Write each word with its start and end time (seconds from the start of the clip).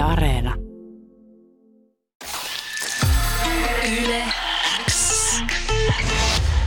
Yle 0.00 0.08
Areena. 0.08 0.54
Yle 4.02 4.24
X. 4.86 5.34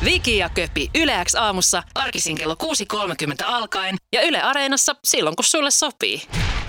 Viki 0.06 0.38
ja 0.38 0.50
Köpi 0.50 0.90
Yle 0.96 1.24
X 1.26 1.36
aamussa 1.36 1.84
arkisin 1.96 2.38
kello 2.38 2.56
6.30 2.64 3.46
alkaen 3.46 3.96
ja 4.12 4.22
Yle 4.22 4.42
Areenassa 4.42 4.96
silloin 5.04 5.36
kun 5.36 5.44
sulle 5.44 5.72
sopii. 5.72 6.22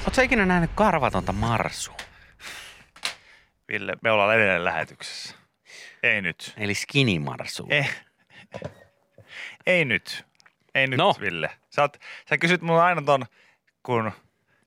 Oletko 0.04 0.22
ikinä 0.22 0.46
nähnyt 0.46 0.70
karvatonta 0.74 1.32
marsua? 1.32 1.96
Ville, 3.68 3.92
me 4.02 4.10
ollaan 4.10 4.34
edelleen 4.34 4.64
lähetyksessä. 4.64 5.34
Ei 6.02 6.22
nyt. 6.22 6.54
Eli 6.56 6.74
skinny 6.74 7.18
marsua. 7.18 7.66
Ei, 7.70 7.86
ei 9.66 9.84
nyt. 9.84 10.24
Ei 10.74 10.86
nyt, 10.86 10.98
no. 10.98 11.14
Ville. 11.20 11.50
Sä, 11.70 11.82
oot, 11.82 11.96
sä 12.28 12.38
kysyt 12.38 12.62
mulle 12.62 12.82
aina 12.82 13.02
ton, 13.02 13.26
kun 13.82 14.12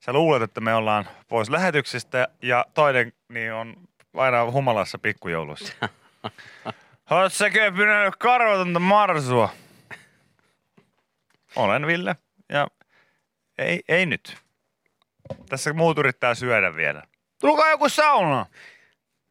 sä 0.08 0.14
luulet, 0.14 0.42
että 0.42 0.62
me 0.62 0.74
ollaan 0.74 1.08
pois 1.28 1.50
lähetyksestä 1.50 2.28
ja 2.42 2.66
toinen 2.74 3.14
niin 3.30 3.54
on 3.54 3.76
aina 4.14 4.52
humalassa 4.52 4.98
pikkujoulussa. 5.00 5.74
Oot 7.12 7.34
sä 7.34 7.50
köpynnyt 7.50 8.16
karvatonta 8.16 8.80
marsua? 8.80 9.50
Olen 11.56 11.88
Ville 11.88 12.16
ja 12.50 12.68
ei, 13.58 13.84
ei 13.88 14.06
nyt. 14.06 14.38
Tässä 15.50 15.74
muut 15.74 15.98
yrittää 15.98 16.36
syödä 16.36 16.76
vielä. 16.76 17.04
Tulkaa 17.42 17.70
joku 17.70 17.90
sauna. 17.90 18.46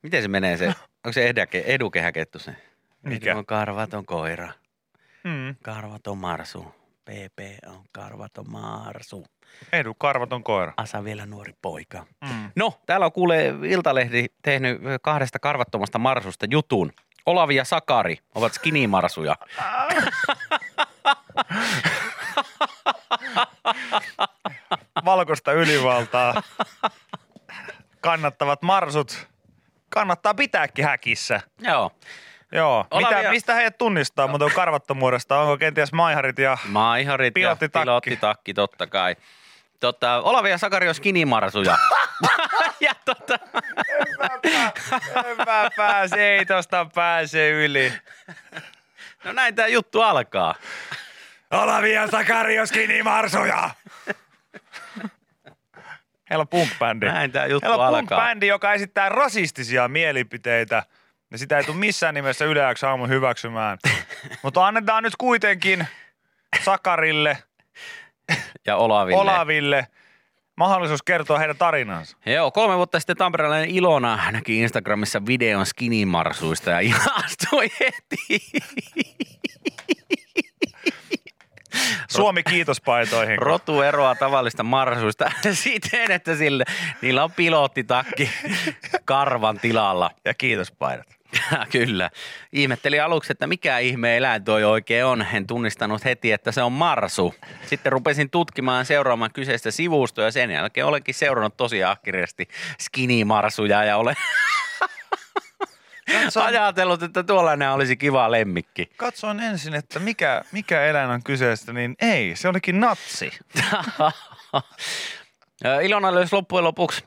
Miten 0.03 0.23
se 0.23 0.29
menee 0.29 0.57
se? 0.57 0.67
Onko 0.67 1.13
se 1.13 1.29
edake, 1.29 1.65
edukehäkettu 1.67 2.39
se? 2.39 2.57
Mikä? 3.03 3.31
Edu 3.31 3.39
on 3.39 3.47
karvaton 3.47 4.07
koira. 4.07 4.53
Hmm. 5.29 5.57
Karvaton 5.63 6.19
marsu. 6.19 6.75
PP 7.11 7.39
on 7.67 7.85
karvaton 7.93 8.51
marsu. 8.51 9.27
Edu, 9.73 9.95
karvaton 9.95 10.45
koira. 10.45 10.73
Asa 10.77 11.05
vielä 11.05 11.27
nuori 11.27 11.55
poika. 11.63 12.07
Mm. 12.21 12.51
No, 12.57 12.81
täällä 12.87 13.07
on 13.07 13.13
kuule 13.13 13.55
Iltalehdi 13.63 14.27
tehnyt 14.43 14.81
kahdesta 15.03 15.39
karvattomasta 15.39 15.99
marsusta 15.99 16.47
jutun. 16.51 16.93
Olavi 17.27 17.55
ja 17.57 17.65
Sakari 17.65 18.19
ovat 18.35 18.53
skinimarsuja. 18.53 19.37
valkoista 25.05 25.53
ylivaltaa 25.53 26.43
kannattavat 28.01 28.63
marsut 28.63 29.29
kannattaa 29.89 30.35
pitääkin 30.35 30.85
häkissä. 30.85 31.41
Joo. 31.61 31.91
Joo. 32.53 32.87
Mitä, 32.97 33.21
ja- 33.21 33.31
mistä 33.31 33.55
heidät 33.55 33.79
tunnistaa 33.79 34.27
muuten 34.29 34.51
karvattomuudesta? 34.55 35.39
Onko 35.41 35.57
kenties 35.57 35.93
maiharit 35.93 36.39
ja... 36.39 36.59
Maiharit 36.69 37.35
Pilottitakki. 37.35 37.79
ja 37.79 37.85
pilottitakki 37.85 38.55
totta 38.55 38.87
kai. 38.87 39.17
Tota, 39.81 40.21
Olavi 40.23 40.51
ja 40.51 40.59
Sakari 40.59 40.89
on 40.89 40.95
skinimarsuja. 40.95 41.79
ja 42.81 42.93
tota, 43.05 43.39
En 45.25 45.37
mä 45.37 45.69
pääse, 45.77 46.29
ei 46.29 46.47
tosta 46.47 46.87
pääse 46.95 47.51
yli. 47.51 47.93
no 49.25 49.33
näin 49.33 49.55
tämä 49.55 49.69
juttu 49.69 50.01
alkaa. 50.03 50.55
Olavi 51.51 51.93
ja 51.93 52.07
Sakari 52.07 52.61
on 52.61 52.67
skinimarsuja. 52.67 53.71
Heillä 56.31 56.43
on 56.43 56.49
punk-bändi. 56.49 57.07
Näin 57.07 57.33
tämä 57.33 57.47
juttu 57.47 57.69
Heillä 57.69 57.89
on 57.89 57.95
alkaa. 57.95 58.19
punk-bändi, 58.19 58.47
joka 58.47 58.73
esittää 58.73 59.09
rasistisia 59.09 59.89
mielipiteitä. 59.89 60.83
Ja 61.31 61.39
sitä 61.39 61.59
ei 61.59 61.65
tule 61.65 61.77
missään 61.77 62.15
nimessä 62.15 62.45
Yle 62.45 62.75
X 62.75 62.85
aamu 62.85 63.07
hyväksymään. 63.07 63.79
Mutta 64.43 64.67
annetaan 64.67 65.03
nyt 65.03 65.17
kuitenkin 65.17 65.87
Sakarille, 66.65 67.39
Ja 68.67 68.77
Olaville. 68.77 69.21
Olaville 69.21 69.87
mahdollisuus 70.57 71.03
kertoa 71.03 71.39
heidän 71.39 71.57
tarinansa. 71.57 72.17
Joo, 72.27 72.51
kolme 72.51 72.77
vuotta 72.77 73.01
sitten 73.01 73.17
tamperelainen 73.17 73.71
Ilona 73.71 74.31
näki 74.31 74.59
Instagramissa 74.61 75.27
videon 75.27 75.67
skinimarsuista 75.67 76.71
ja 76.71 76.81
ihastui 76.81 77.69
heti. 77.81 78.47
Suomi 82.09 82.43
kiitospaitoihin. 82.43 83.39
Rotu 83.39 83.83
eroaa 83.83 84.15
tavallista 84.15 84.63
marsuista 84.63 85.31
siten, 85.53 86.11
että 86.11 86.37
sille, 86.37 86.65
niillä 87.03 87.25
on 87.25 87.33
pilottitakki 87.33 88.31
karvan 89.05 89.61
tilalla. 89.61 90.11
Ja 90.25 90.35
kiitospaidat. 90.35 91.16
Kyllä. 91.73 92.11
Ihmettelin 92.53 93.03
aluksi, 93.03 93.33
että 93.33 93.47
mikä 93.47 93.79
ihme 93.79 94.17
eläin 94.17 94.45
toi 94.45 94.65
oikein 94.65 95.05
on. 95.05 95.27
En 95.33 95.47
tunnistanut 95.47 96.05
heti, 96.05 96.33
että 96.33 96.53
se 96.53 96.63
on 96.63 96.73
marsu. 96.73 97.35
Sitten 97.67 97.93
rupesin 97.93 98.31
tutkimaan 98.31 98.87
seuraamaan 98.87 99.33
kyseistä 99.33 99.71
sivustoa 99.71 100.25
ja 100.25 100.31
sen 100.31 100.51
jälkeen 100.51 100.87
olenkin 100.87 101.15
seurannut 101.15 101.57
tosi 101.57 101.85
ahkerasti 101.85 102.49
skinimarsuja 102.81 103.85
ja 103.85 103.97
olen 103.97 104.17
ajatellut, 106.45 107.03
että 107.03 107.23
tuollainen 107.23 107.71
olisi 107.71 107.97
kiva 107.97 108.31
lemmikki. 108.31 108.91
Katsoin 108.97 109.41
ensin, 109.41 109.75
että 109.75 109.99
mikä, 109.99 110.43
mikä 110.53 110.85
eläin 110.85 111.11
on 111.11 111.23
kyseessä, 111.23 111.73
niin 111.73 111.97
ei, 112.01 112.37
se 112.37 112.49
olikin 112.49 112.81
natsi. 112.81 113.33
Ilona 115.83 116.15
löysi 116.15 116.37
loppujen 116.37 116.65
lopuksi 116.65 117.05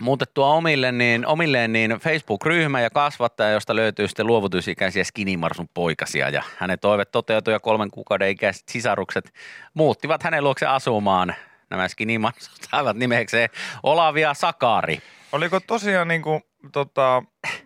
muutettua 0.00 0.48
omille, 0.48 0.92
niin, 0.92 1.26
omilleen 1.26 1.72
niin 1.72 1.90
Facebook-ryhmä 1.90 2.80
ja 2.80 2.90
kasvattaja, 2.90 3.50
josta 3.50 3.76
löytyy 3.76 4.08
sitten 4.08 4.26
luovutusikäisiä 4.26 5.04
skinimarsun 5.04 5.68
poikasia. 5.74 6.28
Ja 6.28 6.42
hänen 6.58 6.78
toive 6.78 7.04
toteutui 7.04 7.54
ja 7.54 7.60
kolmen 7.60 7.90
kuukauden 7.90 8.30
ikäiset 8.30 8.68
sisarukset 8.68 9.34
muuttivat 9.74 10.22
hänen 10.22 10.44
luokse 10.44 10.66
asumaan. 10.66 11.34
Nämä 11.70 11.88
skinimarsut 11.88 12.68
saivat 12.70 12.96
nimekseen 12.96 13.48
Olavi 13.82 14.20
ja 14.20 14.34
Sakari. 14.34 14.98
Oliko 15.32 15.60
tosiaan 15.60 16.08
niin 16.08 16.22
kuin, 16.22 16.42
tota, 16.72 17.22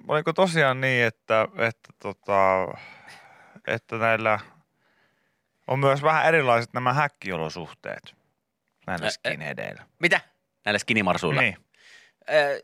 oliko 0.08 0.32
tosiaan 0.32 0.80
niin, 0.80 1.04
että, 1.04 1.48
että, 1.56 1.92
tota, 2.02 2.68
että 3.66 3.96
näillä 3.96 4.38
on 5.66 5.78
myös 5.78 6.02
vähän 6.02 6.26
erilaiset 6.26 6.72
nämä 6.72 6.92
häkkiolosuhteet 6.92 8.14
näillä 8.86 9.10
skinheadeillä. 9.10 9.82
Mitä? 9.98 10.20
Näillä 10.64 10.78
skinimarsuilla. 10.78 11.40
Niin, 11.40 11.56
Ö, 12.30 12.60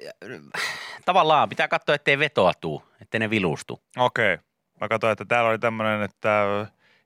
tavallaan 1.05 1.49
pitää 1.49 1.69
katsoa, 1.69 1.95
ettei 1.95 2.19
vetoa 2.19 2.53
tuu, 2.55 2.85
ettei 3.03 3.21
ne 3.21 3.31
vilustu. 3.31 3.83
okei. 3.97 4.39
Mä 4.81 4.89
katsoin, 4.89 5.13
että 5.13 5.25
täällä 5.25 5.51
oli 5.51 5.59
tämmöinen, 5.59 6.03
että 6.03 6.45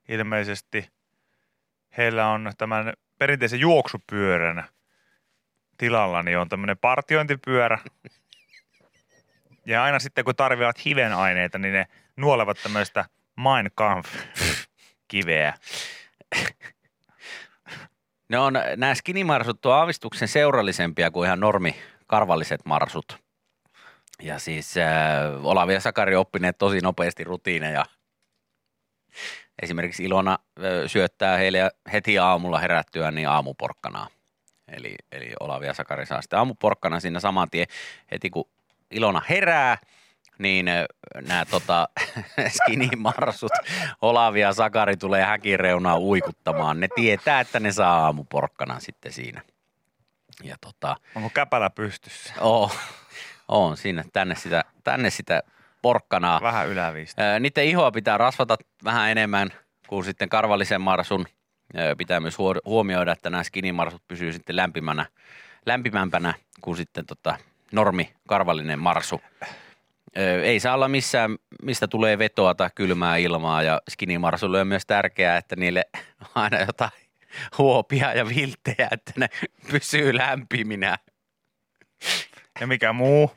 ilmeisesti 0.09 0.89
heillä 1.97 2.27
on 2.27 2.51
tämän 2.57 2.93
perinteisen 3.17 3.59
juoksupyörän 3.59 4.63
tilalla, 5.77 6.23
niin 6.23 6.37
on 6.37 6.49
tämmöinen 6.49 6.77
partiointipyörä. 6.77 7.79
Ja 9.65 9.83
aina 9.83 9.99
sitten, 9.99 10.25
kun 10.25 10.35
tarvitsevat 10.35 10.85
hivenaineita, 10.85 11.57
niin 11.57 11.73
ne 11.73 11.87
nuolevat 12.17 12.57
tämmöistä 12.63 13.05
Mein 13.35 13.71
Kampf-kiveä. 13.75 15.53
Ne 18.29 18.39
on, 18.39 18.53
nämä 18.75 18.95
skinimarsut 18.95 19.65
on 19.65 19.73
aavistuksen 19.73 20.27
seurallisempia 20.27 21.11
kuin 21.11 21.27
ihan 21.27 21.39
normi 21.39 21.75
karvalliset 22.09 22.65
marsut. 22.65 23.17
Ja 24.21 24.39
siis 24.39 24.77
äh, 24.77 25.45
Olavi 25.45 25.73
ja 25.73 25.79
Sakari 25.79 26.15
oppineet 26.15 26.57
tosi 26.57 26.79
nopeasti 26.79 27.23
rutiineja. 27.23 27.85
Esimerkiksi 29.61 30.03
Ilona 30.03 30.31
äh, 30.31 30.63
syöttää 30.87 31.37
heille 31.37 31.71
heti 31.93 32.19
aamulla 32.19 32.59
herättyä 32.59 33.11
niin 33.11 33.29
aamuporkkanaa. 33.29 34.07
Eli, 34.67 34.95
eli 35.11 35.33
Olavi 35.39 35.65
ja 35.65 35.73
Sakari 35.73 36.05
saa 36.05 36.21
sitten 36.21 36.39
aamuporkkana 36.39 36.99
siinä 36.99 37.19
saman 37.19 37.49
tien 37.49 37.67
heti 38.11 38.29
kun 38.29 38.49
Ilona 38.91 39.21
herää, 39.29 39.77
niin 40.39 40.65
nämä 41.27 41.45
tota, 41.45 41.89
skinimarsut, 42.57 43.51
Olavi 44.01 44.39
ja 44.39 44.53
Sakari 44.53 44.97
tulee 44.97 45.23
häkin 45.23 45.59
reunaan 45.59 45.99
uikuttamaan. 45.99 46.79
Ne 46.79 46.87
tietää, 46.95 47.39
että 47.39 47.59
ne 47.59 47.71
saa 47.71 48.05
aamuporkkana 48.05 48.79
sitten 48.79 49.11
siinä. 49.11 49.41
Ja 50.43 50.55
tota, 50.61 50.95
Onko 51.15 51.29
käpälä 51.33 51.69
pystyssä? 51.69 52.33
oo, 52.41 52.71
on 53.47 53.77
siinä 53.77 54.03
tänne 54.13 54.35
sitä, 54.35 54.63
tänne 54.83 55.09
sitä 55.09 55.43
porkkanaa. 55.81 56.41
Vähän 56.41 56.67
yläviistä. 56.67 57.39
Niiden 57.39 57.65
ihoa 57.65 57.91
pitää 57.91 58.17
rasvata 58.17 58.57
vähän 58.83 59.09
enemmän 59.11 59.49
kuin 59.87 60.05
sitten 60.05 60.29
karvallisen 60.29 60.81
marsun. 60.81 61.25
Ää, 61.75 61.95
Pitää 61.95 62.19
myös 62.19 62.37
huo- 62.37 62.61
huomioida, 62.65 63.11
että 63.11 63.29
nämä 63.29 63.43
skinimarsut 63.43 64.01
pysyy 64.07 64.33
sitten 64.33 64.55
lämpimänä, 64.55 65.05
lämpimämpänä 65.65 66.33
kuin 66.61 66.77
sitten 66.77 67.05
tota 67.05 67.37
normi 67.71 68.13
karvallinen 68.27 68.79
marsu. 68.79 69.21
Ei 70.43 70.59
saa 70.59 70.73
olla 70.73 70.87
missään, 70.87 71.37
mistä 71.63 71.87
tulee 71.87 72.17
vetoa 72.17 72.55
tai 72.55 72.69
kylmää 72.75 73.17
ilmaa 73.17 73.63
ja 73.63 73.81
skinimarsulle 73.89 74.61
on 74.61 74.67
myös 74.67 74.85
tärkeää, 74.85 75.37
että 75.37 75.55
niille 75.55 75.85
on 76.21 76.27
aina 76.43 76.59
jotain 76.59 76.91
huopia 77.57 78.13
ja 78.13 78.27
vilttejä, 78.27 78.87
että 78.91 79.11
ne 79.15 79.29
pysyy 79.71 80.17
lämpiminä. 80.17 80.97
Ja 82.59 82.67
mikä 82.67 82.93
muu? 82.93 83.31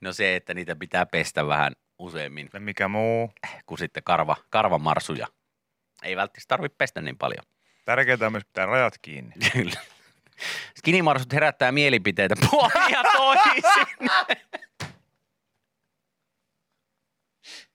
No 0.00 0.12
se, 0.12 0.36
että 0.36 0.54
niitä 0.54 0.76
pitää 0.76 1.06
pestä 1.06 1.46
vähän 1.46 1.72
useammin 1.98 2.50
Ja 2.52 2.60
mikä 2.60 2.88
muu? 2.88 3.32
kuin 3.66 3.78
sitten 3.78 4.02
karva, 4.02 4.36
karvamarsuja. 4.50 5.26
Ei 6.02 6.16
välttämättä 6.16 6.48
tarvitse 6.48 6.76
pestä 6.76 7.00
niin 7.00 7.18
paljon. 7.18 7.44
Tärkeintä 7.84 8.26
on 8.26 8.32
myös 8.32 8.44
pitää 8.44 8.66
rajat 8.66 8.98
kiinni. 9.02 9.32
Kyllä. 9.52 9.80
Skinimarsut 10.78 11.32
herättää 11.32 11.72
mielipiteitä 11.72 12.34
puolin 12.50 12.90
ja 12.90 13.02
toisin. 13.12 13.62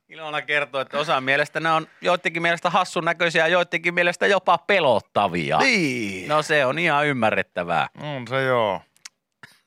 Ilona 0.10 0.42
kertoo, 0.42 0.82
että 0.82 1.00
osa 1.00 1.22
mielestä 1.22 1.60
ne 1.60 1.72
on 1.72 1.88
joidenkin 2.02 2.42
mielestä 2.42 2.70
hassun 2.70 3.06
näköisiä 3.06 3.44
ja 3.44 3.48
joidenkin 3.48 3.94
mielestä 3.94 4.28
jopa 4.28 4.58
pelottavia. 4.58 5.58
Niin. 5.58 6.30
No 6.30 6.42
se 6.42 6.66
on 6.66 6.80
ihan 6.80 7.08
ymmärrettävää. 7.08 7.88
On 8.02 8.28
se 8.28 8.44
joo. 8.44 8.82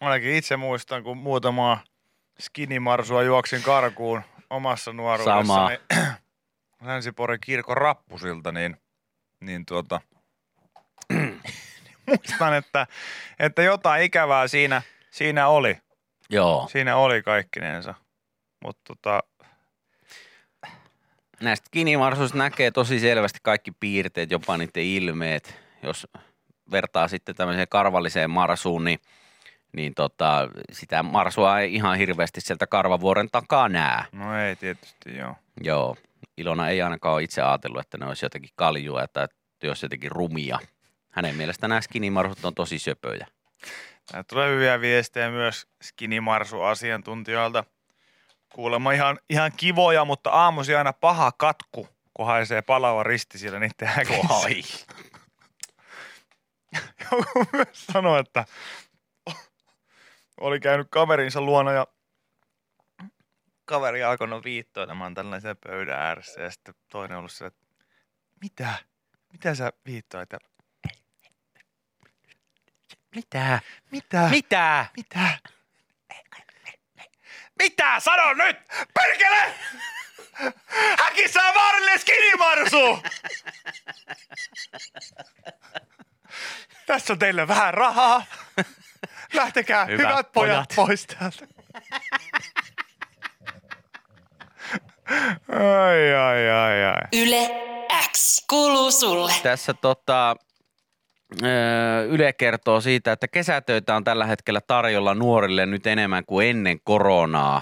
Ainakin 0.01 0.35
itse 0.35 0.57
muistan, 0.57 1.03
kun 1.03 1.17
muutamaa 1.17 1.85
skinimarsua 2.41 3.23
juoksin 3.23 3.63
karkuun 3.63 4.23
omassa 4.51 4.93
nuoruudessani 4.93 5.79
Länsi-Porin 6.85 7.41
kirkon 7.41 7.77
rappusilta, 7.77 8.53
niin, 8.53 8.77
niin 9.41 9.67
tuota, 9.67 10.01
muistan, 12.07 12.55
että, 12.55 12.87
että 13.39 13.63
jotain 13.63 14.03
ikävää 14.03 14.49
siinä, 14.49 14.83
siinä 15.11 15.49
oli. 15.49 15.79
Joo. 16.31 16.69
Siinä 16.71 16.97
oli 16.97 17.23
kaikkinensa. 17.23 17.95
Mutta 18.65 18.83
tota, 18.95 19.23
Näistä 21.43 21.67
skinimarsuista 21.67 22.39
näkee 22.39 22.71
tosi 22.71 23.01
selvästi 23.01 23.39
kaikki 23.43 23.73
piirteet, 23.81 24.31
jopa 24.31 24.57
niiden 24.57 24.83
ilmeet. 24.83 25.55
Jos 25.83 26.07
vertaa 26.71 27.09
sitten 27.09 27.35
tämmöiseen 27.35 27.69
karvalliseen 27.69 28.31
marsuun, 28.31 28.85
niin, 28.85 28.99
niin 29.73 29.95
tota, 29.95 30.49
sitä 30.73 31.03
marsua 31.03 31.61
ei 31.61 31.75
ihan 31.75 31.99
hirveästi 31.99 32.41
sieltä 32.41 32.67
karvavuoren 32.67 33.29
takaa 33.33 33.69
näe. 33.69 34.05
no 34.13 34.39
ei 34.39 34.57
tietysti 34.57 35.17
joo. 35.17 35.35
Joo. 35.61 35.97
Ilona 36.37 36.69
ei 36.69 36.83
ainakaan 36.83 37.15
ole 37.15 37.23
itse 37.23 37.43
ajatellut, 37.43 37.81
että 37.81 37.99
ne 37.99 38.07
olisi 38.07 38.25
jotenkin 38.25 38.51
kaljua 38.55 39.07
tai 39.07 39.25
että 39.25 39.69
olisi 39.69 39.85
jotenkin 39.85 40.13
rumia. 40.13 40.59
Hänen 41.11 41.37
mielestään 41.37 41.69
nämä 41.69 41.81
skinimarsut 41.81 42.45
on 42.45 42.55
tosi 42.55 42.79
söpöjä. 42.79 43.27
Tulee 44.29 44.51
hyviä 44.51 44.81
viestejä 44.81 45.31
myös 45.31 45.67
skinimarsu-asiantuntijoilta. 45.83 47.65
Kuulemma 48.55 48.93
ihan, 48.93 49.19
ihan 49.31 49.53
kivoja, 49.57 50.05
mutta 50.05 50.31
aamusi 50.31 50.75
aina 50.75 50.93
paha 50.93 51.33
katku, 51.33 51.89
kun 52.15 52.27
haisee 52.27 52.63
palava 52.63 53.03
risti 53.03 53.39
siellä 53.39 53.59
niiden 53.59 53.89
häkissä. 53.89 54.87
Joku 57.11 57.47
myös 57.53 57.87
sanoi, 57.87 58.21
että 58.21 58.45
oli 60.41 60.61
käynyt 60.61 60.87
kaverinsa 60.91 61.41
luona 61.41 61.73
ja 61.73 61.87
kaveri 63.65 64.03
alkoi 64.03 64.29
viittoilemaan 64.45 65.15
tällaisen 65.15 65.57
pöydän 65.57 65.99
ääressä 66.01 66.43
ja 66.43 66.51
sitten 66.51 66.75
toinen 66.89 67.19
ollut 67.19 67.33
se, 67.33 67.47
että 67.47 67.67
mitä? 68.41 68.75
Mitä 69.33 69.55
sä 69.55 69.73
viittoit? 69.87 70.33
Ja, 70.33 70.39
Mitä? 73.17 73.61
Mitä? 73.91 74.29
Mitä? 74.31 74.87
Mitä? 74.97 75.39
Mitä? 77.63 78.01
Sano 78.01 78.33
nyt! 78.35 78.57
Perkele! 78.95 79.55
Häkissä 80.99 81.43
on 81.49 81.55
vaarallinen 81.55 81.99
skinimarsu! 81.99 83.03
Tässä 86.87 87.13
on 87.13 87.19
teille 87.19 87.49
vähän 87.49 87.75
rahaa. 87.75 88.25
Lähtekää, 89.33 89.85
Hyvät 89.85 89.99
hyvät, 90.11 90.33
pojat, 90.33 90.55
pojat. 90.57 90.73
pois 90.77 91.07
täältä. 91.07 91.47
Ai, 95.49 96.15
ai, 96.15 96.51
ai, 96.51 96.85
ai. 96.85 97.03
Yle 97.13 97.51
X 98.13 98.45
kuuluu 98.49 98.91
sulle. 98.91 99.33
Tässä 99.43 99.75
tota, 99.75 100.37
Yle 102.09 102.33
kertoo 102.33 102.81
siitä, 102.81 103.13
että 103.13 103.29
kesätöitä 103.29 103.97
on 103.97 104.05
tällä 104.05 104.27
hetkellä 104.27 104.61
tarjolla 104.67 105.15
nuorille 105.15 105.67
nyt 105.67 105.87
enemmän 105.87 106.25
kuin 106.27 106.49
ennen 106.49 106.81
koronaa. 106.85 107.61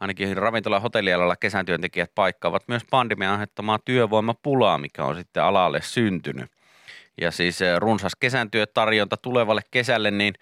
Ainakin 0.00 0.36
ravintola- 0.36 0.76
ja 0.76 0.80
hotellialalla 0.80 1.36
kesätyöntekijät 1.36 2.10
paikkaavat 2.14 2.62
myös 2.68 2.82
pandemian 2.90 3.32
aiheuttamaa 3.32 3.78
työvoimapulaa, 3.84 4.78
mikä 4.78 5.04
on 5.04 5.16
sitten 5.16 5.42
alalle 5.42 5.80
syntynyt. 5.82 6.50
Ja 7.20 7.30
siis 7.30 7.62
eh, 7.62 7.76
runsas 7.76 8.12
kesän 8.20 8.50
työtarjonta 8.50 9.16
tulevalle 9.16 9.62
kesälle, 9.70 10.10
niin 10.10 10.34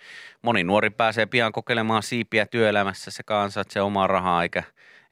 moni 0.43 0.65
nuori 0.65 0.91
pääsee 0.91 1.27
pian 1.27 1.53
kokeilemaan 1.53 2.03
siipiä 2.03 2.47
työelämässä 2.47 3.11
se 3.11 3.23
kanssa, 3.23 3.61
että 3.61 3.73
se 3.73 3.81
omaa 3.81 4.07
rahaa 4.07 4.43
eikä 4.43 4.63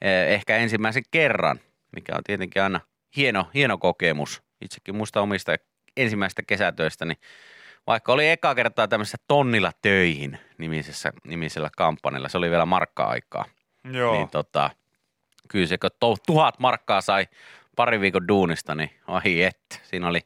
eh, 0.01 0.33
ehkä 0.33 0.57
ensimmäisen 0.57 1.03
kerran, 1.11 1.61
mikä 1.97 2.13
on 2.17 2.25
tietenkin 2.25 2.63
aina 2.63 2.81
hieno, 3.17 3.47
hieno 3.55 3.79
kokemus. 3.79 4.43
Itsekin 4.61 4.97
muista 4.97 5.21
omista 5.21 5.55
ensimmäistä 5.97 6.43
kesätöistä, 6.47 7.05
niin 7.05 7.19
vaikka 7.87 8.13
oli 8.13 8.29
eka 8.29 8.55
kertaa 8.55 8.89
tämmöisessä 8.89 9.19
tonnilla 9.29 9.73
töihin 9.83 10.39
nimisessä, 10.59 11.13
nimisellä 11.25 11.71
kampanjalla, 11.77 12.29
se 12.29 12.39
oli 12.39 12.51
vielä 12.51 12.67
markka-aikaa. 12.67 13.45
Joo. 13.93 14.15
Niin 14.15 14.29
tota, 14.29 14.71
kyllä 15.49 15.67
se, 15.67 15.79
kun 15.79 15.91
to- 16.01 16.17
tuhat 16.27 16.59
markkaa 16.59 17.01
sai 17.01 17.27
pari 17.77 18.01
viikon 18.01 18.29
duunista, 18.29 18.75
niin 18.75 18.91
ai 19.07 19.43
että, 19.43 19.79
siinä 19.83 20.09
oli 20.09 20.21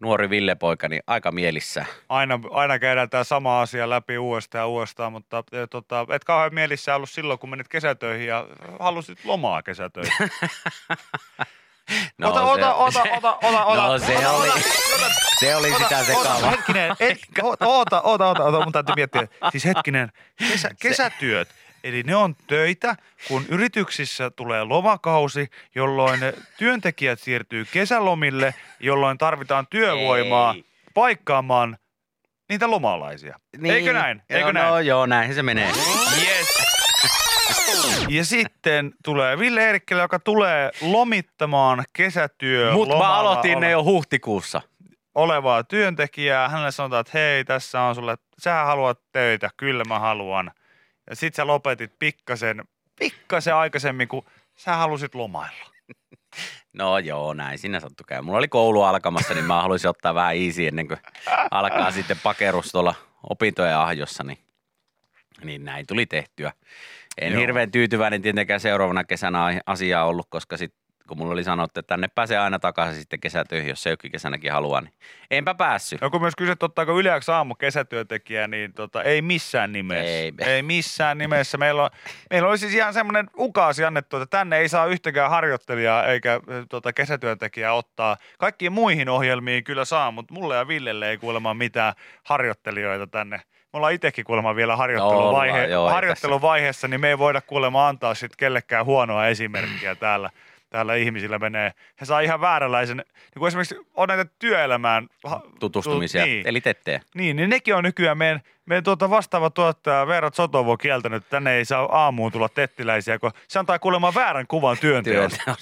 nuori 0.00 0.30
Ville-poika, 0.30 0.88
niin 0.88 1.02
aika 1.06 1.32
mielissä. 1.32 1.84
aina, 2.08 2.40
aina 2.50 2.78
käydään 2.78 3.10
tämä 3.10 3.24
sama 3.24 3.60
asia 3.60 3.90
läpi 3.90 4.18
uudestaan 4.18 4.62
ja 4.62 4.66
uudestaan, 4.66 5.12
mutta 5.12 5.44
e, 5.52 5.66
tota, 5.66 6.06
et 6.10 6.24
kauhean 6.24 6.54
mielissä 6.54 6.94
ollut 6.94 7.10
silloin, 7.10 7.38
kun 7.38 7.50
menit 7.50 7.68
kesätöihin 7.68 8.26
ja 8.26 8.46
halusit 8.80 9.24
lomaa 9.24 9.62
kesätöihin. 9.62 10.12
No, 12.18 12.28
ota, 12.28 12.38
se- 12.40 12.44
ota, 12.44 12.74
ota, 12.74 13.02
ota, 13.16 13.36
ota, 13.42 13.64
ota. 13.64 13.86
No 13.86 13.98
se 13.98 14.18
ota, 14.18 14.30
oli, 14.30 14.48
ota, 14.48 14.60
se 15.40 15.56
oli 15.56 15.68
sitä 15.74 15.84
ota, 15.98 16.04
sekaavaa. 16.04 16.50
hetkinen, 16.50 16.96
et, 17.00 17.18
ota, 17.42 17.66
ota, 17.66 18.00
ota, 18.02 18.28
ota, 18.30 18.44
ota, 18.44 18.60
mun 18.64 18.72
täytyy 18.72 18.94
miettiä. 18.96 19.28
Siis 19.50 19.64
hetkinen, 19.64 20.08
kesä, 20.48 20.70
kesätyöt, 20.80 21.48
eli 21.84 22.02
ne 22.02 22.16
on 22.16 22.36
töitä, 22.46 22.96
kun 23.28 23.44
yrityksissä 23.48 24.30
tulee 24.30 24.64
lomakausi, 24.64 25.48
jolloin 25.74 26.20
työntekijät 26.58 27.20
siirtyy 27.20 27.64
kesälomille, 27.72 28.54
jolloin 28.80 29.18
tarvitaan 29.18 29.66
työvoimaa 29.70 30.54
Ei. 30.54 30.64
paikkaamaan 30.94 31.76
niitä 32.48 32.70
lomalaisia. 32.70 33.38
Eikö 33.64 33.92
näin? 33.92 34.22
Eikö 34.30 34.40
joo, 34.40 34.52
näin? 34.52 34.68
No 34.68 34.80
joo, 34.80 35.06
näin 35.06 35.34
se 35.34 35.42
menee. 35.42 35.68
Yes. 36.22 36.81
Ja 38.08 38.24
sitten 38.24 38.92
tulee 39.04 39.38
Ville 39.38 39.66
Eerikkilä, 39.66 40.02
joka 40.02 40.18
tulee 40.18 40.70
lomittamaan 40.80 41.84
kesätyö 41.92 42.72
Mutta 42.72 42.98
mä 42.98 43.14
aloitin 43.14 43.60
ne 43.60 43.70
jo 43.70 43.84
huhtikuussa. 43.84 44.60
olevaa 45.14 45.64
työntekijää. 45.64 46.48
Hänelle 46.48 46.70
sanotaan, 46.72 47.00
että 47.00 47.10
hei, 47.18 47.44
tässä 47.44 47.80
on 47.82 47.94
sulle, 47.94 48.16
sä 48.38 48.54
haluat 48.64 49.00
töitä, 49.12 49.50
kyllä 49.56 49.84
mä 49.84 49.98
haluan. 49.98 50.50
Ja 51.10 51.16
sit 51.16 51.34
sä 51.34 51.46
lopetit 51.46 51.92
pikkasen, 51.98 52.64
pikkasen 52.98 53.54
aikaisemmin, 53.54 54.08
kun 54.08 54.24
sä 54.56 54.76
halusit 54.76 55.14
lomailla. 55.14 55.66
No 56.72 56.98
joo, 56.98 57.34
näin 57.34 57.58
siinä 57.58 57.80
sattu 57.80 58.04
käy. 58.06 58.22
Mulla 58.22 58.38
oli 58.38 58.48
koulu 58.48 58.82
alkamassa, 58.82 59.34
niin 59.34 59.44
mä 59.44 59.62
haluaisin 59.62 59.90
ottaa 59.90 60.14
vähän 60.14 60.36
easy 60.36 60.66
ennen 60.66 60.88
kuin 60.88 61.00
alkaa 61.50 61.90
sitten 61.92 62.16
pakerus 62.22 62.70
tuolla 62.72 62.94
opintojen 63.30 63.76
ahjossa, 63.76 64.24
niin, 64.24 64.38
niin 65.44 65.64
näin 65.64 65.86
tuli 65.86 66.06
tehtyä. 66.06 66.52
En 67.20 67.32
Joo. 67.32 67.40
hirveän 67.40 67.70
tyytyväinen 67.70 68.22
tietenkään 68.22 68.60
seuraavana 68.60 69.04
kesänä 69.04 69.60
asiaa 69.66 70.04
ollut, 70.04 70.26
koska 70.30 70.56
sitten 70.56 70.82
kun 71.08 71.18
mulla 71.18 71.32
oli 71.32 71.44
sanottu, 71.44 71.80
että 71.80 71.88
tänne 71.88 72.08
pääsee 72.08 72.38
aina 72.38 72.58
takaisin 72.58 73.00
sitten 73.00 73.20
kesätöihin, 73.20 73.68
jos 73.68 73.82
se 73.82 73.90
jokin 73.90 74.12
kesänäkin 74.12 74.52
haluaa, 74.52 74.80
niin 74.80 74.94
enpä 75.30 75.54
päässyt. 75.54 76.00
No 76.00 76.10
kun 76.10 76.20
myös 76.20 76.36
kysyt, 76.36 76.62
ottaako 76.62 77.00
yleäksi 77.00 77.30
aamu 77.30 77.54
kesätyöntekijä, 77.54 78.48
niin 78.48 78.72
tota, 78.72 79.02
ei 79.02 79.22
missään 79.22 79.72
nimessä. 79.72 80.04
Ei. 80.04 80.32
ei 80.38 80.62
missään 80.62 81.18
nimessä. 81.18 81.58
Meillä 81.58 81.82
on, 81.82 81.90
meillä 82.30 82.48
oli 82.48 82.58
siis 82.58 82.74
ihan 82.74 82.94
semmoinen 82.94 83.30
ukaasi 83.38 83.84
annettu, 83.84 84.16
että 84.16 84.38
tänne 84.38 84.58
ei 84.58 84.68
saa 84.68 84.86
yhtäkään 84.86 85.30
harjoittelijaa 85.30 86.06
eikä 86.06 86.40
tota, 86.68 86.92
kesätyöntekijää 86.92 87.74
ottaa. 87.74 88.16
Kaikkiin 88.38 88.72
muihin 88.72 89.08
ohjelmiin 89.08 89.64
kyllä 89.64 89.84
saa, 89.84 90.10
mutta 90.10 90.34
mulle 90.34 90.56
ja 90.56 90.68
Villelle 90.68 91.10
ei 91.10 91.18
kuulemma 91.18 91.54
mitään 91.54 91.94
harjoittelijoita 92.24 93.06
tänne. 93.06 93.40
Me 93.72 93.76
ollaan 93.76 93.92
itsekin 93.92 94.24
kuulemma 94.24 94.56
vielä 94.56 94.76
harjoitteluvaihe, 94.76 95.52
Ollaan, 95.52 95.70
joo, 95.70 95.90
harjoitteluvaiheessa, 95.90 96.88
niin 96.88 97.00
me 97.00 97.08
ei 97.08 97.18
voida 97.18 97.40
kuulemma 97.40 97.88
antaa 97.88 98.14
sitten 98.14 98.36
kellekään 98.36 98.84
huonoa 98.86 99.26
esimerkkiä 99.26 99.94
täällä. 99.94 100.30
Täällä 100.70 100.94
ihmisillä 100.94 101.38
menee. 101.38 101.72
He 102.00 102.06
saa 102.06 102.20
ihan 102.20 102.40
vääränlaisen, 102.40 102.96
niin 102.96 103.38
kuin 103.38 103.48
esimerkiksi 103.48 103.76
on 103.94 104.08
näitä 104.08 104.24
työelämään 104.38 105.08
Tutustumisia, 105.60 106.24
Niin. 106.24 106.46
eli 106.48 106.60
tettejä. 106.60 107.00
niin, 107.14 107.36
niin 107.36 107.50
nekin 107.50 107.74
on 107.74 107.84
nykyään 107.84 108.18
meidän, 108.18 108.40
meidän 108.66 108.84
tuota 108.84 109.10
vastaava 109.10 109.50
tuottaja 109.50 110.06
Veera 110.06 110.30
Sotovo 110.34 110.76
kieltänyt, 110.76 111.16
että 111.22 111.30
tänne 111.30 111.54
ei 111.56 111.64
saa 111.64 111.88
aamuun 112.04 112.32
tulla 112.32 112.48
tettiläisiä, 112.48 113.18
kun 113.18 113.30
se 113.48 113.58
antaa 113.58 113.78
kuulemma 113.78 114.14
väärän 114.14 114.46
kuvan. 114.46 114.76
Työnteosta. 114.80 115.54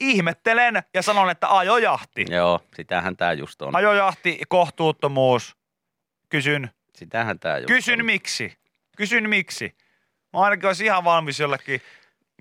Ihmettelen 0.00 0.82
ja 0.94 1.02
sanon, 1.02 1.30
että 1.30 1.56
ajojahti. 1.58 2.24
Joo, 2.28 2.60
sitähän 2.74 3.16
tämä 3.16 3.32
just 3.32 3.62
on. 3.62 3.76
Ajojahti, 3.76 4.40
kohtuuttomuus. 4.48 5.56
Kysyn, 6.30 6.70
Sitähän 6.94 7.38
tämä 7.38 7.58
just 7.58 7.66
kysyn 7.68 8.00
on. 8.00 8.06
miksi. 8.06 8.58
Kysyn 8.96 9.28
miksi. 9.28 9.76
Mä 10.32 10.40
ainakin 10.40 10.66
olisi 10.66 10.84
ihan 10.84 11.04
valmis 11.04 11.40
jollekin 11.40 11.80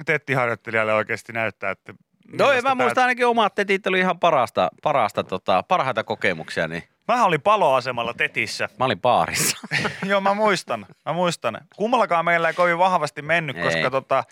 tettiharjoittelijalle 0.05 0.93
oikeasti 0.93 1.33
näyttää, 1.33 1.71
että 1.71 1.93
No 2.39 2.51
ei, 2.51 2.61
mä 2.61 2.75
muistan 2.75 3.01
ainakin 3.03 3.27
omat 3.27 3.55
tetit 3.55 3.87
oli 3.87 3.99
ihan 3.99 4.19
parasta, 4.19 4.69
parasta 4.83 5.23
tota, 5.23 5.63
parhaita 5.63 6.03
kokemuksia, 6.03 6.67
niin 6.67 6.83
Mä 7.07 7.25
olin 7.25 7.41
paloasemalla 7.41 8.13
Tetissä. 8.13 8.69
Mä 8.79 8.85
olin 8.85 9.01
baarissa. 9.01 9.57
Joo, 10.09 10.21
mä 10.21 10.33
muistan. 10.33 10.85
Mä 11.05 11.13
muistan. 11.13 11.57
Kummallakaan 11.75 12.25
meillä 12.25 12.47
ei 12.47 12.53
kovin 12.53 12.77
vahvasti 12.77 13.21
mennyt, 13.21 13.57
Ei. 13.57 13.63
koska 13.63 13.89
tota, 13.89 14.23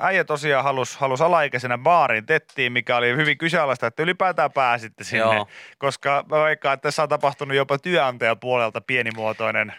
äijä 0.00 0.24
tosiaan 0.24 0.64
halusi 0.64 0.98
halus 1.00 1.20
alaikäisenä 1.20 1.78
baarin 1.78 2.26
tettiin, 2.26 2.72
mikä 2.72 2.96
oli 2.96 3.16
hyvin 3.16 3.38
kyseenalaista, 3.38 3.86
että 3.86 4.02
ylipäätään 4.02 4.52
pääsitte 4.52 5.04
sinne. 5.04 5.34
Joo. 5.34 5.48
Koska 5.78 6.24
mä 6.30 6.44
veikkaan, 6.44 6.74
että 6.74 6.82
tässä 6.82 7.02
on 7.02 7.08
tapahtunut 7.08 7.56
jopa 7.56 7.78
työnantajan 7.78 8.40
puolelta 8.40 8.80
pienimuotoinen. 8.80 9.72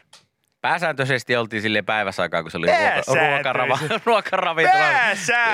Pääsääntöisesti 0.61 1.35
oltiin 1.35 1.61
sille 1.61 1.81
päiväsaikaa, 1.81 2.41
kun 2.41 2.51
se 2.51 2.57
oli 2.57 2.67
ruoka, 2.67 3.27
ruokarava, 3.27 3.79
ruokaravintola. 4.05 4.85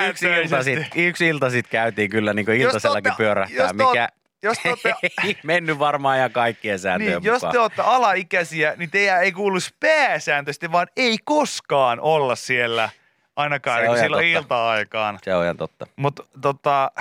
Yksi 0.10 0.26
ilta, 0.28 0.64
sit, 0.64 0.80
yksi 0.96 1.28
ilta 1.28 1.50
sit 1.50 1.68
käytiin 1.68 2.10
kyllä 2.10 2.34
niin 2.34 2.46
kuin 2.46 2.62
iltasellakin 2.62 3.12
ootte- 3.12 3.18
pyörähtää, 3.18 3.66
jos 3.66 3.74
mikä 3.74 4.10
Jos 4.44 4.58
te 4.60 4.74
ei 5.24 5.38
mennyt 5.44 5.80
varmaan 5.80 6.18
ihan 6.18 6.32
kaikkien 6.32 6.80
sääntöjen 6.80 7.22
niin, 7.22 7.26
jos 7.28 7.42
mukaan. 7.42 7.52
te 7.52 7.60
olette 7.60 7.82
alaikäisiä, 7.82 8.74
niin 8.78 8.92
teidän 8.92 9.24
ei 9.24 9.32
kuuluisi 9.32 9.76
pääsääntöisesti, 9.80 10.72
vaan 10.72 10.88
ei 10.96 11.18
koskaan 11.26 12.00
olla 12.00 12.36
siellä 12.36 12.90
ainakaan 13.38 13.78
Se 13.78 13.82
niin 13.82 13.92
on 13.92 13.98
silloin 13.98 14.34
totta. 14.34 14.40
ilta-aikaan. 14.40 15.20
Se 15.24 15.36
on 15.36 15.44
ihan 15.44 15.58
totta. 15.58 15.88
Mutta 15.96 16.24
tota, 16.42 16.92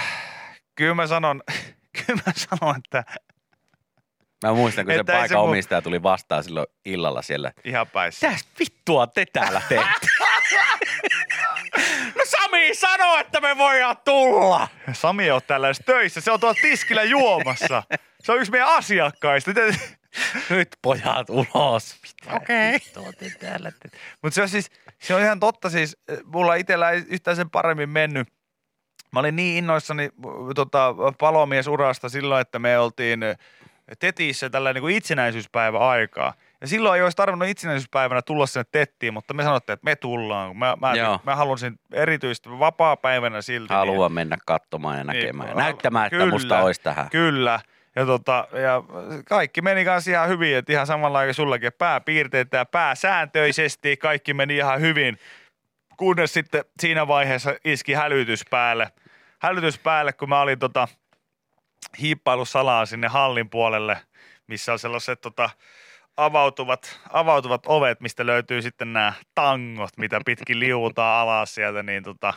kyllä 0.75 0.95
mä 0.95 1.07
sanon, 1.07 1.43
kyllä 2.07 2.23
mä 2.27 2.33
sanon, 2.37 2.77
että 2.77 3.05
Mä 4.45 4.53
muistan, 4.55 4.85
kun 4.85 4.95
se 4.95 5.01
Että 5.01 5.13
se 5.13 5.19
paikan 5.19 5.39
mun- 5.39 5.49
omistaja 5.49 5.83
tuli 5.83 6.03
vastaan 6.03 6.45
silloin 6.45 6.67
illalla 6.85 7.23
siellä. 7.23 7.53
ihan 7.65 7.87
päissä. 7.87 8.31
Täs 8.31 8.49
vittua 8.59 9.07
te 9.07 9.27
täällä 9.33 9.63
teette? 9.69 10.07
no 12.17 12.23
Sami 12.25 12.75
sanoo, 12.75 13.17
että 13.19 13.41
me 13.41 13.59
voidaan 13.59 13.97
tulla. 14.05 14.69
Sami 14.93 15.25
ei 15.25 15.31
ole 15.31 15.41
täällä 15.41 15.69
edes 15.69 15.83
töissä, 15.87 16.21
se 16.21 16.31
on 16.33 16.41
tuolla 16.41 16.59
tiskillä 16.63 17.03
juomassa. 17.03 17.83
Se 18.21 18.33
on 18.33 18.39
yksi 18.39 18.51
meidän 18.53 18.69
asiakkaista. 18.69 19.51
Nyt 20.51 20.69
pojat 20.83 21.31
ulos. 21.31 21.97
Okei. 22.33 22.79
Mutta 24.23 24.35
se 24.35 24.43
on 24.43 24.49
siis, 24.49 24.71
se 24.99 25.15
on 25.15 25.21
ihan 25.23 25.41
totta 25.41 25.71
siis, 25.71 25.97
mulla 26.25 26.55
itsellä 26.55 26.91
ei 26.91 27.05
yhtään 27.09 27.37
sen 27.37 27.51
paremmin 27.51 27.89
mennyt. 27.89 28.29
Mä 29.13 29.21
olin 29.21 29.37
niin 29.37 29.59
innoissani 29.59 30.11
tota, 30.55 30.95
palomiesurasta 31.19 32.09
silloin, 32.09 32.41
että 32.41 32.59
me 32.59 32.79
oltiin 32.79 33.21
Tetissä 33.99 34.51
tällä 34.51 34.73
niin 34.73 34.83
kuin 34.83 34.97
itsenäisyyspäivä 34.97 35.79
aikaa. 35.79 36.35
Ja 36.61 36.67
silloin 36.67 36.97
ei 36.97 37.03
olisi 37.03 37.17
tarvinnut 37.17 37.49
itsenäisyyspäivänä 37.49 38.23
tulla 38.23 38.47
sinne 38.47 38.65
Tettiin, 38.73 39.15
mutta 39.15 39.35
me 39.35 39.43
sanottiin, 39.43 39.75
että 39.75 39.85
me 39.85 39.97
tullaan. 39.97 40.57
Mä, 40.57 40.77
mä, 40.81 40.95
Joo. 40.95 41.21
mä 41.25 41.37
halusin 41.37 41.79
erityisesti 41.93 42.51
vapaa-päivänä 42.51 43.43
silti. 43.43 43.69
niin- 43.69 43.79
Haluan 43.79 44.13
mennä 44.13 44.37
katsomaan 44.47 44.99
ja 44.99 45.05
näkemään. 45.05 45.49
Niin, 45.49 45.59
ja 45.59 45.65
näyttämään, 45.65 46.07
että 46.07 46.17
kyllä. 46.17 46.31
musta 46.33 46.63
olisi 46.63 46.81
tähän. 46.81 47.11
Kyllä. 47.11 47.61
Ja, 47.97 48.07
tota, 48.07 48.49
ja 48.53 48.83
kaikki 49.29 49.63
meni 49.63 49.85
kanssa 49.85 50.11
ihan 50.11 50.29
hyvin, 50.29 50.57
että 50.57 50.73
ihan 50.73 50.87
samalla 50.87 51.25
kuin 51.25 51.35
sullakin, 51.35 51.69
että 51.69 51.79
pääpiirteitä 51.79 52.57
ja 52.57 52.65
pääsääntöisesti 52.65 53.97
kaikki 53.97 54.35
meni 54.35 54.57
ihan 54.57 54.81
hyvin. 54.81 55.19
Kunnes 55.97 56.33
sitten 56.33 56.65
siinä 56.81 57.09
vaiheessa 57.09 57.55
iski 57.65 57.93
hälytys 57.93 58.43
päälle. 58.51 58.93
Hälytys 59.39 59.79
päälle, 59.79 60.13
kun 60.13 60.29
mä 60.29 60.41
olin 60.41 60.59
tota, 60.59 60.89
hiippaillut 62.01 62.49
salaa 62.49 62.87
sinne 62.87 63.09
hallin 63.09 63.51
puolelle, 63.51 63.99
missä 64.47 64.73
on 64.73 64.79
sellaiset 64.79 65.21
tota, 65.21 65.51
avautuvat, 66.17 67.01
avautuvat 67.13 67.63
ovet, 67.67 68.01
mistä 68.01 68.27
löytyy 68.27 68.63
sitten 68.63 68.93
nämä 68.93 69.13
tangot, 69.35 69.91
mitä 69.97 70.21
pitkin 70.27 70.61
liuutaan 70.61 71.23
alas 71.23 71.55
sieltä, 71.55 71.83
niin 71.83 72.03
tota, 72.03 72.35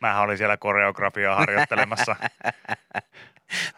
mähän 0.00 0.22
olin 0.22 0.38
siellä 0.38 0.56
koreografiaa 0.56 1.36
harjoittelemassa. 1.36 2.16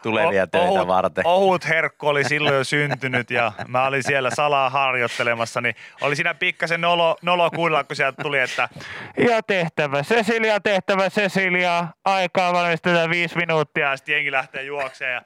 Tulevia 0.03 0.43
O- 0.43 0.47
töitä 0.47 0.67
ohut, 0.67 0.87
varten. 0.87 1.27
Ohut 1.27 1.67
herkku 1.67 2.07
oli 2.07 2.23
silloin 2.23 2.55
jo 2.55 2.63
syntynyt 2.63 3.31
ja 3.31 3.51
mä 3.67 3.85
olin 3.85 4.03
siellä 4.03 4.29
salaa 4.29 4.69
harjoittelemassa, 4.69 5.61
niin 5.61 5.75
oli 6.01 6.15
siinä 6.15 6.33
pikkasen 6.33 6.81
nolo, 6.81 7.17
nolo 7.21 7.51
kuulla, 7.51 7.83
kun 7.83 7.95
sieltä 7.95 8.23
tuli, 8.23 8.39
että 8.39 8.69
ja 9.17 9.43
tehtävä 9.43 10.01
Cecilia, 10.03 10.59
tehtävä 10.59 11.09
Cecilia, 11.09 11.87
aikaa 12.05 12.53
valmistetaan 12.53 13.09
viisi 13.09 13.37
minuuttia 13.37 13.89
ja 13.89 13.97
sitten 13.97 14.13
jengi 14.13 14.31
lähtee 14.31 14.63
juokseen 14.63 15.13
ja 15.13 15.21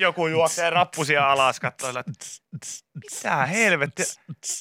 joku 0.00 0.26
juoksee 0.26 0.70
rappusia 0.70 1.32
alas, 1.32 1.60
katsoo, 1.60 1.90
että 1.90 2.12
mitä 2.94 3.46
helvettiä. 3.46 4.04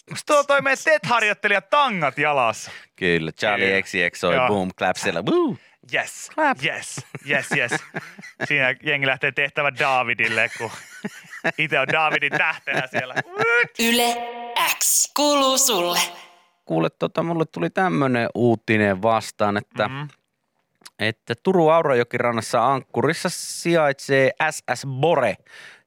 Onko 0.10 0.19
tuo 0.25 0.43
toi 0.43 0.62
meidän 0.62 0.77
TET-harjoittelija 0.84 1.62
tangat 1.62 2.17
jalassa? 2.17 2.72
Kyllä, 2.96 3.31
Charlie. 3.31 3.81
XCX 3.81 4.19
soi 4.19 4.36
boom 4.48 4.72
clap 4.77 4.96
siellä. 4.98 5.22
Woo! 5.31 5.55
Yes, 5.93 6.29
Clap. 6.36 6.58
yes, 6.65 7.01
yes, 7.29 7.48
yes. 7.58 7.72
Siinä 8.48 8.75
jengi 8.84 9.08
lähtee 9.08 9.31
tehtävä 9.31 9.72
Davidille, 9.79 10.50
kun 10.58 10.72
itse 11.58 11.79
on 11.79 11.88
Davidin 11.88 12.31
tähtenä 12.31 12.88
siellä. 12.88 13.15
Yle 13.79 14.17
X 14.79 15.12
kuuluu 15.15 15.58
sulle. 15.58 16.00
Kuule, 16.65 16.89
tota, 16.89 17.24
mulle 17.24 17.46
tuli 17.46 17.69
tämmönen 17.69 18.29
uutinen 18.36 19.01
vastaan, 19.01 19.58
että, 19.58 19.88
Mhm. 19.88 20.01
Että 21.00 21.33
Turun 21.43 21.74
Aurajokirannassa 21.74 22.74
Ankkurissa 22.74 23.29
sijaitsee 23.31 24.31
SS 24.51 24.88
Bore 24.88 25.36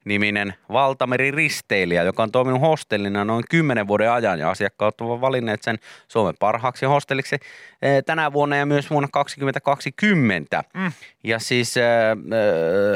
niminen 0.05 0.55
valtameriristeilijä, 0.73 2.03
joka 2.03 2.23
on 2.23 2.33
toiminut 2.33 2.61
hostellina 2.61 3.25
noin 3.25 3.45
10 3.51 3.89
vuoden 3.89 4.11
ajan 4.11 4.39
ja 4.39 4.51
asiakkaat 4.51 5.01
ovat 5.01 5.21
valinneet 5.21 5.63
sen 5.63 5.79
Suomen 6.09 6.35
parhaaksi 6.41 6.87
hostelliksi 6.87 7.37
eh, 7.83 8.05
tänä 8.07 8.33
vuonna 8.33 8.57
ja 8.57 8.67
myös 8.67 8.91
vuonna 8.91 9.09
2020. 9.13 10.65
Mm. 10.75 10.93
Ja 11.25 11.39
siis 11.39 11.77
äh, 11.77 11.85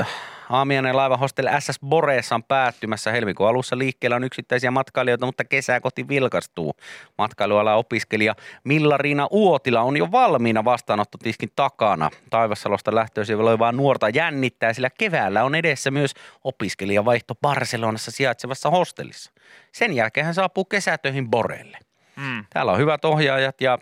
äh, 0.01 0.09
aamiainen 0.51 0.97
laiva 0.97 1.17
hostel 1.17 1.49
SS 1.59 1.81
Boreessa 1.87 2.35
on 2.35 2.45
päättymässä 2.45 3.13
helmikuun 3.13 3.49
alussa. 3.49 3.79
Liikkeellä 3.79 4.17
on 4.17 4.25
yksittäisiä 4.25 4.71
matkailijoita, 4.71 5.27
mutta 5.27 5.45
kesää 5.45 5.81
koti 5.81 6.09
vilkastuu. 6.09 6.75
Matkailuala 7.19 7.75
opiskelija 7.75 8.35
Milla-Riina 8.65 9.29
Uotila 9.31 9.81
on 9.81 9.97
jo 9.97 10.13
valmiina 10.13 10.65
vastaanottotiskin 10.65 11.51
takana. 11.57 12.11
Taivassalosta 12.31 12.95
lähtöisin 12.95 13.37
olevaa 13.37 13.73
nuorta 13.73 14.09
jännittää, 14.09 14.73
sillä 14.73 14.91
keväällä 14.99 15.45
on 15.45 15.55
edessä 15.55 15.91
myös 15.91 16.15
opiskelijavaihto 16.45 17.35
Barcelonassa 17.35 18.11
sijaitsevassa 18.11 18.71
hostellissa. 18.71 19.33
Sen 19.73 19.93
jälkeen 19.93 20.27
hän 20.27 20.35
saapuu 20.35 20.65
kesätöihin 20.65 21.31
Borelle. 21.31 21.79
Mm. 22.17 22.45
Täällä 22.51 22.73
on 22.73 22.79
hyvät 22.79 23.05
ohjaajat 23.05 23.61
ja 23.61 23.79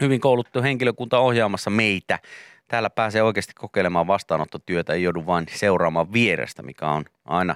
hyvin 0.00 0.20
kouluttu 0.20 0.62
henkilökunta 0.62 1.18
ohjaamassa 1.18 1.70
meitä. 1.70 2.18
Täällä 2.74 2.90
pääsee 2.90 3.22
oikeasti 3.22 3.52
kokeilemaan 3.54 4.06
vastaanottotyötä, 4.06 4.92
ei 4.92 5.02
joudu 5.02 5.26
vain 5.26 5.46
seuraamaan 5.50 6.12
vierestä, 6.12 6.62
mikä 6.62 6.86
on 6.86 7.04
aina, 7.24 7.54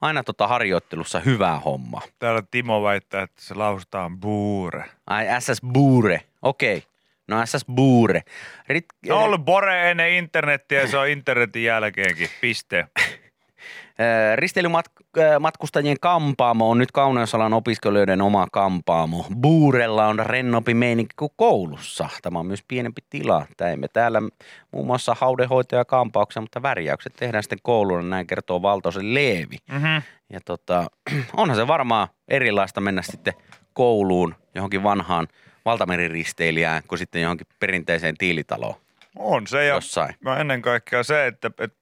aina 0.00 0.24
tota 0.24 0.46
harjoittelussa 0.46 1.20
hyvä 1.20 1.60
homma. 1.64 2.02
Täällä 2.18 2.42
Timo 2.50 2.82
väittää, 2.82 3.22
että 3.22 3.42
se 3.42 3.54
lausutaan 3.54 4.20
buure. 4.20 4.84
Ai 5.06 5.26
SS 5.40 5.60
Buure, 5.72 6.20
okei. 6.42 6.82
No 7.28 7.46
SS 7.46 7.64
Buure. 7.74 8.22
Rit, 8.68 8.86
ollut 9.10 9.44
Bore 9.44 9.90
ennen 9.90 10.12
internettiä 10.12 10.80
ja 10.80 10.86
se 10.86 10.98
on 10.98 11.08
internetin 11.08 11.64
jälkeenkin. 11.64 12.28
Piste. 12.40 12.86
Äh, 14.00 14.36
Risteilymatkustajien 15.16 15.96
kampaamo 16.00 16.70
on 16.70 16.78
nyt 16.78 16.92
kauneusalan 16.92 17.52
opiskelijoiden 17.52 18.22
oma 18.22 18.46
kampaamo. 18.52 19.26
Buurella 19.40 20.06
on 20.06 20.18
rennompi 20.26 20.74
meininki 20.74 21.14
kuin 21.18 21.32
koulussa. 21.36 22.08
Tämä 22.22 22.38
on 22.38 22.46
myös 22.46 22.64
pienempi 22.68 23.00
tila. 23.10 23.46
Teimme 23.56 23.88
täällä 23.88 24.22
muun 24.70 24.86
muassa 24.86 25.16
haudehoitoja 25.20 25.80
ja 25.80 25.84
kampauksia, 25.84 26.42
mutta 26.42 26.62
värjäykset 26.62 27.12
tehdään 27.16 27.42
sitten 27.42 27.58
koululla, 27.62 28.02
näin 28.02 28.26
kertoo 28.26 28.62
Valtosen 28.62 29.14
Leevi. 29.14 29.56
Mm-hmm. 29.72 30.02
Ja 30.32 30.40
tota, 30.44 30.90
onhan 31.36 31.56
se 31.56 31.66
varmaan 31.66 32.08
erilaista 32.28 32.80
mennä 32.80 33.02
sitten 33.02 33.34
kouluun 33.72 34.34
johonkin 34.54 34.82
vanhaan 34.82 35.28
valtameriristeilijään 35.64 36.82
kuin 36.88 36.98
sitten 36.98 37.22
johonkin 37.22 37.46
perinteiseen 37.60 38.16
tiilitaloon 38.18 38.74
On 39.16 39.46
se 39.46 39.64
ja 39.64 39.74
jossain. 39.74 40.14
no 40.24 40.36
ennen 40.36 40.62
kaikkea 40.62 41.02
se, 41.02 41.26
että, 41.26 41.50
että 41.58 41.79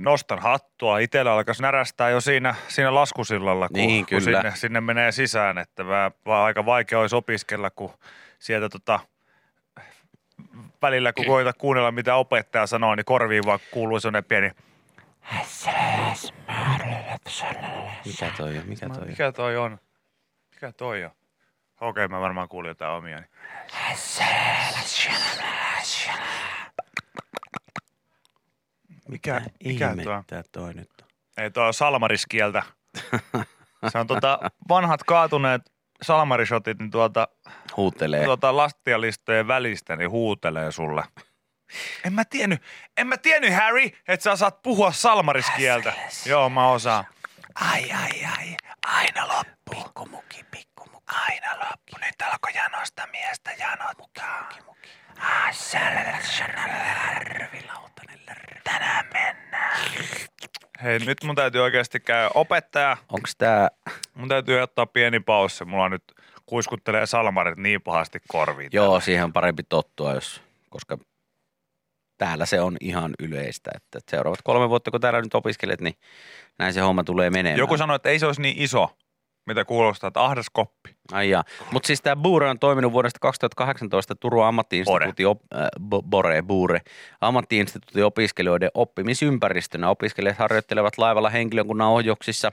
nostan 0.00 0.38
hattua. 0.38 0.98
Itellä 0.98 1.32
alkaisi 1.32 1.62
närästää 1.62 2.10
jo 2.10 2.20
siinä, 2.20 2.54
siinä 2.68 2.94
laskusillalla, 2.94 3.68
kun, 3.68 3.76
Niin, 3.76 4.06
kun 4.06 4.20
sinne, 4.20 4.52
sinne 4.54 4.80
menee 4.80 5.12
sisään. 5.12 5.58
Että 5.58 5.84
mä, 5.84 6.10
vaan 6.26 6.44
aika 6.44 6.66
vaikea 6.66 6.98
olisi 6.98 7.16
opiskella, 7.16 7.70
kun 7.70 7.90
sieltä 8.38 8.68
tota, 8.68 9.00
välillä, 10.82 11.12
kun 11.12 11.26
koita 11.26 11.52
kuunnella, 11.52 11.92
mitä 11.92 12.14
opettaja 12.14 12.66
sanoo, 12.66 12.94
niin 12.94 13.04
korviin 13.04 13.46
vaan 13.46 13.58
kuuluu 13.70 14.00
sellainen 14.00 14.24
pieni 14.24 14.50
Mikä 18.06 18.30
toi 18.36 18.58
on? 18.58 18.68
Mikä 18.68 18.88
toi 18.88 18.98
on? 18.98 19.08
Mikä 19.08 19.32
toi 19.32 19.56
on? 19.56 19.78
Mikä 20.54 20.72
toi 20.72 21.04
on? 21.04 21.10
Okei, 21.80 22.08
mä 22.08 22.20
varmaan 22.20 22.48
kuulin 22.48 22.68
jotain 22.68 22.92
omia. 22.92 23.16
Niin. 23.16 23.28
Mikä, 29.08 29.40
mikä 29.64 29.86
tuo 29.86 29.94
on? 29.94 30.00
ihmettä 30.00 30.42
toi 30.52 30.74
nyt 30.74 30.90
on? 31.02 31.08
Ei, 31.36 31.50
tuo 31.50 31.64
on 31.64 31.74
salmariskieltä. 31.74 32.62
Se 33.92 33.98
on 33.98 34.06
tota 34.06 34.38
vanhat 34.68 35.02
kaatuneet 35.02 35.62
salmarishotit, 36.02 36.78
niin 36.78 36.90
tuolta, 36.90 37.28
Huutelee. 37.76 38.24
tuolta 38.24 38.56
lastialistojen 38.56 39.48
välistä 39.48 39.96
niin 39.96 40.10
huutelee 40.10 40.72
sulle. 40.72 41.02
En 42.04 42.12
mä 42.12 42.24
tiennyt, 42.24 42.62
en 42.96 43.06
mä 43.06 43.16
tiennyt 43.16 43.54
Harry, 43.54 43.90
että 44.08 44.24
sä 44.24 44.32
osaat 44.32 44.62
puhua 44.62 44.92
salmariskieltä. 44.92 45.92
Joo, 46.26 46.48
mä 46.50 46.68
osaan. 46.68 47.04
Ai, 47.54 47.92
ai, 47.92 48.24
ai. 48.38 48.56
Aina 48.86 49.28
loppu. 49.28 49.52
Pikkumuki, 49.70 50.44
pikkumuki. 50.50 50.75
Aina 51.06 51.50
loppu. 51.58 51.96
Nyt 52.04 52.22
alkoi 52.32 52.50
janosta 52.54 53.06
miestä 53.06 53.50
janottaa. 53.52 54.42
Muki, 54.42 54.60
muki. 54.66 54.88
Ah, 55.20 55.54
Tänään 58.64 59.06
mennään. 59.12 59.80
Hei, 60.82 60.98
nyt 60.98 61.24
mun 61.24 61.34
täytyy 61.34 61.60
oikeasti 61.60 62.00
käydä 62.00 62.30
opettaja. 62.34 62.96
Onko 63.08 63.28
tämä, 63.38 63.68
Mun 64.14 64.28
täytyy 64.28 64.60
ottaa 64.60 64.86
pieni 64.86 65.20
paussi. 65.20 65.64
Mulla 65.64 65.88
nyt 65.88 66.02
kuiskuttelee 66.46 67.06
salmarit 67.06 67.58
niin 67.58 67.82
pahasti 67.82 68.18
korviin. 68.28 68.70
joo, 68.72 69.00
siihen 69.00 69.24
on 69.24 69.32
parempi 69.32 69.62
tottua, 69.62 70.14
jos, 70.14 70.42
koska 70.70 70.98
täällä 72.18 72.46
se 72.46 72.60
on 72.60 72.76
ihan 72.80 73.14
yleistä, 73.18 73.70
että 73.74 73.98
seuraavat 74.10 74.42
kolme 74.44 74.68
vuotta, 74.68 74.90
kun 74.90 75.00
täällä 75.00 75.22
nyt 75.22 75.34
opiskelet, 75.34 75.80
niin 75.80 75.94
näin 76.58 76.72
se 76.72 76.80
homma 76.80 77.04
tulee 77.04 77.30
menemään. 77.30 77.58
Joku 77.58 77.76
sanoi, 77.76 77.96
että 77.96 78.08
ei 78.08 78.18
se 78.18 78.26
olisi 78.26 78.42
niin 78.42 78.62
iso, 78.62 78.96
mitä 79.46 79.64
kuulostaa, 79.64 80.08
että 80.08 80.24
ahdas 80.24 80.46
koppi. 80.52 80.96
Ai 81.12 81.30
jaa. 81.30 81.44
Mutta 81.70 81.86
siis 81.86 82.02
tämä 82.02 82.16
Buure 82.22 82.50
on 82.50 82.58
toiminut 82.58 82.92
vuodesta 82.92 83.18
2018 83.20 84.14
Turun 84.14 84.44
ammattiinstituutin 84.46 85.26
op, 85.26 85.40
äh, 85.54 85.66
Bo- 85.80 86.02
Bore, 86.10 86.42
Buure, 86.42 86.80
ammattiinstituutin 87.20 88.04
opiskelijoiden 88.04 88.70
oppimisympäristönä. 88.74 89.90
Opiskelijat 89.90 90.38
harjoittelevat 90.38 90.98
laivalla 90.98 91.30
henkilökunnan 91.30 91.88
ohjuksissa 91.88 92.52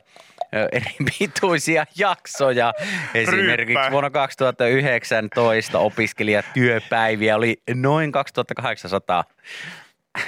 ö, 0.55 0.67
eri 0.71 0.91
pituisia 1.19 1.85
jaksoja. 1.97 2.73
Esimerkiksi 3.13 3.73
Ryyppää. 3.73 3.91
vuonna 3.91 4.09
2019 4.09 5.79
opiskelijatyöpäiviä 5.79 7.35
oli 7.35 7.61
noin 7.75 8.11
2800. 8.11 9.23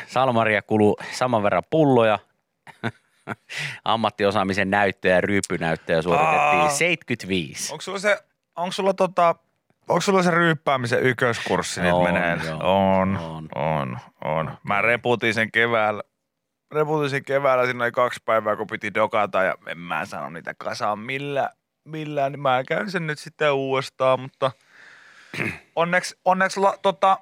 Salmaria 0.08 0.62
kulu 0.62 0.96
saman 1.12 1.44
verran 1.44 1.64
pulloja. 1.70 2.20
Ammattiosaamisen 3.86 4.70
näyttöjä 4.70 5.16
ja 5.16 5.22
ryyppynäyttöjä 5.22 6.02
suoritettiin 6.02 6.62
Aa. 6.62 6.70
75. 6.70 7.74
Onko 7.74 7.82
sulla 7.82 8.00
se, 8.00 8.24
onko 8.56 8.72
sulla 8.72 8.94
tota, 8.94 9.36
onko 9.90 10.02
sulla 10.02 10.24
se 10.24 10.32
ryyppäämisen 10.32 11.04
ykköskurssi 11.04 11.82
nyt 11.82 11.94
On, 11.94 12.04
menee? 12.04 12.38
On, 12.54 13.18
On. 13.18 13.50
on, 13.56 13.98
on. 14.24 14.58
Mä 14.64 14.82
reputin 14.82 15.34
sen 15.34 15.52
keväällä. 15.52 16.04
Reputin 16.74 17.10
sen 17.10 17.24
keväällä, 17.26 17.66
siinä 17.66 17.84
oli 17.84 17.92
kaksi 17.92 18.20
päivää, 18.26 18.56
kun 18.56 18.68
piti 18.68 18.94
dokata 18.94 19.44
ja 19.44 19.56
en 19.68 19.78
mä 19.78 20.06
sano 20.06 20.30
niitä 20.30 20.54
kasaan 20.58 21.00
millä, 21.00 21.50
millään, 21.86 22.32
niin 22.32 22.42
mä 22.42 22.64
käyn 22.68 22.92
sen 22.92 23.08
nyt 23.08 23.20
sitten 23.20 23.54
uudestaan, 23.54 24.20
mutta 24.20 24.52
onneksi, 25.76 26.20
onneksi, 26.26 26.60
la, 26.60 26.78
tota, 26.82 27.18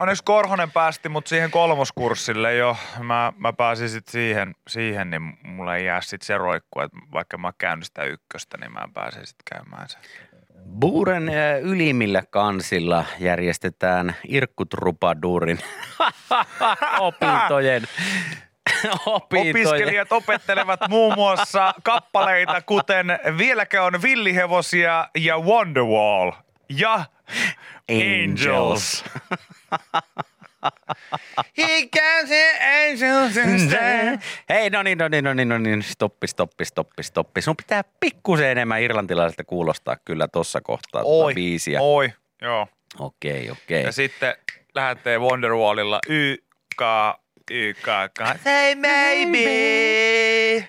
onneksi 0.00 0.24
Korhonen 0.24 0.70
päästi 0.70 1.08
mut 1.08 1.26
siihen 1.26 1.50
kolmoskurssille 1.50 2.54
jo. 2.54 2.76
Mä, 3.02 3.32
mä 3.36 3.52
pääsin 3.52 3.88
sitten 3.88 4.12
siihen, 4.12 4.54
siihen, 4.68 5.10
niin 5.10 5.38
mulla 5.42 5.76
ei 5.76 5.84
jää 5.84 6.00
sitten 6.00 6.26
se 6.26 6.38
roikku, 6.38 6.80
että 6.80 6.98
vaikka 7.12 7.38
mä 7.38 7.52
käyn 7.58 7.82
sitä 7.82 8.04
ykköstä, 8.04 8.58
niin 8.58 8.72
mä 8.72 8.88
pääsen 8.94 9.26
sitten 9.26 9.58
käymään 9.58 9.88
sen. 9.88 10.00
Buuren 10.80 11.30
ylimmillä 11.62 12.22
kansilla 12.30 13.04
järjestetään 13.18 14.16
Irkkutrupaduurin 14.28 15.58
opintojen, 16.98 17.82
opintojen. 19.06 19.56
Opiskelijat 19.56 20.12
opettelevat 20.12 20.80
muun 20.88 21.14
muassa 21.14 21.74
kappaleita, 21.82 22.62
kuten 22.62 23.06
Vieläkö 23.38 23.82
on 23.82 24.02
villihevosia 24.02 25.08
ja 25.18 25.38
Wonderwall 25.38 26.32
ja 26.68 27.04
Angels. 27.90 29.04
He 31.58 31.88
can 31.88 32.26
see 32.28 32.50
angels 32.88 33.36
instead. 33.46 34.18
Hei, 34.48 34.70
no 34.70 34.82
niin, 34.82 34.98
no 34.98 35.08
niin, 35.08 35.24
no 35.24 35.34
niin, 35.34 35.48
no 35.48 35.58
niin, 35.58 35.82
stoppi, 35.82 36.26
stoppi, 36.26 36.64
stoppi, 36.64 37.02
stoppi. 37.02 37.42
Sun 37.42 37.56
pitää 37.56 37.84
pikkusen 38.00 38.48
enemmän 38.48 38.82
irlantilaiselta 38.82 39.44
kuulostaa 39.44 39.96
kyllä 40.04 40.28
tuossa 40.28 40.60
kohtaa 40.60 41.02
tuota 41.02 41.34
biisiä. 41.34 41.80
oi, 41.80 42.12
joo. 42.42 42.68
Okei, 42.98 43.50
okei. 43.50 43.82
Ja 43.82 43.92
sitten 43.92 44.34
lähtee 44.74 45.18
Wonderwallilla 45.18 45.98
Y, 46.08 46.36
K, 46.76 46.82
Y, 47.50 47.74
K, 47.74 47.86
K. 48.18 48.24
Say 48.44 48.74
maybe, 48.74 50.68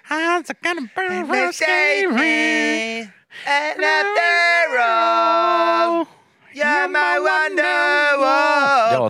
save 1.52 2.08
me, 2.13 3.00
and 3.45 3.84
after 3.84 4.78
all, 4.80 6.06
you're 6.54 6.88
my 6.88 7.19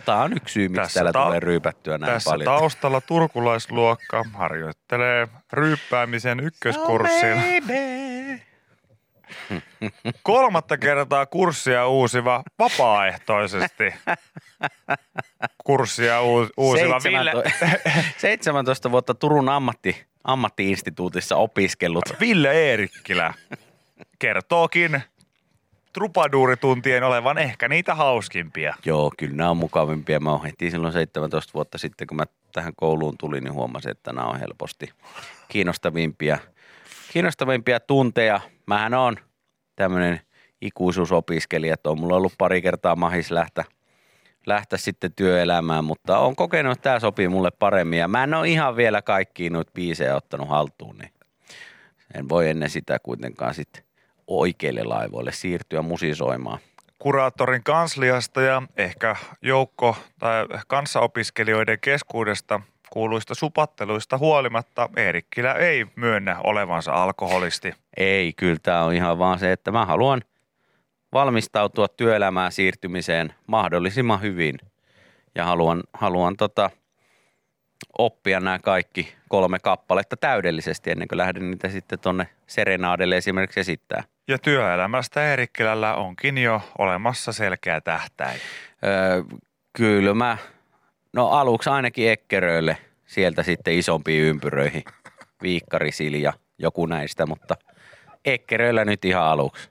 Tää 0.10 0.24
on 0.24 0.34
yksi 0.34 0.54
syy, 0.54 0.68
miksi 0.70 0.82
Tässä 0.82 0.94
täällä 0.98 1.12
ta- 1.12 1.24
tulee 1.26 1.40
ryypättyä 1.40 1.98
näin 1.98 2.14
Tässä 2.14 2.30
paljon. 2.30 2.46
taustalla 2.46 3.02
turkulaisluokka 3.02 4.26
harjoittelee 4.34 5.28
ryyppäämisen 5.54 6.40
ykköskurssilla. 6.40 7.42
Kolmatta 10.24 10.78
kertaa 10.78 11.26
kurssia 11.26 11.88
uusiva 11.88 12.44
vapaaehtoisesti. 12.60 13.94
Kurssia 15.64 16.22
uu- 16.22 16.50
uusiva 16.58 17.00
Ville, 17.04 17.32
17, 17.32 17.66
17 18.18 18.92
vuotta 18.92 19.14
Turun 19.14 19.50
ammatti, 19.50 20.06
ammattiinstituutissa 20.24 21.36
opiskellut. 21.36 22.04
Ville 22.20 22.52
Eerikkilä 22.52 23.34
kertookin 24.20 25.04
trupaduurituntien 25.94 27.04
olevan 27.04 27.38
ehkä 27.38 27.68
niitä 27.68 27.96
hauskimpia. 27.96 28.76
Joo, 28.86 29.12
kyllä 29.18 29.36
nämä 29.36 29.50
on 29.50 29.58
mukavimpia. 29.58 30.20
Mä 30.20 30.38
heti 30.38 30.72
silloin 30.72 30.94
17 30.94 31.54
vuotta 31.54 31.78
sitten, 31.78 32.08
kun 32.08 32.18
mä 32.18 32.26
tähän 32.52 32.74
kouluun 32.76 33.18
tulin, 33.18 33.44
niin 33.44 33.54
huomasin, 33.54 33.92
että 33.92 34.14
nämä 34.14 34.28
on 34.28 34.40
helposti 34.40 34.90
kiinnostavimpia, 35.48 36.38
kiinnostavimpia 37.14 37.80
tunteja. 37.80 38.42
Mähän 38.66 38.94
on 38.94 39.18
tämmöinen 39.76 40.22
ikuisuusopiskelija, 40.62 41.74
että 41.74 41.90
on 41.90 42.00
mulla 42.00 42.16
ollut 42.16 42.34
pari 42.38 42.62
kertaa 42.62 42.96
mahis 42.96 43.32
lähteä, 43.32 43.64
lähteä 44.46 44.78
sitten 44.78 45.14
työelämään, 45.14 45.86
mutta 45.86 46.20
on 46.20 46.36
kokenut, 46.36 46.72
että 46.72 46.84
tämä 46.84 47.00
sopii 47.00 47.28
mulle 47.28 47.52
paremmin. 47.52 48.00
Ja 48.00 48.08
mä 48.08 48.24
en 48.24 48.34
ole 48.34 48.48
ihan 48.48 48.76
vielä 48.76 49.02
kaikkiin 49.02 49.54
noita 49.54 49.72
biisejä 49.72 50.16
ottanut 50.16 50.50
haltuun, 50.50 50.98
niin 50.98 51.12
en 52.14 52.30
voi 52.30 52.50
ennen 52.50 52.70
sitä 52.70 53.00
kuitenkaan 53.00 53.54
sitten 53.54 53.89
oikeille 54.30 54.84
laivoille 54.84 55.32
siirtyä 55.32 55.82
musisoimaan. 55.82 56.60
Kuraattorin 57.00 57.64
kansliasta 57.64 58.42
ja 58.42 58.62
ehkä 58.78 59.16
joukko 59.42 59.98
tai 60.20 60.48
kanssaopiskelijoiden 60.68 61.80
keskuudesta 61.80 62.62
kuuluista 62.90 63.36
supatteluista 63.36 64.18
huolimatta 64.18 64.90
Eerikkilä 64.96 65.54
ei 65.54 65.86
myönnä 65.96 66.40
olevansa 66.44 66.94
alkoholisti. 66.94 67.74
Ei, 67.98 68.34
kyllä 68.34 68.58
tämä 68.64 68.84
on 68.84 68.94
ihan 68.94 69.20
vaan 69.20 69.40
se, 69.40 69.52
että 69.52 69.72
mä 69.72 69.86
haluan 69.86 70.22
valmistautua 71.14 71.88
työelämään 71.88 72.52
siirtymiseen 72.52 73.34
mahdollisimman 73.48 74.22
hyvin. 74.22 74.60
Ja 75.36 75.46
haluan, 75.46 75.84
haluan 75.94 76.38
tota, 76.38 76.70
oppia 77.98 78.40
nämä 78.40 78.60
kaikki 78.60 79.14
kolme 79.30 79.60
kappaletta 79.60 80.18
täydellisesti 80.18 80.92
ennen 80.92 81.08
kuin 81.08 81.18
lähden 81.18 81.52
niitä 81.52 81.70
sitten 81.70 82.00
tonne 82.00 82.28
Serenaadelle 82.48 83.18
esimerkiksi 83.18 83.60
esittää. 83.60 84.04
Ja 84.28 84.40
työelämästä 84.40 85.30
Eerikkilällä 85.30 85.96
onkin 85.96 86.38
jo 86.38 86.62
olemassa 86.78 87.32
selkeä 87.32 87.82
tähtäin. 87.82 88.40
Öö, 88.86 89.24
kyllä 89.74 90.14
mä, 90.14 90.38
no 91.14 91.28
aluksi 91.28 91.70
ainakin 91.70 92.10
Ekkeröille, 92.10 92.78
sieltä 93.06 93.44
sitten 93.44 93.74
isompiin 93.74 94.24
ympyröihin, 94.24 94.84
Viikkari, 95.44 95.92
Silja, 95.92 96.34
joku 96.58 96.86
näistä, 96.86 97.26
mutta 97.26 97.56
Ekkeröillä 98.26 98.86
nyt 98.86 99.06
ihan 99.06 99.24
aluksi. 99.24 99.70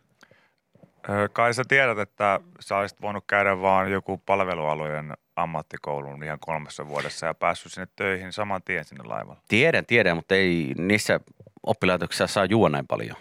Ö, 1.08 1.28
Kai 1.32 1.54
sä 1.54 1.62
tiedät, 1.68 1.98
että 1.98 2.40
sä 2.60 2.76
olisit 2.76 3.02
voinut 3.02 3.24
käydä 3.26 3.60
vaan 3.60 3.90
joku 3.90 4.18
palvelualojen 4.26 5.14
ammattikoulun 5.42 6.24
ihan 6.24 6.38
kolmessa 6.40 6.88
vuodessa 6.88 7.26
ja 7.26 7.34
päässyt 7.34 7.72
sinne 7.72 7.88
töihin 7.96 8.32
saman 8.32 8.62
tien 8.62 8.84
sinne 8.84 9.04
laivalle. 9.04 9.40
Tiedän, 9.48 9.86
tiedän, 9.86 10.16
mutta 10.16 10.34
ei 10.34 10.74
niissä 10.78 11.20
oppilaitoksissa 11.62 12.26
saa 12.26 12.44
juoda 12.44 12.72
näin 12.72 12.86
paljon. 12.86 13.16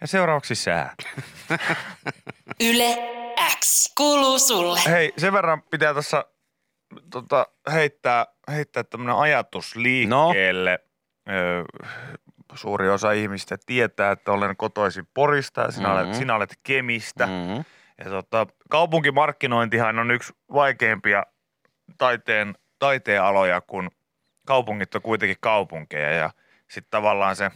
Ja 0.00 0.06
seuraavaksi 0.06 0.54
sää. 0.54 0.94
Yle 2.70 2.96
X 3.64 3.92
kuuluu 3.96 4.38
sulle. 4.38 4.80
Hei, 4.86 5.12
sen 5.18 5.32
verran 5.32 5.62
pitää 5.62 5.94
tässä 5.94 6.24
tota, 7.10 7.46
heittää, 7.72 8.26
heittää 8.48 8.84
tämmöinen 8.84 9.16
ajatus 9.16 9.76
liikkeelle. 9.76 10.78
Ö, 11.28 11.64
suuri 12.54 12.88
osa 12.90 13.12
ihmistä 13.12 13.56
tietää, 13.66 14.10
että 14.12 14.32
olen 14.32 14.56
kotoisin 14.56 15.08
Porista 15.14 15.60
ja 15.60 15.70
sinä, 15.70 15.88
Mhm. 15.88 15.96
olet, 15.98 16.14
sinä 16.14 16.34
olet 16.34 16.58
Kemistä. 16.62 17.26
Mm-hmm. 17.26 17.64
Ja 17.98 18.10
tota, 18.10 18.46
kaupunkimarkkinointihan 18.70 19.98
on 19.98 20.10
yksi 20.10 20.32
vaikeimpia 20.52 21.26
taiteen, 21.98 22.54
taiteen 22.78 23.22
aloja, 23.22 23.60
kun 23.60 23.90
kaupungit 24.46 24.94
on 24.94 25.02
kuitenkin 25.02 25.36
kaupunkeja 25.40 26.10
ja 26.10 26.30
sitten 26.70 26.90
tavallaan 26.90 27.36
se 27.36 27.50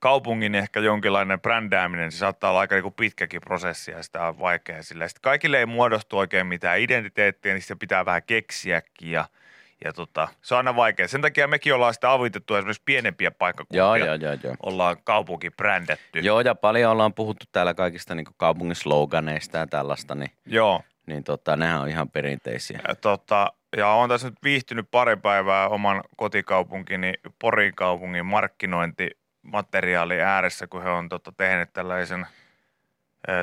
kaupungin 0.00 0.54
ehkä 0.54 0.80
jonkinlainen 0.80 1.40
brändääminen, 1.40 2.12
se 2.12 2.18
saattaa 2.18 2.50
olla 2.50 2.60
aika 2.60 2.74
niinku 2.74 2.90
pitkäkin 2.90 3.40
prosessi 3.40 3.90
ja 3.90 4.02
sitä 4.02 4.26
on 4.26 4.38
vaikea 4.38 4.82
sillä. 4.82 5.08
Sitten 5.08 5.22
kaikille 5.22 5.58
ei 5.58 5.66
muodostu 5.66 6.18
oikein 6.18 6.46
mitään 6.46 6.80
identiteettiä, 6.80 7.52
niin 7.52 7.62
sitä 7.62 7.76
pitää 7.76 8.04
vähän 8.04 8.22
keksiäkin 8.22 9.10
ja, 9.10 9.28
ja 9.84 9.92
tota, 9.92 10.28
se 10.42 10.54
on 10.54 10.58
aina 10.58 10.76
vaikea. 10.76 11.08
Sen 11.08 11.22
takia 11.22 11.48
mekin 11.48 11.74
ollaan 11.74 11.94
sitä 11.94 12.12
avitettu 12.12 12.54
esimerkiksi 12.54 12.82
pienempiä 12.84 13.30
paikkakuntia. 13.30 13.78
Joo, 13.78 13.96
joo, 13.96 14.14
joo, 14.14 14.36
joo. 14.42 14.54
Ollaan 14.62 14.96
kaupunki 15.04 15.50
brändätty. 15.50 16.18
Joo, 16.18 16.40
ja 16.40 16.54
paljon 16.54 16.92
ollaan 16.92 17.14
puhuttu 17.14 17.46
täällä 17.52 17.74
kaikista 17.74 18.14
niin 18.14 18.26
kaupungin 18.36 18.76
sloganeista 18.76 19.58
ja 19.58 19.66
tällaista, 19.66 20.14
niin, 20.14 20.30
Joo. 20.46 20.82
niin 21.06 21.24
tota, 21.24 21.56
nehän 21.56 21.80
on 21.80 21.88
ihan 21.88 22.10
perinteisiä. 22.10 22.80
Ja, 22.88 22.94
tota, 22.94 23.52
ja 23.76 23.88
on 23.88 24.08
tässä 24.08 24.28
nyt 24.28 24.38
viihtynyt 24.44 24.88
pari 24.90 25.16
päivää 25.16 25.68
oman 25.68 26.02
kotikaupunkini 26.16 27.14
Porin 27.38 27.74
kaupungin 27.74 28.26
markkinointimateriaali 28.26 30.20
ääressä, 30.20 30.66
kun 30.66 30.82
he 30.82 30.90
on 30.90 31.08
tota, 31.08 31.32
tehnyt 31.36 31.72
tällaisen 31.72 32.26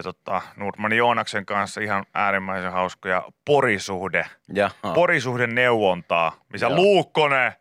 tota, 0.04 0.42
Nordman 0.58 0.94
Joonaksen 0.94 1.46
kanssa 1.46 1.82
ihan 1.82 2.06
äärimmäisen 2.14 2.72
hauskoja 2.72 3.24
porisuhde, 3.46 4.26
Jaha. 4.54 4.94
porisuhde 4.94 5.48
neuvontaa, 5.48 6.36
missä 6.52 6.68
Joo. 6.68 6.76
Luukkonen, 6.76 7.52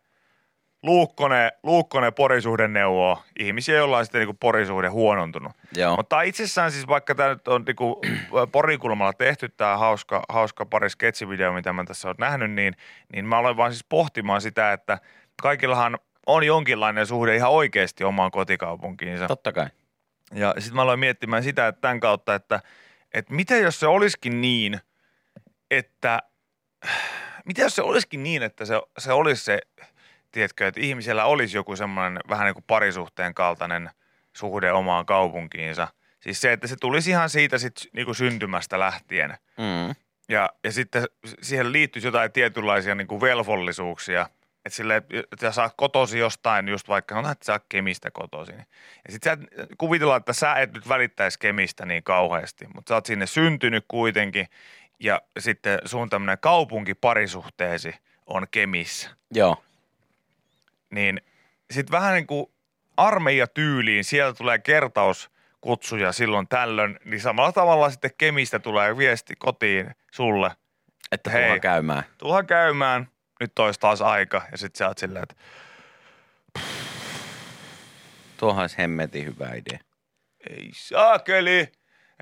Luukkonen, 0.82 1.52
Luukkonen 1.62 2.14
porisuhde 2.14 2.68
neuvoo 2.68 3.22
ihmisiä, 3.38 3.76
joilla 3.76 3.98
on 3.98 4.04
sitten 4.04 4.18
niinku 4.18 4.36
porisuhde 4.40 4.88
huonontunut. 4.88 5.52
Joo. 5.76 5.96
Mutta 5.96 6.22
itsessään 6.22 6.72
siis 6.72 6.86
vaikka 6.86 7.14
tämä 7.14 7.28
nyt 7.28 7.48
on 7.48 7.62
niinku 7.66 8.00
porikulmalla 8.52 9.12
tehty 9.12 9.48
tämä 9.48 9.76
hauska, 9.76 10.22
hauska 10.28 10.66
pari 10.66 10.90
sketsivideo, 10.90 11.52
mitä 11.52 11.72
mä 11.72 11.84
tässä 11.84 12.08
olen 12.08 12.16
nähnyt, 12.18 12.50
niin, 12.50 12.74
niin 13.12 13.24
mä 13.24 13.38
olen 13.38 13.56
vaan 13.56 13.72
siis 13.72 13.84
pohtimaan 13.88 14.40
sitä, 14.40 14.72
että 14.72 14.98
kaikillahan 15.42 15.98
on 16.26 16.44
jonkinlainen 16.44 17.06
suhde 17.06 17.36
ihan 17.36 17.50
oikeasti 17.50 18.04
omaan 18.04 18.30
kotikaupunkiinsa. 18.30 19.26
Totta 19.26 19.52
kai. 19.52 19.66
Ja 20.34 20.54
sitten 20.58 20.76
mä 20.76 20.82
aloin 20.82 21.00
miettimään 21.00 21.42
sitä, 21.42 21.68
että 21.68 21.80
tämän 21.80 22.00
kautta, 22.00 22.34
että, 22.34 22.60
että 23.14 23.34
mitä 23.34 23.56
jos 23.56 23.80
se 23.80 23.86
olisikin 23.86 24.40
niin, 24.40 24.80
että 25.70 26.22
mitä 27.44 27.62
jos 27.62 27.76
se 27.76 27.82
olisikin 27.82 28.22
niin, 28.22 28.42
että 28.42 28.64
se, 28.64 28.74
se 28.98 29.12
olisi 29.12 29.44
se, 29.44 29.60
tiedätkö, 30.32 30.66
että 30.66 30.80
ihmisellä 30.80 31.24
olisi 31.24 31.56
joku 31.56 31.76
semmoinen 31.76 32.20
vähän 32.28 32.44
niin 32.44 32.54
kuin 32.54 32.64
parisuhteen 32.66 33.34
kaltainen 33.34 33.90
suhde 34.36 34.72
omaan 34.72 35.06
kaupunkiinsa. 35.06 35.88
Siis 36.20 36.40
se, 36.40 36.52
että 36.52 36.66
se 36.66 36.76
tulisi 36.80 37.10
ihan 37.10 37.30
siitä 37.30 37.58
sit 37.58 37.88
niin 37.92 38.14
syntymästä 38.14 38.78
lähtien. 38.78 39.30
Mm. 39.58 39.94
Ja, 40.28 40.50
ja 40.64 40.72
sitten 40.72 41.04
siihen 41.42 41.72
liittyisi 41.72 42.08
jotain 42.08 42.32
tietynlaisia 42.32 42.94
niin 42.94 43.06
kuin 43.06 43.20
velvollisuuksia. 43.20 44.28
Että 44.66 44.76
sille, 44.76 44.96
että 44.96 45.36
sä 45.40 45.52
saat 45.52 45.74
kotosi 45.76 46.18
jostain, 46.18 46.68
just 46.68 46.88
vaikka 46.88 47.14
sanotaan, 47.14 47.32
että 47.32 47.44
sä 47.44 47.52
oot 47.52 47.64
Kemistä 47.68 48.10
kotosi. 48.10 48.52
Ja 48.52 49.12
sitten 49.12 49.38
sä 49.38 49.62
et 49.62 49.68
kuvitella, 49.78 50.16
että 50.16 50.32
sä 50.32 50.54
et 50.54 50.72
nyt 50.72 50.88
välittäisi 50.88 51.38
Kemistä 51.38 51.86
niin 51.86 52.02
kauheasti, 52.02 52.66
mutta 52.74 52.90
sä 52.90 52.94
oot 52.94 53.06
sinne 53.06 53.26
syntynyt 53.26 53.84
kuitenkin. 53.88 54.46
Ja 55.00 55.22
sitten 55.38 55.78
sun 55.84 56.10
tämmöinen 56.10 56.38
kaupunkiparisuhteesi 56.40 57.94
on 58.26 58.46
Kemissä. 58.50 59.10
Joo. 59.30 59.64
Niin 60.90 61.20
sitten 61.70 61.92
vähän 61.92 62.14
niin 62.14 62.26
kuin 62.26 62.46
armeijatyyliin, 62.96 64.04
sieltä 64.04 64.38
tulee 64.38 64.58
kertauskutsuja 64.58 66.12
silloin 66.12 66.48
tällöin, 66.48 66.98
niin 67.04 67.20
samalla 67.20 67.52
tavalla 67.52 67.90
sitten 67.90 68.10
Kemistä 68.18 68.58
tulee 68.58 68.96
viesti 68.96 69.34
kotiin 69.36 69.94
sulle, 70.10 70.50
Että 71.12 71.30
Hei. 71.30 71.44
tulla 71.44 71.58
käymään. 71.60 72.02
tuha 72.18 72.42
käymään, 72.42 73.08
nyt 73.40 73.58
olisi 73.58 73.80
taas 73.80 74.02
aika. 74.02 74.42
Ja 74.52 74.58
sitten 74.58 74.78
sä 74.78 74.88
oot 74.88 74.98
silleen, 74.98 75.22
että 75.22 75.34
Tuohan 78.36 78.60
olisi 78.60 78.78
hemmetin 78.78 79.26
hyvä 79.26 79.54
idea. 79.54 79.78
ei 80.50 80.70
saakeli. 80.74 81.72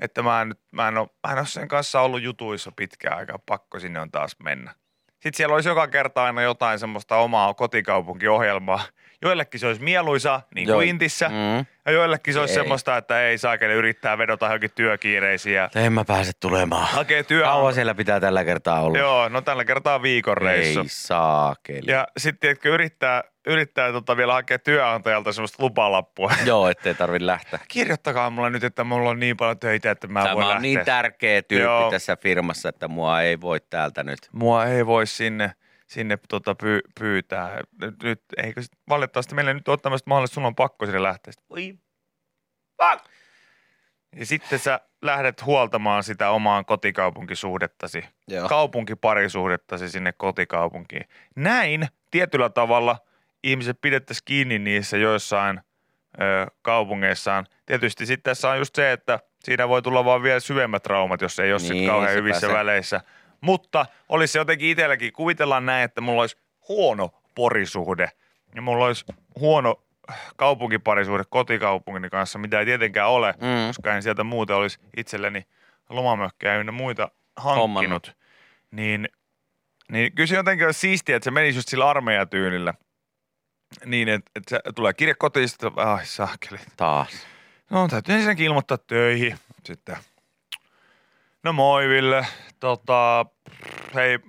Että 0.01 0.21
mä 0.21 0.41
en, 0.41 0.49
nyt, 0.49 0.59
mä 0.71 0.87
en, 0.87 0.97
ole, 0.97 1.09
mä 1.27 1.33
en 1.33 1.39
ole 1.39 1.47
sen 1.47 1.67
kanssa 1.67 2.01
ollut 2.01 2.21
jutuissa 2.21 2.71
pitkään 2.75 3.17
aikaa, 3.17 3.39
pakko 3.45 3.79
sinne 3.79 3.99
on 3.99 4.11
taas 4.11 4.35
mennä. 4.43 4.75
Sitten 5.09 5.33
siellä 5.33 5.55
olisi 5.55 5.69
joka 5.69 5.87
kerta 5.87 6.23
aina 6.23 6.41
jotain 6.41 6.79
semmoista 6.79 7.15
omaa 7.15 7.53
kotikaupunkiohjelmaa. 7.53 8.83
Joillekin 9.21 9.59
se 9.59 9.67
olisi 9.67 9.83
mieluisa, 9.83 10.41
niin 10.55 10.65
kuin 10.65 10.73
Joo. 10.73 10.81
Intissä. 10.81 11.29
Mm. 11.29 11.65
Ja 11.85 11.91
joillekin 11.91 12.33
se 12.33 12.39
olisi 12.39 12.51
Ei. 12.53 12.55
semmoista, 12.55 12.97
että 12.97 13.21
ei 13.21 13.37
saakeli 13.37 13.73
yrittää 13.73 14.17
vedota 14.17 14.45
johonkin 14.45 14.71
työkiireisiin 14.75 15.55
ja 15.55 15.69
En 15.75 15.93
mä 15.93 16.05
pääse 16.05 16.31
tulemaan. 16.39 16.87
hakee 16.87 17.23
työ. 17.23 17.43
Kauan 17.43 17.73
siellä 17.73 17.95
pitää 17.95 18.19
tällä 18.19 18.43
kertaa 18.45 18.81
olla? 18.81 18.97
Joo, 18.97 19.29
no 19.29 19.41
tällä 19.41 19.65
kertaa 19.65 20.01
viikon 20.01 20.37
reissu. 20.37 20.79
Ei 20.79 20.85
saakeli. 20.89 21.91
Ja 21.91 22.07
sitten 22.17 22.39
tiedätkö, 22.39 22.69
yrittää, 22.69 23.23
yrittää 23.47 23.91
tota 23.91 24.17
vielä 24.17 24.33
hakea 24.33 24.59
työnantajalta 24.59 25.31
semmoista 25.33 25.63
lupalappua. 25.63 26.31
Joo, 26.45 26.69
ettei 26.69 26.93
tarvi 26.93 27.25
lähteä. 27.25 27.59
Kirjoittakaa 27.67 28.29
mulle 28.29 28.49
nyt, 28.49 28.63
että 28.63 28.83
mulla 28.83 29.09
on 29.09 29.19
niin 29.19 29.37
paljon 29.37 29.59
töitä, 29.59 29.91
että 29.91 30.07
mä 30.07 30.23
Tämä 30.23 30.35
voin 30.35 30.43
on 30.45 30.49
lähteä. 30.49 30.61
niin 30.61 30.85
tärkeä 30.85 31.41
tyyppi 31.41 31.63
Joo. 31.63 31.91
tässä 31.91 32.15
firmassa, 32.15 32.69
että 32.69 32.87
mua 32.87 33.21
ei 33.21 33.41
voi 33.41 33.59
täältä 33.69 34.03
nyt. 34.03 34.19
Mua 34.31 34.65
ei 34.65 34.85
voi 34.85 35.07
sinne, 35.07 35.51
sinne 35.89 36.17
tota 36.29 36.55
pyy, 36.55 36.81
pyytää. 36.99 37.61
Nyt, 38.03 38.21
eikö 38.37 38.61
sit, 38.61 38.71
valitettavasti 38.89 39.35
meillä 39.35 39.51
ei 39.51 39.55
nyt 39.55 39.67
ole 39.67 39.77
tämmöistä 39.77 40.09
mahdollista, 40.09 40.33
sulla 40.35 40.47
on 40.47 40.55
pakko 40.55 40.85
sinne 40.85 41.03
lähteä. 41.03 41.31
Sitten, 41.33 41.49
Voi 41.49 41.77
fuck! 42.81 43.05
Ja 44.15 44.25
sitten 44.25 44.59
sä 44.59 44.79
lähdet 45.01 45.45
huoltamaan 45.45 46.03
sitä 46.03 46.29
omaan 46.29 46.65
kotikaupunkisuhdettasi, 46.65 48.03
Joo. 48.27 48.49
kaupunkiparisuhdettasi 48.49 49.89
sinne 49.89 50.11
kotikaupunkiin. 50.17 51.05
Näin 51.35 51.87
tietyllä 52.11 52.49
tavalla 52.49 52.97
ihmiset 53.43 53.77
pidettäisiin 53.81 54.25
kiinni 54.25 54.59
niissä 54.59 54.97
joissain 54.97 55.59
ö, 56.21 56.47
kaupungeissaan. 56.61 57.45
Tietysti 57.65 58.05
sitten 58.05 58.31
tässä 58.31 58.49
on 58.49 58.57
just 58.57 58.75
se, 58.75 58.91
että 58.91 59.19
siinä 59.43 59.67
voi 59.69 59.81
tulla 59.81 60.05
vaan 60.05 60.23
vielä 60.23 60.39
syvemmät 60.39 60.83
traumat, 60.83 61.21
jos 61.21 61.39
ei 61.39 61.53
ole 61.53 61.61
niin, 61.61 61.71
Niin, 61.71 61.89
kauhean 61.89 62.13
hyvissä 62.15 62.47
se. 62.47 62.53
väleissä. 62.53 63.01
Mutta 63.41 63.85
olisi 64.09 64.37
jotenkin 64.37 64.69
itselläkin, 64.69 65.13
kuvitellaan 65.13 65.65
näin, 65.65 65.83
että 65.83 66.01
mulla 66.01 66.21
olisi 66.21 66.37
huono 66.67 67.09
porisuhde 67.35 68.11
ja 68.55 68.61
mulla 68.61 68.85
olisi 68.85 69.05
huono 69.39 69.83
kaupunkiparisuhde 70.35 71.23
kotikaupungin 71.29 72.09
kanssa, 72.09 72.39
mitä 72.39 72.59
ei 72.59 72.65
tietenkään 72.65 73.09
ole, 73.09 73.31
Mm. 73.31 73.67
koska 73.67 73.95
en 73.95 74.03
sieltä 74.03 74.23
muuten 74.23 74.55
olisi 74.55 74.79
itselleni 74.97 75.47
lomamökkejä 75.89 76.55
ynnä 76.57 76.71
muita 76.71 77.03
hankkinut. 77.35 77.61
Hommannut. 77.61 78.15
Niin, 78.71 79.09
niin 79.91 80.15
kyllä 80.15 80.27
se 80.27 80.35
jotenkin 80.35 80.65
olisi 80.65 80.79
siistiä, 80.79 81.15
että 81.15 81.23
se 81.23 81.31
menisi 81.31 81.57
just 81.57 81.69
sillä 81.69 81.89
armeijatyylillä. 81.89 82.73
Niin, 83.85 84.09
että, 84.09 84.31
että 84.35 84.49
se 84.49 84.73
tulee 84.75 84.93
kirje 84.93 85.13
kotiin, 85.13 85.49
sitten 85.49 85.71
ai 85.75 86.05
saakeli. 86.05 86.59
Taas. 86.77 87.27
No 87.69 87.87
täytyy 87.87 88.15
ensinnäkin 88.15 88.45
ilmoittaa 88.45 88.77
töihin. 88.77 89.37
Sitten, 89.65 89.97
no 91.43 91.53
moi 91.53 91.87
Ville, 91.89 92.27
tota, 92.59 93.25
hei, 93.95 94.19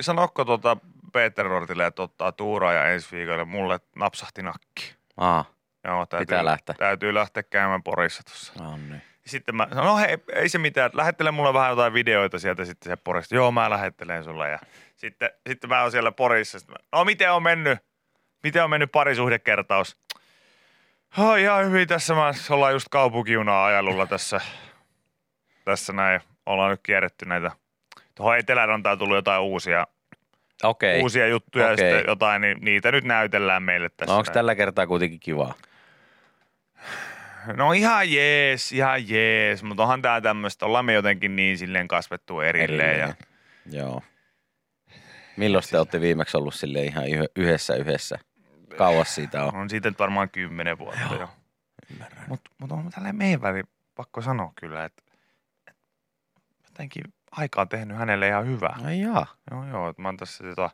sanokko 0.00 0.44
tota 0.44 0.76
Peter 1.12 1.48
Nortille, 1.48 1.86
että 1.86 2.02
ottaa 2.02 2.32
tuuraa 2.32 2.72
ja 2.72 2.84
ensi 2.84 3.16
viikolla 3.16 3.44
mulle 3.44 3.80
napsahti 3.96 4.42
nakki. 4.42 4.94
Aa, 5.16 5.44
Joo, 5.84 6.06
täytyy, 6.06 6.26
Pitää 6.26 6.44
lähteä. 6.44 6.74
Täytyy 6.78 7.14
lähteä 7.14 7.42
käymään 7.42 7.82
Porissa 7.82 8.22
tuossa. 8.22 8.52
no 8.62 8.76
niin. 8.76 9.02
Sitten 9.26 9.54
mä 9.56 9.66
sanoin, 9.70 9.86
no 9.86 9.96
hei, 9.96 10.18
ei 10.32 10.48
se 10.48 10.58
mitään, 10.58 10.90
lähettele 10.94 11.30
mulle 11.30 11.54
vähän 11.54 11.70
jotain 11.70 11.92
videoita 11.92 12.38
sieltä 12.38 12.64
sitten 12.64 12.92
se 12.92 12.96
Porista. 12.96 13.34
Joo, 13.34 13.50
mä 13.52 13.70
lähettelen 13.70 14.24
sulle. 14.24 14.50
Ja 14.50 14.58
sitten, 14.96 15.30
sitten 15.48 15.70
mä 15.70 15.82
oon 15.82 15.90
siellä 15.90 16.12
Porissa. 16.12 16.58
Sitten 16.58 16.72
mä, 16.72 16.98
no 16.98 17.04
miten 17.04 17.32
on 17.32 17.42
mennyt? 17.42 17.78
Miten 18.42 18.64
on 18.64 18.70
mennyt 18.70 18.92
parisuhdekertaus? 18.92 19.96
Oh, 21.18 21.38
ihan 21.38 21.66
hyvin 21.66 21.88
tässä 21.88 22.14
mä 22.14 22.32
ollaan 22.50 22.72
just 22.72 22.86
kaupunkijunaa 22.90 23.66
ajelulla 23.66 24.06
tässä, 24.06 24.40
tässä 25.64 25.92
näin. 25.92 26.20
Ollaan 26.48 26.70
nyt 26.70 26.80
kierretty 26.82 27.24
näitä. 27.24 27.50
Tuohon 28.14 28.38
Etelärantaan 28.38 28.92
on 28.92 28.98
tullut 28.98 29.16
jotain 29.16 29.42
uusia, 29.42 29.86
Okei. 30.62 31.00
uusia 31.02 31.26
juttuja 31.28 31.66
ja 31.66 31.72
Okei. 31.72 31.90
sitten 31.90 32.04
jotain, 32.10 32.42
niin 32.42 32.58
niitä 32.60 32.92
nyt 32.92 33.04
näytellään 33.04 33.62
meille 33.62 33.88
tässä. 33.88 34.12
No 34.12 34.18
onko 34.18 34.32
tällä 34.32 34.54
kertaa 34.54 34.86
kuitenkin 34.86 35.20
kivaa? 35.20 35.54
No 37.56 37.72
ihan 37.72 38.12
jees, 38.12 38.72
ihan 38.72 39.08
jees, 39.08 39.62
mutta 39.62 39.82
onhan 39.82 40.02
tää 40.02 40.20
tämmöistä, 40.20 40.66
ollaan 40.66 40.84
me 40.84 40.92
jotenkin 40.92 41.36
niin 41.36 41.58
silleen 41.58 41.88
kasvettu 41.88 42.40
erilleen. 42.40 43.00
Ja, 43.00 43.14
Joo. 43.70 44.02
Milloin 45.36 45.64
te 45.70 45.78
olette 45.78 46.00
viimeksi 46.00 46.36
ollut 46.36 46.54
sille 46.54 46.82
ihan 46.84 47.08
yh- 47.08 47.28
yhdessä 47.36 47.74
yhdessä? 47.74 48.18
Kauas 48.76 49.14
siitä 49.14 49.44
on. 49.44 49.54
on 49.56 49.70
siitä 49.70 49.90
nyt 49.90 49.98
varmaan 49.98 50.30
kymmenen 50.30 50.78
vuotta 50.78 51.14
jo. 51.20 51.28
Ymmärrän. 51.90 52.24
Mutta 52.28 52.50
mut 52.58 52.72
on 52.72 52.90
tälleen 52.94 53.16
meidän 53.16 53.42
väliin 53.42 53.68
pakko 53.94 54.22
sanoa 54.22 54.52
kyllä, 54.60 54.84
että 54.84 55.02
jotenkin 56.78 57.14
aika 57.30 57.60
on 57.60 57.68
tehnyt 57.68 57.96
hänelle 57.96 58.28
ihan 58.28 58.46
hyvää. 58.46 58.76
Ai 58.84 59.00
jaa. 59.00 59.26
Joo, 59.50 59.64
joo, 59.64 59.88
että 59.88 60.02
mä 60.02 60.08
oon 60.08 60.16
tässä 60.16 60.44
tota... 60.44 60.70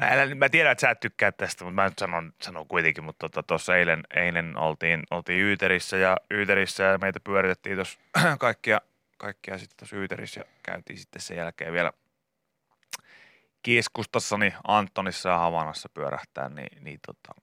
Älä, 0.00 0.34
mä 0.34 0.48
tiedän, 0.48 0.72
että 0.72 0.80
sä 0.80 0.90
et 0.90 1.00
tykkää 1.00 1.32
tästä, 1.32 1.64
mutta 1.64 1.74
mä 1.74 1.84
nyt 1.84 1.98
sanon, 1.98 2.32
sanon 2.42 2.68
kuitenkin, 2.68 3.04
mutta 3.04 3.28
tuossa 3.28 3.66
tota, 3.66 3.76
eilen, 3.76 4.02
eilen 4.16 4.56
oltiin, 4.56 5.02
oltiin 5.10 5.40
Yyterissä 5.40 5.96
ja 5.96 6.16
Yyterissä 6.30 6.82
ja 6.82 6.98
meitä 6.98 7.20
pyöritettiin 7.20 7.76
tuossa 7.76 7.98
kaikkia, 8.38 8.80
kaikkia 9.18 9.58
sitten 9.58 9.76
tuossa 9.76 9.96
Yyterissä 9.96 10.40
ja 10.40 10.44
käytiin 10.62 10.98
sitten 10.98 11.22
sen 11.22 11.36
jälkeen 11.36 11.72
vielä 11.72 11.92
keskustassani 13.62 14.54
Antonissa 14.68 15.28
ja 15.28 15.38
Havanassa 15.38 15.88
pyörähtää, 15.88 16.48
niin, 16.48 16.84
niin 16.84 17.00
tota, 17.06 17.34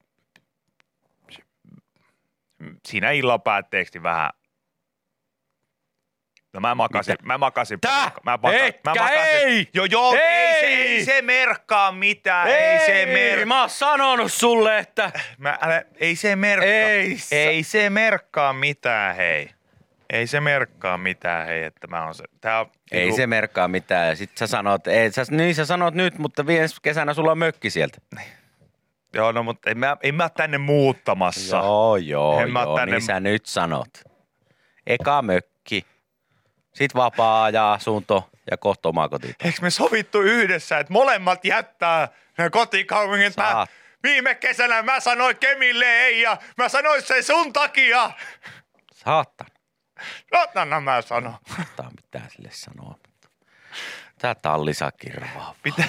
siinä 2.88 3.12
illan 3.12 3.42
päätteeksi 3.42 4.04
vähän 4.04 4.30
No 6.54 6.60
mä 6.60 6.76
makasin, 6.76 7.12
Mitä? 7.14 7.24
mä 7.26 7.38
makasin. 7.38 7.80
Tää? 7.82 8.12
Mä, 8.24 8.38
maka, 8.44 8.54
Etkä, 8.58 8.90
mä 8.90 8.96
makasin. 9.00 9.20
ei! 9.24 9.68
Joo, 9.74 9.86
joo, 9.86 10.14
ei, 10.14 10.20
ei, 10.22 10.60
se, 10.60 10.66
Ei! 10.66 10.88
ei 10.88 11.06
se 11.06 11.22
merkkaa 11.22 11.92
mitään, 11.92 12.48
ei, 12.48 12.80
se 12.86 13.06
merkkaa. 13.06 13.46
Mä 13.46 13.60
oon 13.62 13.70
sanonut 13.70 14.32
sulle, 14.32 14.78
että 14.80 15.12
Mä, 15.38 15.58
älä, 15.62 15.84
ei 15.96 16.16
se 16.16 16.36
merkkaa. 16.36 16.70
Ei 16.70 17.18
ei 17.32 17.64
se 17.64 17.90
merkkaa 17.90 18.54
mitään, 18.54 19.16
hei. 19.16 19.50
Ei 20.10 20.28
se 20.28 20.40
merkkaa 20.40 20.98
mitään, 20.98 21.48
hei, 21.48 21.64
että 21.64 21.88
mä 21.88 22.06
oon 22.06 22.16
se. 22.16 22.24
Tää 22.42 22.60
on, 22.60 22.66
ei 22.92 23.00
niinku- 23.00 23.16
se 23.16 23.28
merkkaa 23.28 23.68
mitään. 23.68 24.08
Ja 24.10 24.16
sit 24.16 24.38
sä 24.38 24.48
sanot, 24.48 24.88
ei, 24.88 25.12
sä, 25.12 25.24
niin 25.32 25.56
sä 25.56 25.66
sanot 25.66 25.94
nyt, 25.94 26.18
mutta 26.18 26.48
vies 26.48 26.80
kesänä 26.80 27.14
sulla 27.14 27.32
on 27.32 27.38
mökki 27.38 27.70
sieltä. 27.70 27.98
Joo, 29.14 29.32
no 29.32 29.44
mutta 29.44 29.70
en 29.70 29.78
mä, 29.78 29.98
en 30.04 30.16
mä 30.16 30.30
tänne 30.30 30.58
muuttamassa. 30.58 31.58
Joo, 31.58 31.98
joo, 31.98 32.40
En 32.40 32.52
mä 32.52 32.62
joo, 32.62 32.76
tänne- 32.76 32.96
niin 32.96 33.02
sä 33.06 33.20
nyt 33.20 33.46
sanot. 33.46 33.90
Eka 34.88 35.22
mökki, 35.22 35.51
sit 36.74 36.96
vapaa 36.96 37.50
ja 37.50 37.74
asunto 37.74 38.30
ja 38.52 38.58
kohta 38.58 38.90
omakotitalo. 38.90 39.48
Eikö 39.48 39.62
me 39.62 39.70
sovittu 39.70 40.22
yhdessä, 40.22 40.80
että 40.80 40.94
molemmat 40.94 41.46
jättää 41.46 42.08
ne 42.38 42.50
kotikaupungit? 42.50 43.38
Mä, 43.38 43.68
viime 44.04 44.36
kesänä 44.36 44.82
mä 44.82 45.00
sanoin 45.00 45.38
Kemille 45.38 45.86
ei 45.86 46.22
ja 46.22 46.38
mä 46.58 46.70
sanoin 46.70 47.02
sen 47.02 47.24
sun 47.24 47.54
takia. 47.54 48.12
Saattaa. 48.94 49.48
No, 50.56 50.66
no 50.66 50.82
mä 50.82 51.02
sanon. 51.02 51.36
Saattaa 51.56 51.92
mitään 51.96 52.30
sille 52.30 52.50
sanoa. 52.52 52.96
Tää 54.20 54.36
tallisa 54.36 54.92
kirvaa. 54.92 55.56
Pitä, 55.64 55.84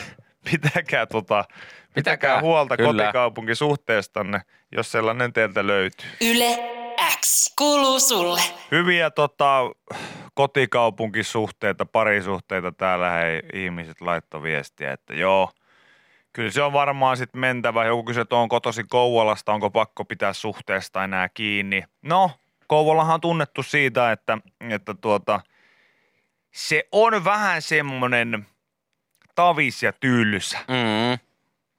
pitäkää, 0.50 1.06
tota, 1.06 1.44
pitäkää 1.44 1.84
Pitäkää, 1.94 2.40
huolta 2.40 2.76
kyllä. 2.76 3.02
kotikaupunkisuhteestanne, 3.02 4.40
jos 4.72 4.92
sellainen 4.92 5.32
teiltä 5.32 5.66
löytyy. 5.66 6.10
Yle 6.20 6.58
X 7.20 7.54
kuuluu 7.58 8.00
sulle. 8.00 8.40
Hyviä 8.70 9.10
tota, 9.10 9.60
kotikaupunkisuhteita, 10.34 11.86
parisuhteita 11.86 12.72
täällä 12.72 13.10
hei, 13.10 13.42
ihmiset 13.52 14.00
laittoi 14.00 14.42
viestiä, 14.42 14.92
että 14.92 15.14
joo, 15.14 15.50
kyllä 16.32 16.50
se 16.50 16.62
on 16.62 16.72
varmaan 16.72 17.16
sitten 17.16 17.40
mentävä. 17.40 17.84
Joku 17.84 18.04
kysyy, 18.04 18.20
että 18.20 18.36
on 18.36 18.48
kotosi 18.48 18.84
Kouvolasta, 18.84 19.52
onko 19.52 19.70
pakko 19.70 20.04
pitää 20.04 20.32
suhteesta 20.32 21.04
enää 21.04 21.28
kiinni. 21.28 21.84
No, 22.02 22.30
Kouvolahan 22.66 23.14
on 23.14 23.20
tunnettu 23.20 23.62
siitä, 23.62 24.12
että, 24.12 24.38
että 24.60 24.94
tuota, 24.94 25.40
se 26.50 26.88
on 26.92 27.24
vähän 27.24 27.62
semmoinen 27.62 28.46
tavis 29.34 29.82
ja 29.82 29.92
tyylysä, 29.92 30.58
Mm, 30.58 31.18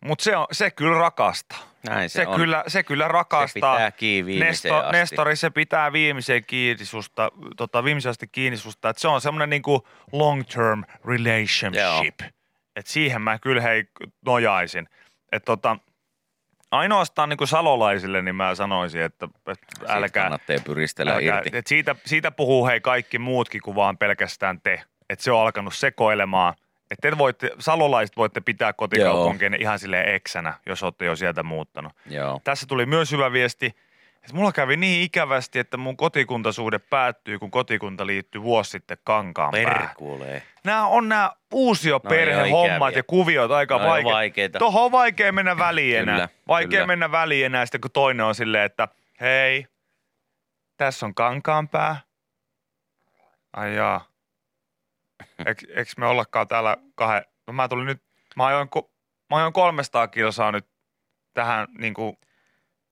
mutta 0.05 0.23
se, 0.23 0.37
on, 0.37 0.47
se 0.51 0.71
kyllä 0.71 0.99
rakastaa. 0.99 1.59
näin 1.89 2.09
se, 2.09 2.13
Se, 2.13 2.27
on. 2.27 2.35
kyllä, 2.35 2.63
se 2.67 2.83
kyllä 2.83 3.03
se 3.03 3.07
rakastaa. 3.11 3.75
pitää 3.75 3.91
kiinni 3.91 4.39
Nesto, 4.39 4.77
asti. 4.77 4.91
Nestori, 4.91 5.35
se 5.35 5.49
pitää 5.49 5.93
viimeiseen 5.93 6.45
kiinni 6.45 6.85
susta, 6.85 7.31
tota, 7.57 7.83
viimeiseen 7.83 8.09
asti 8.11 8.27
kiinni 8.27 8.57
susta. 8.57 8.89
Että 8.89 9.01
se 9.01 9.07
on 9.07 9.21
semmoinen 9.21 9.49
niinku 9.49 9.87
long-term 10.11 10.83
relationship. 11.05 12.21
Että 12.75 12.91
siihen 12.91 13.21
mä 13.21 13.39
kyllä 13.39 13.61
hei 13.61 13.83
nojaisin. 14.25 14.89
Että 15.31 15.45
tota, 15.45 15.77
ainoastaan 16.71 17.29
niinku 17.29 17.45
salolaisille 17.45 18.21
niin 18.21 18.35
mä 18.35 18.55
sanoisin, 18.55 19.01
että, 19.01 19.25
että 19.47 19.65
Siitä 19.77 19.93
älkää, 19.93 20.23
kannattaa 20.23 20.55
pyristellä 20.65 21.13
älkää 21.13 21.37
irti. 21.37 21.57
että 21.57 21.69
siitä, 21.69 21.95
siitä 22.05 22.31
puhuu 22.31 22.65
hei 22.67 22.81
kaikki 22.81 23.19
muutkin 23.19 23.61
kuin 23.61 23.75
vaan 23.75 23.97
pelkästään 23.97 24.61
te. 24.61 24.83
Että 25.09 25.23
se 25.23 25.31
on 25.31 25.41
alkanut 25.41 25.75
sekoilemaan. 25.75 26.53
Että 26.93 27.09
te 27.09 27.17
voitte, 27.17 27.51
salolaiset 27.59 28.17
voitte 28.17 28.41
pitää 28.41 28.73
kotikaupunkien 28.73 29.61
ihan 29.61 29.79
silleen 29.79 30.15
eksänä, 30.15 30.53
jos 30.65 30.83
olette 30.83 31.05
jo 31.05 31.15
sieltä 31.15 31.43
muuttanut. 31.43 31.93
Joo. 32.05 32.41
Tässä 32.43 32.65
tuli 32.67 32.85
myös 32.85 33.11
hyvä 33.11 33.31
viesti, 33.31 33.65
että 34.15 34.33
mulla 34.33 34.51
kävi 34.51 34.77
niin 34.77 35.01
ikävästi, 35.01 35.59
että 35.59 35.77
mun 35.77 35.97
kotikuntasuhde 35.97 36.79
päättyy, 36.79 37.39
kun 37.39 37.51
kotikunta 37.51 38.07
liittyy 38.07 38.41
vuosi 38.41 38.69
sitten 38.69 38.97
kankaan. 39.03 39.51
Perkulee. 39.51 40.43
Nämä 40.63 40.87
on 40.87 41.09
nämä 41.09 41.31
uusioperhehommat 41.51 42.89
ikäviä. 42.89 42.99
ja 42.99 43.03
kuviot 43.03 43.51
aika 43.51 43.77
No 43.77 43.85
vaikeita. 43.85 44.15
vaikeita. 44.15 44.59
Tuohon 44.59 44.83
on 44.85 44.91
vaikea 44.91 45.31
mennä 45.31 45.57
väliin 45.57 45.97
enää. 45.99 46.15
Kyllä, 46.15 46.29
vaikea 46.47 46.69
kyllä. 46.69 46.87
mennä 46.87 47.11
väliin 47.11 47.45
enää 47.45 47.65
sitten, 47.65 47.81
kun 47.81 47.91
toinen 47.91 48.25
on 48.25 48.35
silleen, 48.35 48.63
että 48.65 48.87
hei, 49.21 49.67
tässä 50.77 51.05
on 51.05 51.15
kankaanpää. 51.15 51.97
Ai 53.53 53.75
jaa. 53.75 54.05
Eikö, 55.75 55.91
me 55.97 56.05
ollakaan 56.07 56.47
täällä 56.47 56.77
kahden... 56.95 57.25
No 57.47 57.53
mä 57.53 57.67
tulin 57.67 57.85
nyt, 57.85 58.03
mä 58.35 58.45
ajoin, 58.45 58.67
mä 59.29 59.37
ajoin 59.37 59.53
300 59.53 60.07
kilsaa 60.07 60.51
nyt 60.51 60.67
tähän 61.33 61.67
niin 61.77 61.93
kuin 61.93 62.17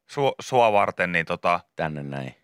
su, 0.10 0.32
sua 0.42 0.72
varten, 0.72 1.12
niin, 1.12 1.26
tota, 1.26 1.60
Tänne 1.76 2.04
näin. 2.04 2.36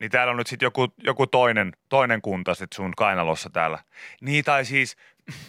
niin 0.00 0.10
täällä 0.10 0.30
on 0.30 0.36
nyt 0.36 0.46
sitten 0.46 0.66
joku, 0.66 0.94
joku 0.98 1.26
toinen, 1.26 1.72
toinen 1.88 2.22
kunta 2.22 2.54
sit 2.54 2.72
sun 2.72 2.92
kainalossa 2.96 3.50
täällä. 3.50 3.78
Niin 4.20 4.44
tai 4.44 4.64
siis, 4.64 4.96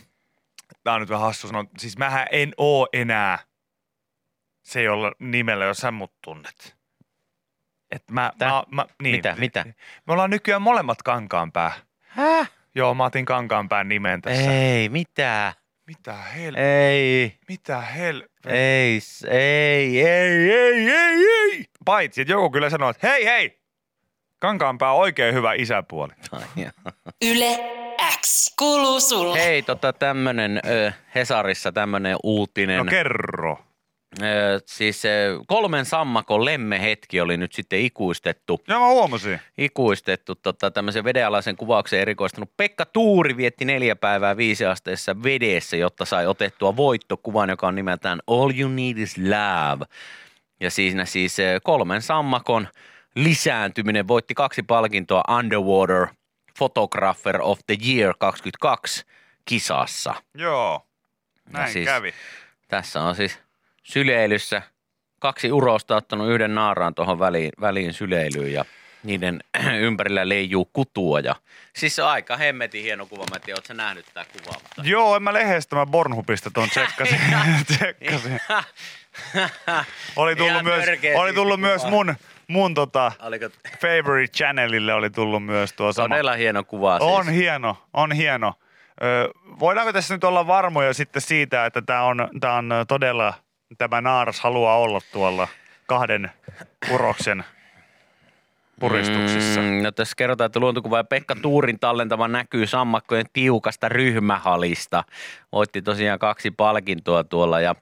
tää 0.84 0.94
on 0.94 1.00
nyt 1.00 1.10
vähän 1.10 1.26
hassu 1.26 1.48
sanoa, 1.48 1.66
siis 1.78 1.98
mähän 1.98 2.28
en 2.32 2.54
oo 2.58 2.88
enää 2.94 3.40
se, 4.64 4.84
jolla 4.84 5.12
nimellä, 5.20 5.66
jos 5.66 5.78
sä 5.78 5.92
mut 5.92 6.14
tunnet. 6.24 6.78
Et 7.92 8.12
mä, 8.12 8.32
Tää? 8.38 8.50
mä, 8.50 8.64
mä, 8.72 8.86
niin, 9.04 9.16
Mitä, 9.16 9.36
mitä? 9.40 9.66
Me 10.08 10.14
ollaan 10.14 10.30
nykyään 10.30 10.62
molemmat 10.62 11.02
kankaanpää. 11.04 11.72
Häh? 12.02 12.52
Joo, 12.76 12.94
mä 12.94 13.04
otin 13.06 13.26
kankaanpään 13.26 13.90
nimen 13.90 14.22
tässä. 14.22 14.52
Ei, 14.52 14.90
mitä? 14.90 15.54
Mitä 15.88 16.14
hel... 16.14 16.56
Ei, 16.56 17.38
Mitä 17.48 17.82
hel... 17.82 18.24
ei, 18.48 19.00
ei, 19.30 20.08
ei, 20.08 20.50
ei, 20.50 20.90
ei, 20.92 21.26
ei. 21.28 21.66
Paitsi, 21.86 22.22
että 22.22 22.34
joku 22.34 22.50
kyllä 22.50 22.70
sanoo, 22.70 22.90
että 22.90 23.08
hei 23.08 23.26
hei, 23.26 23.60
kankaanpää 24.40 24.92
on 24.92 25.00
oikein 25.00 25.36
hyvä 25.36 25.54
isäpuoli. 25.54 26.14
Yle 27.32 27.60
X 28.22 28.56
kuuluu 28.60 29.00
sulle. 29.00 29.40
Hei, 29.46 29.62
tota 29.62 29.94
tämmönen 29.94 30.60
ö, 30.66 30.92
Hesarissa 31.16 31.72
tämmönen 31.72 32.16
uutinen. 32.24 32.78
No 32.78 32.86
kerro. 32.86 33.60
Siis 34.66 35.04
kolmen 35.48 35.86
sammakon 35.86 36.46
lemmehetki 36.46 37.22
oli 37.22 37.38
nyt 37.38 37.54
sitten 37.54 37.80
ikuistettu. 37.80 38.62
Joo, 38.68 38.80
mä 38.80 38.88
huomasin. 38.88 39.40
ikuistettu 39.58 40.36
tota, 40.36 40.72
tämmöisen 40.72 41.04
vedenalaisen 41.04 41.56
kuvauksen 41.56 42.00
erikoistunut. 42.00 42.58
Pekka 42.58 42.86
Tuuri 42.86 43.38
vietti 43.38 43.66
neljä 43.66 43.96
päivää 43.96 44.38
viisiasteessa 44.38 45.24
vedessä, 45.24 45.78
jotta 45.78 46.06
sai 46.06 46.28
otettua 46.28 46.76
voittokuvan, 46.76 47.50
joka 47.50 47.68
on 47.68 47.76
nimeltään 47.76 48.20
All 48.28 48.52
You 48.60 48.70
Need 48.70 48.98
Is 48.98 49.18
Love. 49.18 49.86
Ja 50.60 50.72
siinä 50.72 51.06
siis 51.06 51.38
kolmen 51.64 52.02
sammakon 52.02 52.68
lisääntyminen 53.16 54.08
voitti 54.08 54.34
kaksi 54.34 54.64
palkintoa 54.64 55.24
Underwater 55.38 56.08
Photographer 56.58 57.42
of 57.42 57.60
the 57.68 57.78
Year 57.88 58.14
22 58.20 59.04
kisassa. 59.46 60.14
Joo, 60.34 60.82
Ja 61.46 61.52
näin 61.60 61.74
siis- 61.74 61.86
kävi. 61.86 62.14
Tässä 62.68 63.02
on 63.02 63.16
siis 63.16 63.40
syleilyssä 63.84 64.62
kaksi 65.20 65.52
urosta 65.52 65.96
ottanut 65.96 66.30
yhden 66.30 66.56
naaraan 66.56 66.96
tuohon 66.96 67.20
väliin, 67.20 67.52
väliin 67.62 67.94
syleilyyn 67.94 68.54
ja 68.54 68.66
niiden 69.04 69.44
ympärillä 69.88 70.30
leijuu 70.30 70.66
kutua. 70.66 71.20
Ja, 71.20 71.36
siis 71.76 71.96
se 71.96 72.04
on 72.04 72.10
aika 72.10 72.38
hemmetin 72.38 72.84
hieno 72.84 73.06
kuva. 73.06 73.24
Mä 73.30 73.36
en 73.36 73.42
tiedä, 73.42 73.58
ootko 73.58 73.74
nähnyt 73.74 74.06
tää 74.14 74.26
kuva? 74.26 74.54
Mutta... 74.64 74.82
Joo, 74.84 75.16
en 75.16 75.24
mä 75.24 75.34
lehdestä, 75.34 75.76
mä 75.76 75.86
Bornhubista 75.86 76.52
tuon 76.52 76.70
tsekkasin. 76.70 77.20
tsekkasin. 77.78 78.40
Oli 80.16 80.36
tullut 80.36 80.52
Ihan 80.52 80.66
myös, 80.66 80.86
oli 81.16 81.34
tullut 81.34 81.60
myös 81.60 81.86
mun, 81.86 82.16
mun 82.48 82.74
tota, 82.74 83.12
Oliko 83.20 83.50
favorite 83.82 84.34
channelille 84.38 84.94
oli 84.94 85.10
tullut 85.10 85.46
myös 85.46 85.74
tuo 85.74 85.94
sama. 85.94 86.08
todella 86.08 86.34
hieno 86.34 86.64
kuva 86.64 87.00
siis. 87.00 87.12
On 87.12 87.30
hieno, 87.30 87.78
on 87.94 88.12
hieno. 88.12 88.54
Ö, 89.04 89.30
voidaanko 89.60 89.94
tässä 89.94 90.14
nyt 90.14 90.24
olla 90.24 90.48
varmoja 90.48 90.94
sitten 90.94 91.22
siitä, 91.22 91.66
että 91.66 91.82
tämä 91.82 92.04
on, 92.04 92.30
tää 92.40 92.54
on 92.54 92.70
todella, 92.88 93.34
tämä 93.78 94.02
naaras 94.02 94.40
haluaa 94.40 94.78
olla 94.78 95.00
tuolla 95.12 95.48
kahden 95.86 96.32
uroksen 96.94 97.44
puristuksissa? 98.80 99.62
Mm, 99.62 99.84
no 99.84 99.92
tässä 99.92 100.14
kerrotaan, 100.18 100.46
että 100.46 100.60
luontokuva 100.60 100.98
ja 100.98 101.04
Pekka 101.04 101.36
Tuurin 101.36 101.80
tallentama 101.80 102.28
näkyy 102.28 102.68
sammakkojen 102.68 103.26
tiukasta 103.34 103.90
ryhmähalista. 103.90 105.04
Voitti 105.52 105.82
tosiaan 105.82 106.20
kaksi 106.20 106.52
palkintoa 106.52 107.24
tuolla 107.24 107.60
ja 107.60 107.76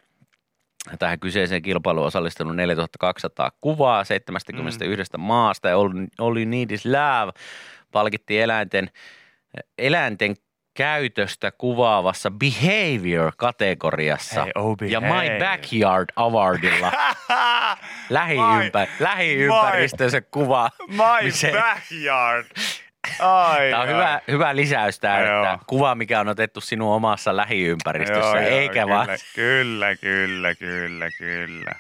tähän 0.99 1.19
kyseiseen 1.19 1.61
kilpailuun 1.61 2.07
osallistunut 2.07 2.55
4200 2.55 3.51
kuvaa 3.61 4.03
71 4.03 5.17
mm. 5.17 5.21
maasta 5.21 5.69
ja 5.69 5.75
All 6.19 6.37
You 6.37 6.45
Need 6.45 6.71
Is 6.71 6.85
Love 6.85 7.31
palkittiin 7.91 8.41
eläinten, 8.41 8.91
eläinten 9.77 10.35
käytöstä 10.73 11.51
kuvaavassa 11.51 12.31
Behavior-kategoriassa 12.31 14.41
Hey, 14.43 14.51
oh, 14.55 14.77
ja 14.89 15.01
My 15.01 15.07
behave. 15.07 15.39
Backyard 15.39 16.05
Awardilla 16.15 16.91
lähiympä, 18.09 18.87
lähiympäristönsä 18.99 20.21
kuva. 20.21 20.69
My 20.87 21.31
Se- 21.31 21.51
backyard. 21.51 22.45
Ai, 23.19 23.69
Tämä 23.71 23.81
on 23.81 23.87
ai. 23.89 23.93
hyvä, 23.95 24.21
hyvä 24.27 24.55
lisäys 24.55 24.99
tämä, 24.99 25.19
Joo. 25.19 25.43
että 25.43 25.59
kuva, 25.67 25.95
mikä 25.95 26.19
on 26.19 26.27
otettu 26.27 26.61
sinun 26.61 26.93
omassa 26.93 27.37
lähiympäristössä, 27.37 28.37
Joo, 28.37 28.39
joo, 28.39 28.49
eikä 28.59 28.73
kyllä, 28.83 28.95
vaan 28.95 29.07
kyllä, 29.35 29.95
kyllä, 29.95 30.55
kyllä, 30.55 31.09
kyllä. 31.17 31.71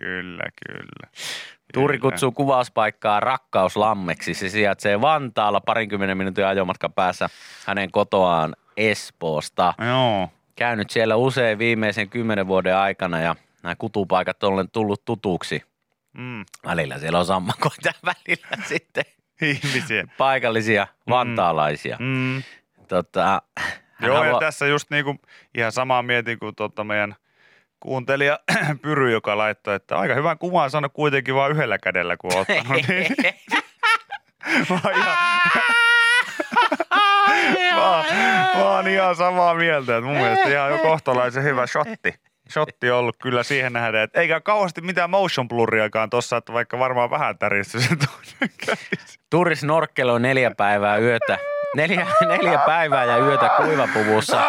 Kyllä, 0.00 0.44
kyllä. 0.66 1.10
Tuuri 1.72 1.98
kutsuu 1.98 2.32
kuvauspaikkaa 2.32 3.20
Rakkauslammeksi. 3.20 4.34
Se 4.34 4.48
sijaitsee 4.48 5.00
Vantaalla 5.00 5.60
parinkymmenen 5.60 6.16
minuutin 6.16 6.46
ajomatkan 6.46 6.92
päässä 6.92 7.28
hänen 7.66 7.90
kotoaan 7.90 8.56
Espoosta. 8.76 9.74
Joo. 9.88 10.28
Käynyt 10.56 10.90
siellä 10.90 11.16
usein 11.16 11.58
viimeisen 11.58 12.08
kymmenen 12.10 12.46
vuoden 12.46 12.76
aikana 12.76 13.20
ja 13.20 13.36
nämä 13.62 13.76
kutupaikat 13.76 14.42
on 14.44 14.70
tullut 14.70 15.04
tutuksi. 15.04 15.62
Mm. 16.12 16.44
Välillä 16.66 16.98
siellä 16.98 17.18
on 17.18 17.26
sammakoita, 17.26 17.92
välillä 18.06 18.66
sitten 18.66 19.04
Ihmisiä. 19.42 20.04
paikallisia 20.18 20.86
vantaalaisia. 21.08 21.96
Mm. 22.00 22.42
Tota, 22.88 23.42
hän 23.58 23.72
Joo, 24.08 24.14
ja 24.16 24.22
haluaa- 24.22 24.40
tässä 24.40 24.66
just 24.66 24.90
niinku 24.90 25.16
ihan 25.54 25.72
samaa 25.72 26.02
mietin 26.02 26.38
kuin 26.38 26.54
tota 26.54 26.84
meidän 26.84 27.14
kuuntelija 27.80 28.38
Pyry, 28.82 29.12
joka 29.12 29.38
laittoi, 29.38 29.74
että 29.74 29.98
aika 29.98 30.14
hyvän 30.14 30.38
kuvan 30.38 30.70
sano 30.70 30.88
kuitenkin 30.88 31.34
vain 31.34 31.52
yhdellä 31.52 31.78
kädellä, 31.78 32.16
kun 32.16 32.34
on 32.34 32.40
ottanut. 32.40 32.88
niin, 32.88 33.16
mä, 34.70 34.78
oon 34.84 34.94
ihan, 34.96 35.16
mä, 37.74 37.90
oon- 37.96 38.04
mä 38.56 38.64
oon 38.70 38.88
ihan 38.88 39.16
samaa 39.16 39.54
mieltä, 39.54 39.96
että 39.96 40.06
mun 40.08 40.16
mielestä 40.16 40.48
ihan 40.48 40.70
jo 40.70 40.78
kohtalaisen 40.78 41.42
hyvä 41.42 41.66
shotti. 41.66 42.14
Shotti 42.50 42.90
on 42.90 42.98
ollut 42.98 43.16
kyllä 43.22 43.42
siihen 43.42 43.72
nähden, 43.72 44.00
että 44.02 44.20
eikä 44.20 44.40
kauheasti 44.40 44.80
mitään 44.80 45.10
motion 45.10 45.48
blurriakaan 45.48 46.10
tossa, 46.10 46.36
että 46.36 46.52
vaikka 46.52 46.78
varmaan 46.78 47.10
vähän 47.10 47.38
täristy 47.38 47.80
se. 47.80 47.88
Tuuri 49.30 49.56
snorkkeloi 49.56 50.20
neljä 50.20 50.50
päivää 50.56 50.98
yötä. 50.98 51.38
Neljä, 51.76 52.06
neljä 52.28 52.58
päivää 52.58 53.04
ja 53.04 53.18
yötä 53.18 53.50
kuivapuvussa, 53.56 54.42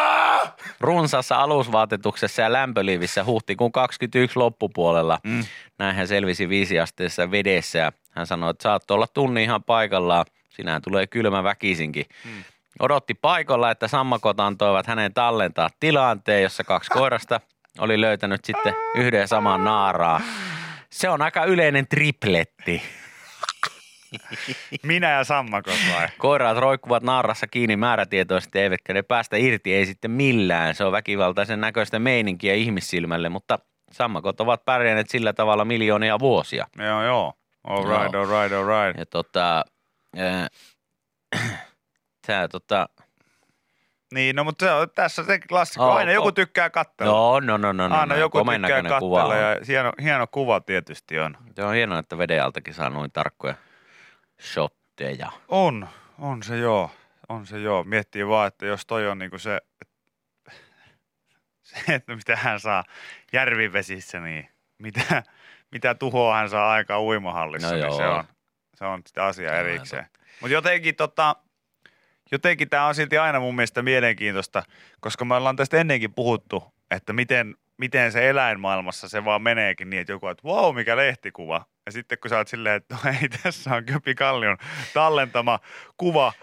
runsaassa 0.80 1.36
alusvaatetuksessa 1.36 2.41
ja 2.41 2.54
lämpöliivissä 2.54 3.24
huhtikuun 3.24 3.71
21 3.71 4.39
loppupuolella. 4.39 5.19
Mm. 5.24 5.43
Näin 5.80 5.95
hän 5.95 6.08
selvisi 6.08 6.50
viisiasteessa 6.50 7.32
vedessä 7.32 7.80
ja 7.80 7.91
hän 8.12 8.28
sanoi, 8.28 8.50
että 8.50 8.63
saattoi 8.63 8.95
olla 8.95 9.08
tunni 9.08 9.43
ihan 9.43 9.63
paikallaan. 9.63 10.26
Sinähän 10.50 10.82
tulee 10.82 11.08
kylmä 11.08 11.43
väkisinkin. 11.43 12.06
Mm. 12.26 12.43
Odotti 12.80 13.13
paikalla, 13.13 13.71
että 13.71 13.88
sammakot 13.88 14.39
antoivat 14.39 14.88
hänen 14.88 15.13
tallentaa 15.13 15.69
tilanteen, 15.80 16.43
jossa 16.43 16.63
kaksi 16.63 16.91
koirasta 16.91 17.41
oli 17.80 18.02
löytänyt 18.02 18.45
sitten 18.45 18.74
yhden 18.95 19.28
saman 19.28 19.63
naaraa. 19.63 20.21
Se 20.89 21.10
on 21.10 21.21
aika 21.21 21.45
yleinen 21.45 21.88
tripletti. 21.88 22.82
Minä 24.84 25.12
ja 25.12 25.24
sammakot 25.24 25.80
vai? 25.93 26.08
Koiraat 26.17 26.58
roikkuvat 26.58 27.04
naarassa 27.04 27.47
kiinni 27.47 27.76
määrätietoisesti, 27.76 28.60
eivätkä 28.60 28.93
ne 28.93 29.02
päästä 29.02 29.38
irti, 29.38 29.74
ei 29.74 29.86
sitten 29.86 30.12
millään. 30.12 30.76
Se 30.76 30.84
on 30.84 30.91
väkivaltaisen 30.91 31.62
näköistä 31.62 32.00
meininkiä 32.00 32.54
ihmissilmälle, 32.54 33.30
mutta 33.30 33.60
sammakot 33.91 34.41
ovat 34.41 34.65
pärjänneet 34.65 35.10
sillä 35.10 35.34
tavalla 35.34 35.65
miljoonia 35.65 36.19
vuosia. 36.19 36.67
Joo, 36.78 37.04
joo. 37.04 37.34
All 37.63 37.84
right, 37.84 38.15
all 38.15 38.26
right, 38.26 38.54
all 38.54 38.67
right. 38.67 39.00
Ja 39.00 39.06
tota, 39.06 39.65
äh, 40.19 40.50
tää 42.28 42.47
tota, 42.47 42.89
Niin, 44.13 44.36
no 44.36 44.43
mutta 44.43 44.65
se 44.65 44.71
on 44.71 44.88
tässä 44.95 45.24
se 45.24 45.39
klassikko. 45.39 45.89
Oh, 45.89 45.95
Aina 45.95 46.12
joku 46.12 46.28
oh. 46.28 46.34
tykkää 46.34 46.69
katsella. 46.69 47.12
no, 47.12 47.39
no, 47.39 47.58
no, 47.58 47.74
no, 47.74 47.88
no, 47.88 47.95
Aina 47.95 48.13
no 48.13 48.19
joku 48.19 48.38
tykkää 48.38 49.00
kuva 49.00 49.17
katsella 49.19 49.36
on. 49.36 49.52
ja 49.52 49.58
hieno, 49.67 49.91
hieno 50.02 50.28
kuva 50.28 50.62
tietysti 50.62 51.19
on. 51.19 51.38
Se 51.56 51.63
on 51.63 51.74
hienoa, 51.74 52.00
että 52.00 52.17
veden 52.17 52.43
altakin 52.43 52.74
saa 52.74 52.89
noin 52.89 53.12
tarkkoja 53.12 53.56
shotteja. 54.41 55.32
On, 55.47 55.88
on 56.19 56.43
se 56.43 56.58
joo. 56.58 56.91
On 57.30 57.47
se 57.47 57.60
joo. 57.60 57.84
Miettii 57.84 58.27
vaan, 58.27 58.47
että 58.47 58.65
jos 58.65 58.86
toi 58.86 59.08
on 59.08 59.19
niinku 59.19 59.38
se, 59.38 59.62
se, 61.62 61.95
että 61.95 62.15
mitä 62.15 62.36
hän 62.36 62.60
saa 62.60 62.84
järvivesissä, 63.34 64.19
niin 64.19 64.49
mitä, 64.77 65.23
mitä 65.71 65.95
tuhoa 65.95 66.36
hän 66.38 66.49
saa 66.49 66.71
aikaan 66.71 67.01
uimahallissa, 67.01 67.67
No 67.67 67.73
niin 67.73 67.82
joo. 67.86 67.97
se 67.97 68.08
on, 68.08 68.23
se 68.75 68.86
on 68.86 69.01
sitä 69.08 69.25
asiaa 69.25 69.56
erikseen. 69.56 70.06
Mutta 70.41 70.54
jotenkin 70.54 70.95
tota, 70.95 71.36
jotenkin 72.32 72.69
tämä 72.69 72.88
on 72.88 72.95
silti 72.95 73.17
aina 73.17 73.39
mun 73.39 73.56
mielestä 73.56 73.82
mielenkiintoista, 73.82 74.63
koska 74.99 75.25
me 75.25 75.36
ollaan 75.36 75.56
tästä 75.56 75.77
ennenkin 75.77 76.13
puhuttu, 76.13 76.63
että 76.91 77.13
miten, 77.13 77.56
miten 77.82 78.12
se 78.12 78.30
eläinmaailmassa 78.30 79.10
se 79.10 79.26
vaan 79.26 79.41
meneekin 79.41 79.89
niin, 79.89 80.02
että 80.02 80.13
joku 80.13 80.26
on, 80.26 80.32
että 80.32 80.48
wow, 80.48 80.76
mikä 80.76 80.96
lehtikuva. 80.96 81.65
Ja 81.86 81.91
sitten 81.91 82.17
kun 82.20 82.30
sä 82.30 82.38
oot 82.38 82.48
silleen, 82.48 82.76
että 82.76 82.96
no 82.96 83.12
ei, 83.22 83.30
tässä 83.30 83.76
on 83.76 83.86
Köpi 83.86 84.15
Kallion 84.15 84.58
tallentama 84.94 85.60
kuva 85.98 86.34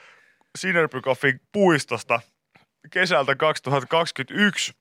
Sinnerbykofin 0.58 1.40
puistosta 1.52 2.20
kesältä 2.90 3.34
2021, 3.34 4.72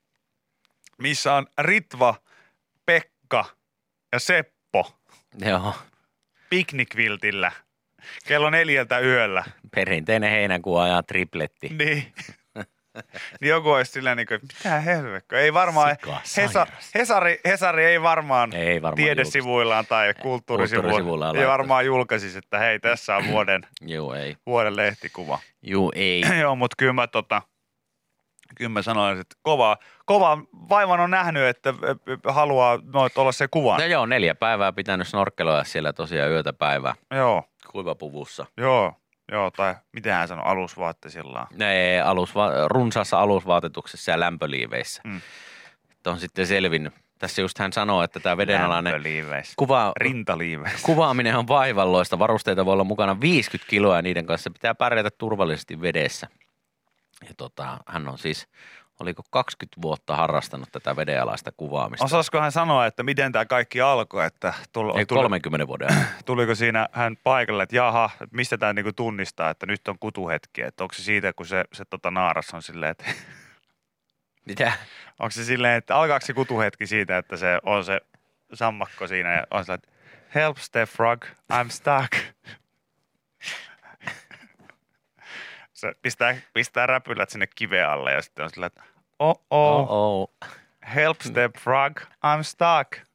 missä 0.98 1.34
on 1.34 1.46
Ritva, 1.60 2.14
Pekka 2.86 3.44
ja 4.12 4.18
Seppo 4.18 4.98
Joo, 5.38 5.74
piknikviltillä 6.50 7.52
kello 8.26 8.50
neljältä 8.50 8.98
yöllä. 8.98 9.44
perinteinen 9.74 10.30
heinäkuun 10.30 10.82
ajan 10.82 11.04
tripletti. 11.04 11.68
Niin. 11.68 12.12
Niin 13.40 13.48
joku 13.48 13.70
olisi 13.70 13.92
silleen 13.92 14.16
niin 14.16 14.26
kuin, 14.26 14.40
mitä 14.42 14.80
helvettä. 14.80 15.36
Ei 15.36 15.54
varmaan, 15.54 15.90
Sika 15.90 16.20
Hesa. 16.36 16.66
Hesari, 16.94 17.40
Hesari 17.44 17.84
ei 17.84 18.02
varmaan 18.02 18.54
Ei 18.54 18.82
varmaan 18.82 18.96
tiedesivuillaan 19.04 19.86
tai 19.86 20.14
kulttuurisivuillaan, 20.14 20.90
Kulttuurisivuillaan 20.90 21.36
ei 21.36 21.46
varmaan 21.46 21.86
julkaisisi, 21.86 22.38
että 22.38 22.58
hei, 22.58 22.78
tässä 22.80 23.16
on 23.16 23.26
vuoden, 23.28 23.62
Joo, 23.86 24.14
ei. 24.14 24.36
vuoden 24.46 24.76
lehtikuva. 24.76 25.38
Juu, 25.62 25.92
ei. 25.94 26.22
Joo, 26.42 26.56
mutta 26.56 26.74
kyllä 26.78 26.92
mä, 26.92 27.06
tota, 27.06 27.42
kyllä 28.56 28.68
mä 28.68 28.82
sanoisin, 28.82 29.20
että 29.20 29.36
kova, 29.42 29.76
kova 30.04 30.38
vaivan 30.68 31.00
on 31.00 31.10
nähnyt, 31.10 31.42
että 31.42 31.74
haluaa 32.26 32.78
noit 32.92 33.18
olla 33.18 33.32
se 33.32 33.48
kuva. 33.50 33.78
No 33.78 33.84
joo, 33.84 34.06
neljä 34.06 34.34
päivää 34.34 34.72
pitänyt 34.72 35.08
snorkeloida 35.08 35.64
siellä 35.64 35.92
tosiaan 35.92 36.30
yötä 36.30 36.52
päivää 36.52 36.94
Joo, 37.10 37.44
kuivapuvussa. 37.72 38.46
joo, 38.56 38.92
joo, 39.32 39.50
tai 39.50 39.74
miten 39.92 40.12
hän 40.12 40.28
sanoi, 40.28 40.44
alusvaattesillaan. 40.46 41.46
Ne 41.56 42.00
alusva- 42.04 42.68
runsaassa 42.68 43.20
alusvaatetuksessa 43.20 44.10
ja 44.10 44.20
lämpöliiveissä. 44.20 45.02
Mm. 45.04 45.20
On 46.06 46.20
sitten 46.20 46.46
selvinnyt. 46.46 46.94
Tässä 47.18 47.42
just 47.42 47.58
hän 47.58 47.72
sanoo, 47.72 48.02
että 48.02 48.20
tämä 48.20 48.36
vedenalainen 48.36 48.94
kuva, 49.56 49.92
Rintaliiveissä. 49.96 50.78
kuvaaminen 50.86 51.36
on 51.36 51.48
vaivalloista. 51.48 52.18
Varusteita 52.18 52.64
voi 52.64 52.72
olla 52.72 52.84
mukana 52.84 53.20
50 53.20 53.70
kiloa 53.70 53.96
ja 53.96 54.02
niiden 54.02 54.26
kanssa 54.26 54.50
pitää 54.50 54.74
pärjätä 54.74 55.10
turvallisesti 55.18 55.80
vedessä. 55.80 56.28
Ja 57.28 57.34
tota, 57.36 57.78
hän 57.86 58.08
on 58.08 58.18
siis, 58.18 58.48
oliko 59.00 59.22
20 59.30 59.82
vuotta 59.82 60.16
harrastanut 60.16 60.68
tätä 60.72 60.96
vedenalaista 60.96 61.52
kuvaamista. 61.52 62.04
Osaisiko 62.04 62.40
hän 62.40 62.52
sanoa, 62.52 62.86
että 62.86 63.02
miten 63.02 63.32
tämä 63.32 63.44
kaikki 63.44 63.80
alkoi, 63.80 64.26
että 64.26 64.54
tulo, 64.72 64.98
Ei 64.98 65.06
tuli, 65.06 65.20
30 65.20 65.66
vuoden 65.66 65.90
ajan. 65.90 66.06
tuliko 66.26 66.54
siinä 66.54 66.88
hän 66.92 67.16
paikalle, 67.16 67.62
että 67.62 67.76
jaha, 67.76 68.10
mistä 68.30 68.58
tämä 68.58 68.72
niinku 68.72 68.92
tunnistaa, 68.92 69.50
että 69.50 69.66
nyt 69.66 69.88
on 69.88 69.98
kutuhetki, 69.98 70.62
että 70.62 70.84
onko 70.84 70.94
se 70.94 71.02
siitä, 71.02 71.32
kun 71.32 71.46
se, 71.46 71.64
se 71.72 71.84
tota 71.84 72.10
naaras 72.10 72.54
on 72.54 72.62
silleen, 72.62 72.90
että 72.90 73.04
Mitä? 74.46 74.72
onko 75.18 75.30
se 75.30 75.44
silleen, 75.44 75.76
että 75.76 75.96
alkaako 75.96 76.26
se 76.26 76.32
kutuhetki 76.32 76.86
siitä, 76.86 77.18
että 77.18 77.36
se 77.36 77.58
on 77.62 77.84
se 77.84 78.00
sammakko 78.54 79.06
siinä 79.06 79.34
ja 79.34 79.46
on 79.50 79.60
että 79.60 79.88
help 80.34 80.56
Steph 80.56 80.92
Frog, 80.92 81.24
I'm 81.52 81.70
stuck. 81.70 82.12
Se 85.78 85.92
pistää, 86.02 86.36
pistää 86.52 86.86
räpylät 86.86 87.30
sinne 87.30 87.46
kiven 87.46 87.88
alle 87.88 88.12
ja 88.12 88.22
sitten 88.22 88.44
on 88.44 88.50
silleen, 88.50 88.66
että 88.66 88.82
oh, 89.18 89.46
oh. 89.50 89.90
Oh, 89.90 89.90
oh. 89.90 90.30
help 90.94 91.20
step 91.20 91.56
frog, 91.58 92.00
I'm 92.00 92.42
stuck. 92.42 93.06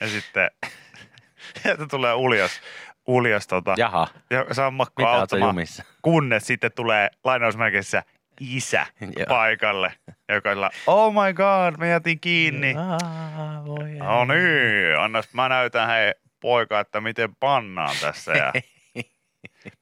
Ja 0.00 0.08
sitten 0.08 0.50
sieltä 1.62 1.86
tulee 1.86 2.14
uljas, 2.14 2.60
uljas 3.06 3.46
tota, 3.46 3.74
Jaha, 3.76 4.08
ja 4.30 4.46
sammakko 4.52 5.02
mitä 5.02 5.10
auttamaan, 5.10 5.56
kunnes 6.02 6.46
sitten 6.46 6.72
tulee 6.72 7.10
lainausmerkissä 7.24 8.02
isä 8.40 8.86
Joo. 9.00 9.26
paikalle, 9.28 9.92
joka 10.28 10.50
on 10.50 10.56
sillä, 10.56 10.70
oh 10.86 11.12
my 11.12 11.34
god, 11.34 11.78
me 11.78 11.88
jätin 11.88 12.20
kiinni. 12.20 12.74
Voi 13.66 13.90
No 13.90 14.24
niin, 14.24 14.98
annas 14.98 15.34
mä 15.34 15.48
näytän 15.48 15.88
hei 15.88 16.12
poika, 16.40 16.80
että 16.80 17.00
miten 17.00 17.36
pannaan 17.36 17.96
tässä. 18.00 18.32
Ja... 18.32 18.52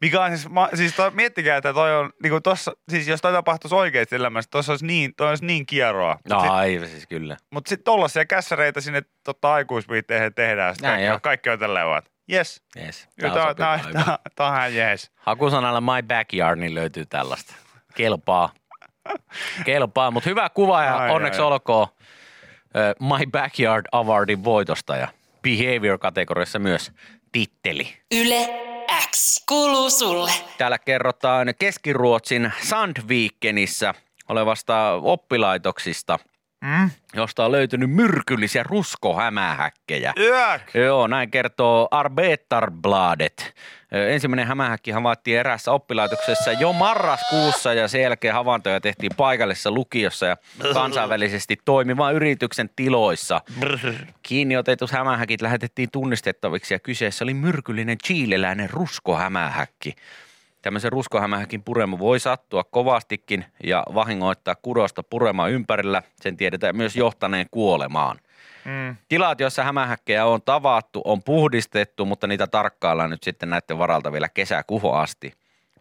Mikä 0.01 0.25
on 0.25 0.31
siis, 0.37 0.49
ma, 0.49 0.69
siis 0.75 0.95
toi, 0.95 1.11
miettikää, 1.11 1.57
että 1.57 1.73
toi 1.73 1.97
on, 1.97 2.11
niinku 2.23 2.41
tossa, 2.41 2.73
siis 2.89 3.09
jos 3.09 3.21
toi 3.21 3.33
tapahtuisi 3.33 3.75
oikeasti 3.75 4.17
elämässä, 4.17 4.51
tossa 4.51 4.73
olisi 4.73 4.87
niin, 4.87 5.15
toi 5.17 5.29
olisi 5.29 5.45
niin 5.45 5.67
kieroa. 5.67 6.19
No 6.29 6.41
Sit- 6.41 6.51
ai, 6.51 6.81
siis 6.87 7.07
kyllä. 7.07 7.37
Mutta 7.51 7.69
sitten 7.69 7.85
tollaisia 7.85 8.25
kässäreitä 8.25 8.81
sinne 8.81 9.03
tota, 9.25 9.53
aikuisviitteihin 9.53 10.35
tehdään. 10.35 10.75
Sitten 10.75 10.89
Näin 10.89 10.99
kaikki, 10.99 11.11
joo. 11.11 11.21
kaikki 11.21 11.51
on 11.51 11.59
tälleen 11.59 11.87
vaan, 11.87 12.03
yes. 12.33 12.63
Yes. 12.77 13.09
Ihan 14.41 14.75
jees. 14.75 15.11
Hakusanalla 15.17 15.81
My 15.81 16.03
Backyard, 16.09 16.61
niin 16.61 16.75
löytyy 16.75 17.07
tällaista. 17.07 17.55
Kelpaa. 17.95 18.53
Kelpaa, 19.65 20.11
mutta 20.11 20.31
hyvä 20.31 20.49
kuva 20.49 20.83
ja 20.83 20.97
Ai, 20.97 21.11
onneksi 21.11 21.41
ai, 21.41 21.47
olkoon 21.47 21.87
ö, 22.77 22.95
My 23.01 23.27
Backyard 23.31 23.87
Awardin 23.93 24.45
voitosta 24.45 24.97
ja 24.97 25.09
Behavior-kategoriassa 25.43 26.59
myös 26.59 26.93
titteli. 27.33 27.89
Yle 28.15 28.70
X 29.11 29.45
kuuluu 29.49 29.91
sulle. 29.91 30.31
Täällä 30.59 30.79
kerrotaan 30.79 31.55
Keski-Ruotsin 31.59 32.53
Sandvikenissä 32.63 33.95
olevasta 34.29 34.93
oppilaitoksista, 35.03 36.19
Mm? 36.65 36.91
josta 37.15 37.45
on 37.45 37.53
löytynyt 37.53 37.91
myrkyllisiä 37.91 38.63
ruskohämähäkkejä. 38.63 40.13
Yök! 40.19 40.63
Joo, 40.75 41.07
näin 41.07 41.31
kertoo 41.31 41.89
Arbetarbladet. 41.91 43.55
Ensimmäinen 43.93 44.47
hämähäkki 44.47 44.91
havaittiin 44.91 45.39
eräässä 45.39 45.73
oppilaitoksessa 45.73 46.53
jo 46.53 46.73
marraskuussa 46.73 47.75
ja 47.75 47.89
sen 47.89 48.03
jälkeen 48.03 48.35
havaintoja 48.35 48.81
tehtiin 48.81 49.13
paikallisessa 49.17 49.71
lukiossa 49.71 50.27
ja 50.27 50.37
kansainvälisesti 50.75 51.59
toimivan 51.65 52.15
yrityksen 52.15 52.71
tiloissa. 52.77 53.41
Kiinni 54.23 54.57
otetut 54.57 54.91
hämähäkit 54.91 55.43
lähetettiin 55.43 55.91
tunnistettaviksi 55.93 56.75
ja 56.75 56.79
kyseessä 56.79 57.25
oli 57.25 57.35
myrkyllinen 57.35 57.99
chileläinen 57.99 58.71
ruskohämähäkki. 58.71 59.95
Tämmöisen 60.63 60.93
ruskohämähäkin 60.93 61.63
purema 61.63 61.99
voi 61.99 62.21
sattua 62.21 62.65
kovastikin 62.65 63.45
ja 63.65 63.85
vahingoittaa 63.95 64.55
kudosta 64.55 65.03
purema 65.03 65.49
ympärillä. 65.49 66.03
Sen 66.21 66.37
tiedetään 66.37 66.77
myös 66.77 66.97
johtaneen 66.97 67.47
kuolemaan. 67.51 68.19
Mm. 68.65 68.97
Tilat, 69.09 69.41
joissa 69.41 69.65
hämähäkkejä 69.65 70.27
on 70.27 70.43
tavattu, 70.43 71.03
on 71.05 71.23
puhdistettu, 71.23 72.05
mutta 72.05 72.27
niitä 72.27 72.47
tarkkaillaan 72.47 73.11
nyt 73.11 73.23
sitten 73.23 73.51
näiden 73.51 73.79
varalta 73.79 74.13
vielä 74.13 74.29
kesäkuuhun 74.29 74.97
asti. 74.97 75.33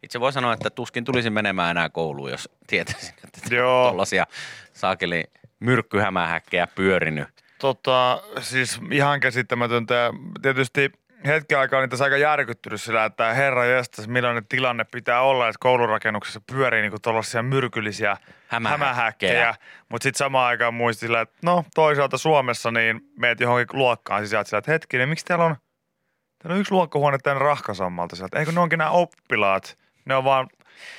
Itse 0.04 0.20
voi 0.20 0.34
sanoa, 0.34 0.54
että 0.54 0.70
tuskin 0.70 1.06
tulisin 1.06 1.34
menemään 1.34 1.72
enää 1.72 1.90
kouluun, 1.90 2.32
jos 2.32 2.50
tietäisin, 2.68 3.16
että 3.24 3.56
Joo. 3.56 3.84
tuollaisia 3.84 4.28
saakeli 4.74 5.24
myrkkyhämähäkkejä 5.60 6.68
pyörinyt. 6.68 7.28
Tota, 7.60 8.22
siis 8.42 8.80
ihan 8.92 9.20
käsittämätöntä. 9.20 10.14
Tietysti 10.42 10.92
hetken 11.26 11.60
aikaa 11.60 11.82
niitä 11.82 12.04
aika 12.04 12.18
järkyttynyt 12.18 12.82
sillä, 12.82 13.06
että 13.06 13.34
herra 13.34 13.66
jestas, 13.66 14.08
millainen 14.08 14.46
tilanne 14.50 14.84
pitää 14.84 15.22
olla, 15.22 15.48
että 15.48 15.58
koulurakennuksessa 15.60 16.42
pyörii 16.52 16.82
niinku 16.82 17.00
tuollaisia 17.00 17.44
myrkyllisiä 17.44 18.18
Hämähäkkejä. 18.48 18.88
hämähäkkejä. 18.88 19.56
Mutta 19.90 20.04
sitten 20.04 20.18
samaan 20.18 20.48
aikaan 20.48 20.74
muistin 20.74 21.08
sillä, 21.08 21.22
että 21.22 21.36
no 21.44 21.66
toisaalta 21.76 22.18
Suomessa 22.18 22.72
niin 22.72 23.02
meet 23.18 23.40
johonkin 23.40 23.80
luokkaan 23.80 24.24
sisään 24.24 24.46
sillä, 24.46 24.58
että 24.58 24.72
hetkinen, 24.72 25.10
miksi 25.10 25.26
täällä 25.26 25.46
on, 25.46 25.56
täällä 26.40 26.56
on 26.56 26.62
yksi 26.62 26.72
luokkahuone 26.74 27.18
täynnä 27.18 27.40
rahkasammalta 27.40 28.16
sieltä. 28.16 28.40
Eikö 28.40 28.52
ne 28.52 28.60
onkin 28.60 28.80
nämä 28.80 28.90
oppilaat? 28.90 29.78
Ne 30.06 30.16
on 30.16 30.24
vaan 30.24 30.48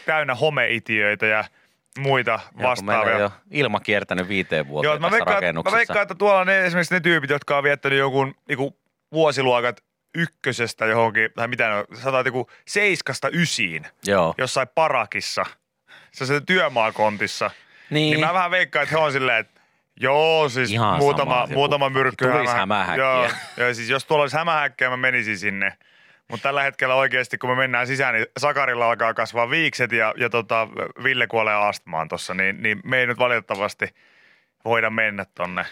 täynnä 0.06 0.34
homeitiöitä 0.34 1.26
ja 1.26 1.44
muita 1.98 2.40
vastaavia. 2.62 3.14
on 3.14 3.20
jo 3.20 3.30
ilma 3.50 3.80
kiertänyt 3.80 4.28
viiteen 4.28 4.68
vuoteen 4.68 4.90
Joo, 4.90 4.98
mä 4.98 5.10
tässä 5.10 5.24
veikkaan, 5.26 5.54
mä 5.64 5.72
veikkaan, 5.72 6.02
että 6.02 6.14
tuolla 6.14 6.44
ne, 6.44 6.66
esimerkiksi 6.66 6.94
ne 6.94 7.00
tyypit, 7.00 7.30
jotka 7.30 7.58
on 7.58 7.64
viettänyt 7.64 7.98
jonkun 7.98 8.34
niinku, 8.48 8.78
vuosiluokat 9.12 9.84
ykkösestä 10.14 10.86
johonkin, 10.86 11.30
tai 11.36 11.48
mitä 11.48 11.68
ne 11.68 11.74
on, 11.74 11.84
sanotaan 11.94 12.26
joku 12.26 12.50
seiskasta 12.66 13.28
ysiin, 13.32 13.86
Joo. 14.06 14.34
jossain 14.38 14.68
parakissa, 14.74 15.44
se 16.12 16.40
työmaakontissa. 16.40 17.50
Niin. 17.90 18.10
Niin 18.10 18.26
mä 18.26 18.34
vähän 18.34 18.50
veikkaan, 18.50 18.82
että 18.82 18.96
he 18.98 19.04
on 19.04 19.12
silleen, 19.12 19.38
että 19.38 19.60
joo, 20.00 20.48
siis 20.48 20.70
Ihan 20.70 20.98
muutama, 20.98 21.40
sama, 21.42 21.54
muutama 21.54 21.90
myrkky. 21.90 22.24
tulisi 22.24 22.46
hämä- 22.52 22.58
hämähäkkiä. 22.58 23.04
Joo, 23.04 23.28
joo, 23.56 23.74
siis 23.74 23.88
jos 23.90 24.04
tuolla 24.04 24.22
olisi 24.22 24.36
hämähäkkiä, 24.36 24.90
mä 24.90 24.96
menisin 24.96 25.38
sinne. 25.38 25.76
Mutta 26.28 26.42
tällä 26.42 26.62
hetkellä 26.62 26.94
oikeasti, 26.94 27.38
kun 27.38 27.50
me 27.50 27.56
mennään 27.56 27.86
sisään, 27.86 28.14
niin 28.14 28.26
Sakarilla 28.38 28.86
alkaa 28.86 29.14
kasvaa 29.14 29.50
viikset 29.50 29.92
ja, 29.92 30.14
ja 30.16 30.30
tota, 30.30 30.68
Ville 31.02 31.26
kuolee 31.26 31.54
astmaan 31.54 32.08
tuossa, 32.08 32.34
niin, 32.34 32.62
niin 32.62 32.80
me 32.84 32.98
ei 32.98 33.06
nyt 33.06 33.18
valitettavasti 33.18 33.94
voida 34.64 34.90
mennä 34.90 35.24
tonne. 35.34 35.64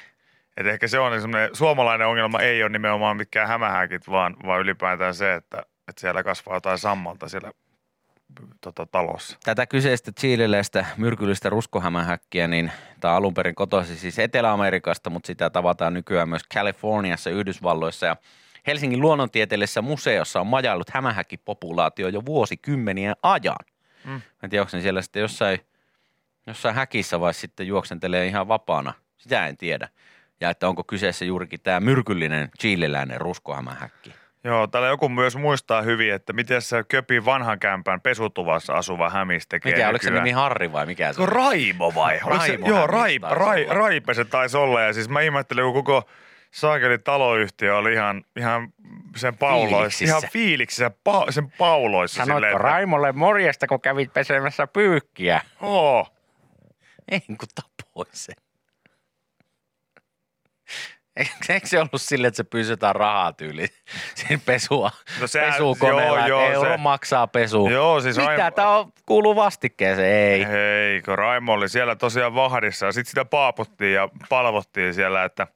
Et 0.58 0.66
ehkä 0.66 0.88
se 0.88 0.98
on 0.98 1.20
semmoinen, 1.20 1.50
suomalainen 1.52 2.06
ongelma 2.06 2.40
ei 2.40 2.62
ole 2.62 2.70
nimenomaan 2.70 3.16
mikään 3.16 3.48
hämähäkit, 3.48 4.10
vaan, 4.10 4.36
vaan 4.46 4.60
ylipäätään 4.60 5.14
se, 5.14 5.34
että, 5.34 5.62
että 5.88 6.00
siellä 6.00 6.22
kasvaa 6.22 6.56
jotain 6.56 6.78
sammalta 6.78 7.28
siellä 7.28 7.52
tota, 8.60 8.86
talossa. 8.86 9.38
Tätä 9.44 9.66
kyseistä 9.66 10.12
chileläistä 10.12 10.86
myrkyllistä 10.96 11.50
ruskohämähäkkiä, 11.50 12.48
niin 12.48 12.72
tämä 13.00 13.14
alun 13.14 13.34
perin 13.34 13.54
kotoisin 13.54 13.96
siis 13.96 14.18
Etelä-Amerikasta, 14.18 15.10
mutta 15.10 15.26
sitä 15.26 15.50
tavataan 15.50 15.94
nykyään 15.94 16.28
myös 16.28 16.42
Kaliforniassa, 16.54 17.30
Yhdysvalloissa 17.30 18.06
ja 18.06 18.16
Helsingin 18.66 19.00
luonnontieteellisessä 19.00 19.82
museossa 19.82 20.40
on 20.40 20.46
majaillut 20.46 20.90
hämähäkkipopulaatio 20.90 22.08
jo 22.08 22.26
vuosikymmenien 22.26 23.16
ajan. 23.22 23.64
Mm. 24.04 24.20
En 24.42 24.50
tiedä, 24.50 24.62
onko 24.62 24.76
ne 24.76 24.82
siellä 24.82 25.02
sitten 25.02 25.20
jossain, 25.20 25.60
jossain 26.46 26.74
häkissä 26.74 27.20
vai 27.20 27.34
sitten 27.34 27.66
juoksentelee 27.66 28.26
ihan 28.26 28.48
vapaana. 28.48 28.94
Sitä 29.16 29.46
en 29.46 29.56
tiedä. 29.56 29.88
Ja 30.40 30.50
että 30.50 30.68
onko 30.68 30.84
kyseessä 30.84 31.24
juurikin 31.24 31.60
tämä 31.60 31.80
myrkyllinen 31.80 32.48
chileläinen 32.60 33.20
ruskohämähäkki. 33.20 34.14
Joo, 34.44 34.66
täällä 34.66 34.88
joku 34.88 35.08
myös 35.08 35.36
muistaa 35.36 35.82
hyvin, 35.82 36.12
että 36.12 36.32
miten 36.32 36.62
se 36.62 36.84
Köpin 36.88 37.24
vanhan 37.24 37.58
kämpän 37.58 38.00
pesutuvassa 38.00 38.72
asuva 38.72 39.10
hämis 39.10 39.46
tekee 39.46 39.72
Mikä, 39.72 39.88
oliko 39.88 40.02
se 40.02 40.10
nimi 40.10 40.30
Harri 40.30 40.72
vai 40.72 40.86
mikä 40.86 41.12
se 41.12 41.16
Se 41.16 41.22
on? 41.22 41.28
on 41.28 41.32
Raimo 41.32 41.94
vai? 41.94 42.20
Oliko 42.24 42.44
se, 42.44 42.48
Raimo 42.50 42.68
joo, 42.68 42.86
Raip, 42.86 43.22
taisi 43.22 43.38
Rai, 43.38 43.64
olla. 43.64 43.74
Raipe 43.74 44.14
se 44.14 44.24
taisi 44.24 44.56
olla. 44.56 44.80
Ja 44.82 44.92
siis 44.92 45.08
mä 45.08 45.20
ihmettelin, 45.20 45.64
kun 45.64 45.72
koko 45.74 46.02
saakeli 46.50 46.98
taloyhtiö 46.98 47.76
oli 47.76 47.92
ihan, 47.92 48.24
ihan 48.36 48.72
sen 49.16 49.36
pauloissa. 49.36 49.76
Fiiliksissä. 49.78 50.04
Ihan 50.18 50.22
fiiliksissä, 50.32 50.90
pa, 51.04 51.26
sen 51.30 51.52
pauloissa. 51.58 52.24
silleen, 52.24 52.44
että- 52.44 52.62
Raimolle 52.62 53.12
morjesta, 53.12 53.66
kun 53.66 53.80
kävit 53.80 54.12
pesemässä 54.12 54.66
pyykkiä? 54.66 55.40
Oo. 55.60 56.06
Ei 57.10 57.20
kun 57.20 57.36
tapoi 57.54 58.06
sen. 58.12 58.34
Eikö, 61.48 61.66
se 61.66 61.78
ollut 61.78 61.90
silleen, 62.02 62.28
että 62.28 62.36
se 62.36 62.44
pysytään 62.44 62.96
rahaa 62.96 63.32
tyyli 63.32 63.66
siinä 64.14 64.42
pesua, 64.46 64.90
No 65.20 65.26
sehän- 65.26 65.52
pesukoneella, 65.52 66.26
joo, 66.26 66.40
joo, 66.42 66.52
euro 66.52 66.70
se- 66.70 66.76
maksaa 66.76 67.26
pesu. 67.26 67.68
Joo, 67.68 68.00
siis 68.00 68.16
Mitä, 68.16 68.28
Raimo- 68.36 68.54
tämä 68.54 68.76
on, 68.76 68.92
kuuluu 69.06 69.36
vastikkeeseen? 69.36 70.32
Ei. 70.32 70.46
Hei, 70.48 71.02
kun 71.02 71.18
Raimo 71.18 71.52
oli 71.52 71.68
siellä 71.68 71.96
tosiaan 71.96 72.34
vahdissa 72.34 72.86
ja 72.86 72.92
sitten 72.92 73.10
sitä 73.10 73.24
paaputtiin 73.24 73.94
ja 73.94 74.08
palvottiin 74.28 74.94
siellä, 74.94 75.24
että 75.24 75.46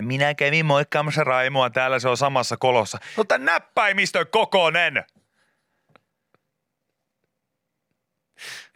minä 0.00 0.34
kävin 0.34 0.66
moikkaamassa 0.66 1.24
Raimoa, 1.24 1.70
täällä 1.70 1.98
se 1.98 2.08
on 2.08 2.16
samassa 2.16 2.56
kolossa. 2.56 2.98
No 3.16 3.24
tän 3.24 3.44
näppäimistön 3.44 4.26
kokonen! 4.30 5.04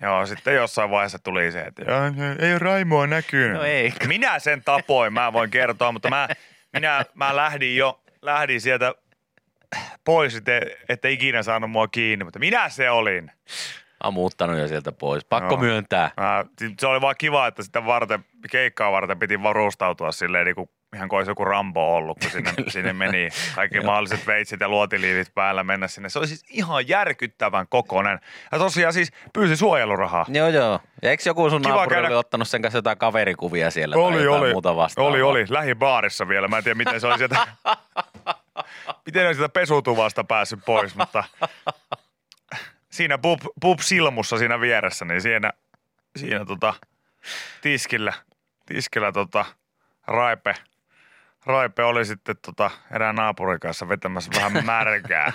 Joo, 0.03 0.27
sitten 0.27 0.55
jossain 0.55 0.91
vaiheessa 0.91 1.19
tuli 1.19 1.53
se, 1.53 1.61
että 1.61 1.83
"Joo, 1.83 2.01
ei 2.39 2.59
Raimoa 2.59 3.07
näkynyt. 3.07 3.53
No 3.57 3.63
ei. 3.63 3.93
Minä 4.07 4.39
sen 4.39 4.63
tapoin, 4.65 5.13
mä 5.13 5.33
voin 5.33 5.51
kertoa, 5.51 5.93
mutta 5.93 6.11
mä, 6.11 6.29
minä, 6.73 7.05
mä 7.15 7.37
lähdin 7.37 7.77
jo, 7.77 8.01
lähdin 8.23 8.61
sieltä 8.61 8.95
pois, 10.05 10.35
että 10.35 10.53
ette 10.89 11.11
ikinä 11.11 11.43
saanut 11.43 11.71
mua 11.71 11.89
kiinni, 11.89 12.25
mutta 12.25 12.39
minä 12.39 12.69
se 12.69 12.91
olin. 12.91 13.31
On 14.05 14.15
muuttanut 14.15 14.59
jo 14.59 14.69
sieltä 14.69 14.93
pois. 14.93 15.25
Pakko 15.25 15.55
Joo. 15.55 15.61
myöntää. 15.61 16.11
Mä, 16.17 16.45
se 16.81 16.87
oli 16.87 17.01
vaan 17.01 17.15
kiva, 17.19 17.47
että 17.47 17.63
sitä 17.63 17.87
varten, 17.87 18.25
keikkaa 18.51 18.93
varten 18.93 19.19
piti 19.19 19.43
varustautua 19.43 20.13
silleen 20.13 20.45
niin 20.45 20.55
kuin, 20.55 20.71
ihan 20.97 21.09
kuin 21.09 21.17
olisi 21.19 21.31
joku 21.31 21.45
Rambo 21.45 21.95
ollut, 21.95 22.19
kun 22.19 22.31
sinne, 22.31 22.53
sinne 22.69 22.93
meni 22.93 23.29
kaikki 23.55 23.81
mahdolliset 23.81 24.27
veitsit 24.27 24.61
ja 24.61 24.69
luotiliivit 24.69 25.35
päällä 25.35 25.65
mennä 25.65 25.89
sinne. 25.89 26.09
Se 26.09 26.19
oli 26.19 26.27
siis 26.27 26.45
ihan 26.51 26.89
järkyttävän 26.89 27.67
kokonen. 27.69 28.19
Ja 28.53 28.59
tosiaan 28.59 28.93
siis 28.93 29.13
pyysi 29.33 29.57
suojelurahaa. 29.57 30.27
Joo, 30.29 30.49
joo. 30.49 30.81
Ja 31.03 31.11
eikö 31.11 31.23
joku 31.27 31.51
sun 31.51 31.63
Kiva 31.63 31.75
naapuri 31.75 31.95
käydä- 31.95 32.09
oli 32.09 32.15
ottanut 32.17 32.49
sen 32.49 32.63
kanssa 32.63 32.79
jotain 32.79 32.99
kaverikuvia 32.99 33.71
siellä 33.71 33.93
tai 33.95 34.03
Oli, 34.03 34.23
jotain 34.23 34.43
oli. 34.43 34.53
muuta 34.53 34.77
vastaavaa? 34.77 35.11
Oli, 35.11 35.23
oli. 35.23 35.45
Lähibaarissa 35.49 36.29
vielä. 36.29 36.49
Mä 36.49 36.59
en 36.59 36.65
tiedä, 36.65 36.75
miten 36.79 37.01
se 37.01 37.07
oli 37.07 37.19
sieltä, 37.19 37.47
miten 39.07 39.25
ne 39.27 39.35
sieltä 39.35 39.49
pesutuvasta 39.53 40.25
päässyt 40.25 40.61
pois, 40.67 40.95
mutta 40.97 41.25
siinä 42.91 43.19
pub, 43.19 43.41
pub 43.61 43.79
Silmussa 43.81 44.39
siinä 44.39 44.61
vieressä, 44.61 45.05
niin 45.05 45.23
siinä, 45.23 45.53
siinä 46.17 46.45
tota, 46.45 46.75
tiskillä, 47.61 48.13
tiskillä 48.67 49.13
tota, 49.13 49.45
Raipe, 50.07 50.55
Raipe 51.49 51.85
oli 51.85 52.05
sitten 52.05 52.37
tota, 52.47 52.71
erään 52.95 53.15
naapurin 53.15 53.61
kanssa 53.61 53.89
vetämässä 53.89 54.31
vähän 54.37 54.65
märkää. 54.67 55.33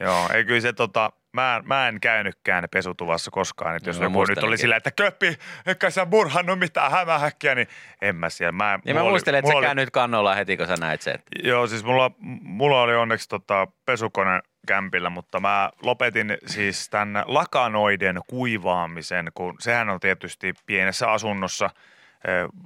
Joo, 0.00 0.28
ei 0.34 0.44
kyllä 0.44 0.60
se 0.60 0.72
tota, 0.72 1.12
mä, 1.32 1.60
mä 1.64 1.88
en 1.88 2.00
käynytkään 2.00 2.64
pesutuvassa 2.70 3.30
koskaan. 3.30 3.76
Että 3.76 3.88
jos 3.88 3.98
No, 4.00 4.04
joku 4.06 4.24
nyt 4.24 4.38
oli 4.38 4.58
sillä, 4.58 4.76
että 4.76 4.90
köppi, 4.90 5.38
eikä 5.66 5.90
sä 5.90 6.04
murhannut 6.04 6.58
mitään 6.58 6.90
hämähäkkiä, 6.90 7.54
niin 7.54 7.68
en 8.02 8.16
mä 8.16 8.30
siellä. 8.30 8.52
Mä, 8.52 8.78
Niin 8.84 8.96
mä 8.96 9.00
mulla 9.00 9.10
muistelen, 9.12 9.38
että 9.38 9.50
sä 9.50 9.56
oli- 9.56 9.66
käännyt 9.66 9.90
kannolla 9.90 10.34
heti, 10.34 10.56
kun 10.56 10.66
sä 10.66 10.76
näit 10.80 11.02
sen. 11.02 11.18
Joo, 11.44 11.66
siis 11.66 11.84
mulla, 11.84 12.10
mulla 12.42 12.82
oli 12.82 12.94
onneksi 12.94 13.28
tota 13.28 13.66
pesukone 13.86 14.40
kämpillä, 14.66 15.10
mutta 15.10 15.40
mä 15.40 15.70
lopetin 15.82 16.38
siis 16.46 16.90
tämän 16.90 17.24
lakanoiden 17.26 18.20
kuivaamisen, 18.26 19.30
kun 19.34 19.54
sehän 19.60 19.90
on 19.90 20.00
tietysti 20.00 20.54
pienessä 20.66 21.10
asunnossa. 21.12 21.70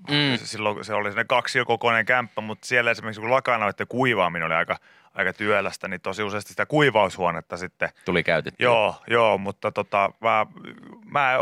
Mm. 0.09 0.37
Silloin 0.37 0.85
se 0.85 0.95
oli 0.95 1.11
sinne 1.11 1.25
kaksiokokoinen 1.25 2.07
kämppä, 2.07 2.41
mutta 2.41 2.67
siellä 2.67 2.91
esimerkiksi 2.91 3.21
kun 3.21 3.31
lakanoiden 3.31 3.87
kuivaaminen 3.89 4.47
oli 4.47 4.55
aika, 4.55 4.77
aika 5.15 5.33
työlästä, 5.33 5.89
niin 5.89 6.01
tosi 6.01 6.23
useasti 6.23 6.49
sitä 6.49 6.67
kuivaushuonetta 6.67 7.57
sitten 7.57 7.89
Tuli 8.05 8.23
käytetty. 8.23 8.65
Joo, 8.65 8.97
joo, 9.07 9.39
mutta 9.39 9.73
tota, 9.73 10.11
mä, 10.21 10.47
mä, 11.05 11.39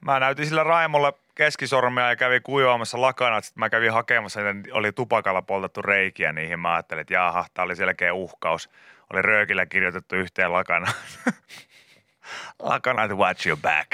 mä 0.00 0.20
näytin 0.20 0.46
sillä 0.46 0.64
Raimolle 0.64 1.12
keskisormea 1.34 2.08
ja 2.08 2.16
kävin 2.16 2.42
kuivaamassa 2.42 3.00
lakanat. 3.00 3.44
Sitten 3.44 3.60
mä 3.60 3.70
kävin 3.70 3.92
hakemassa, 3.92 4.52
niitä 4.52 4.74
oli 4.74 4.92
tupakalla 4.92 5.42
poltettu 5.42 5.82
reikiä 5.82 6.32
niihin. 6.32 6.60
Mä 6.60 6.74
ajattelin, 6.74 7.00
että 7.00 7.14
jaha, 7.14 7.44
tää 7.54 7.64
oli 7.64 7.76
selkeä 7.76 8.14
uhkaus. 8.14 8.70
Oli 9.12 9.22
röökillä 9.22 9.66
kirjoitettu 9.66 10.16
yhteen 10.16 10.52
lakanaan. 10.52 10.94
lakanat 12.62 13.10
watch 13.10 13.46
your 13.46 13.58
back. 13.62 13.92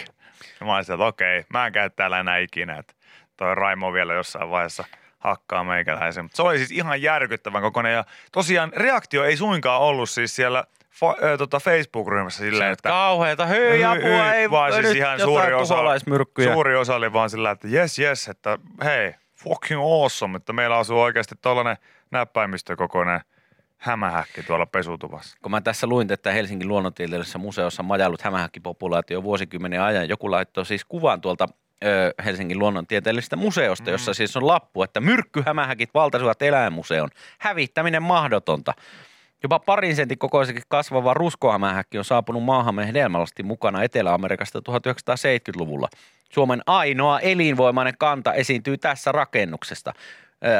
Ja 0.60 0.66
mä 0.66 0.76
olisin, 0.76 0.92
että 0.94 1.04
okei, 1.06 1.44
mä 1.48 1.66
en 1.66 1.72
käy 1.72 1.90
täällä 1.90 2.20
enää 2.20 2.38
ikinä. 2.38 2.78
Että 2.78 2.94
toi 3.38 3.54
Raimo 3.54 3.92
vielä 3.92 4.14
jossain 4.14 4.50
vaiheessa 4.50 4.84
hakkaa 5.18 5.64
meikäläisen. 5.64 6.24
Mutta 6.24 6.36
se 6.36 6.42
oli 6.42 6.58
siis 6.58 6.70
ihan 6.70 7.02
järkyttävän 7.02 7.62
kokoinen 7.62 7.92
ja 7.92 8.04
tosiaan 8.32 8.72
reaktio 8.76 9.24
ei 9.24 9.36
suinkaan 9.36 9.80
ollut 9.82 10.10
siis 10.10 10.36
siellä 10.36 10.64
fa- 10.94 11.24
ö, 11.24 11.36
tota 11.36 11.60
Facebook-ryhmässä 11.60 12.38
silleen, 12.38 12.72
että 12.72 12.88
Kauheeta, 12.88 13.46
hyi 13.46 13.84
apua, 13.84 14.32
ei 14.32 14.50
vaan 14.50 14.72
siis 14.72 14.96
ihan 14.96 15.20
suuri 15.20 15.52
osa, 15.54 15.76
suuri 16.52 16.76
osa 16.76 16.94
oli 16.94 17.12
vaan 17.12 17.30
sillä, 17.30 17.50
että 17.50 17.68
yes, 17.68 17.98
yes, 17.98 18.28
että 18.28 18.58
hei, 18.84 19.14
fucking 19.34 19.80
awesome, 19.80 20.36
että 20.36 20.52
meillä 20.52 20.76
asuu 20.76 21.00
oikeasti 21.00 21.34
tollainen 21.40 21.76
näppäimistökokoinen 22.10 23.20
hämähäkki 23.78 24.42
tuolla 24.42 24.66
pesutuvassa. 24.66 25.38
Kun 25.42 25.50
mä 25.50 25.60
tässä 25.60 25.86
luin, 25.86 26.12
että 26.12 26.32
Helsingin 26.32 26.68
luonnontieteellisessä 26.68 27.38
museossa 27.38 27.82
majallut 27.82 28.22
hämähäkkipopulaatio 28.22 29.22
vuosikymmenen 29.22 29.82
ajan, 29.82 30.08
joku 30.08 30.30
laittoi 30.30 30.66
siis 30.66 30.84
kuvan 30.84 31.20
tuolta 31.20 31.48
ö, 31.84 32.14
Helsingin 32.24 32.58
luonnontieteellisestä 32.58 33.36
museosta, 33.36 33.90
jossa 33.90 34.14
siis 34.14 34.36
on 34.36 34.46
lappu, 34.46 34.82
että 34.82 35.00
myrkkyhämähäkit 35.00 35.90
valtaisivat 35.94 36.42
eläinmuseon. 36.42 37.10
Hävittäminen 37.38 38.02
mahdotonta. 38.02 38.74
Jopa 39.42 39.58
parin 39.58 39.96
sentin 39.96 40.18
kokoiseksi 40.18 40.62
kasvava 40.68 41.14
ruskohämähäkki 41.14 41.98
on 41.98 42.04
saapunut 42.04 42.44
maahamme 42.44 42.86
hedelmällisesti 42.86 43.42
mukana 43.42 43.82
Etelä-Amerikasta 43.82 44.58
1970-luvulla. 44.58 45.88
Suomen 46.32 46.62
ainoa 46.66 47.20
elinvoimainen 47.20 47.94
kanta 47.98 48.32
esiintyy 48.32 48.78
tässä 48.78 49.12
rakennuksesta. 49.12 49.92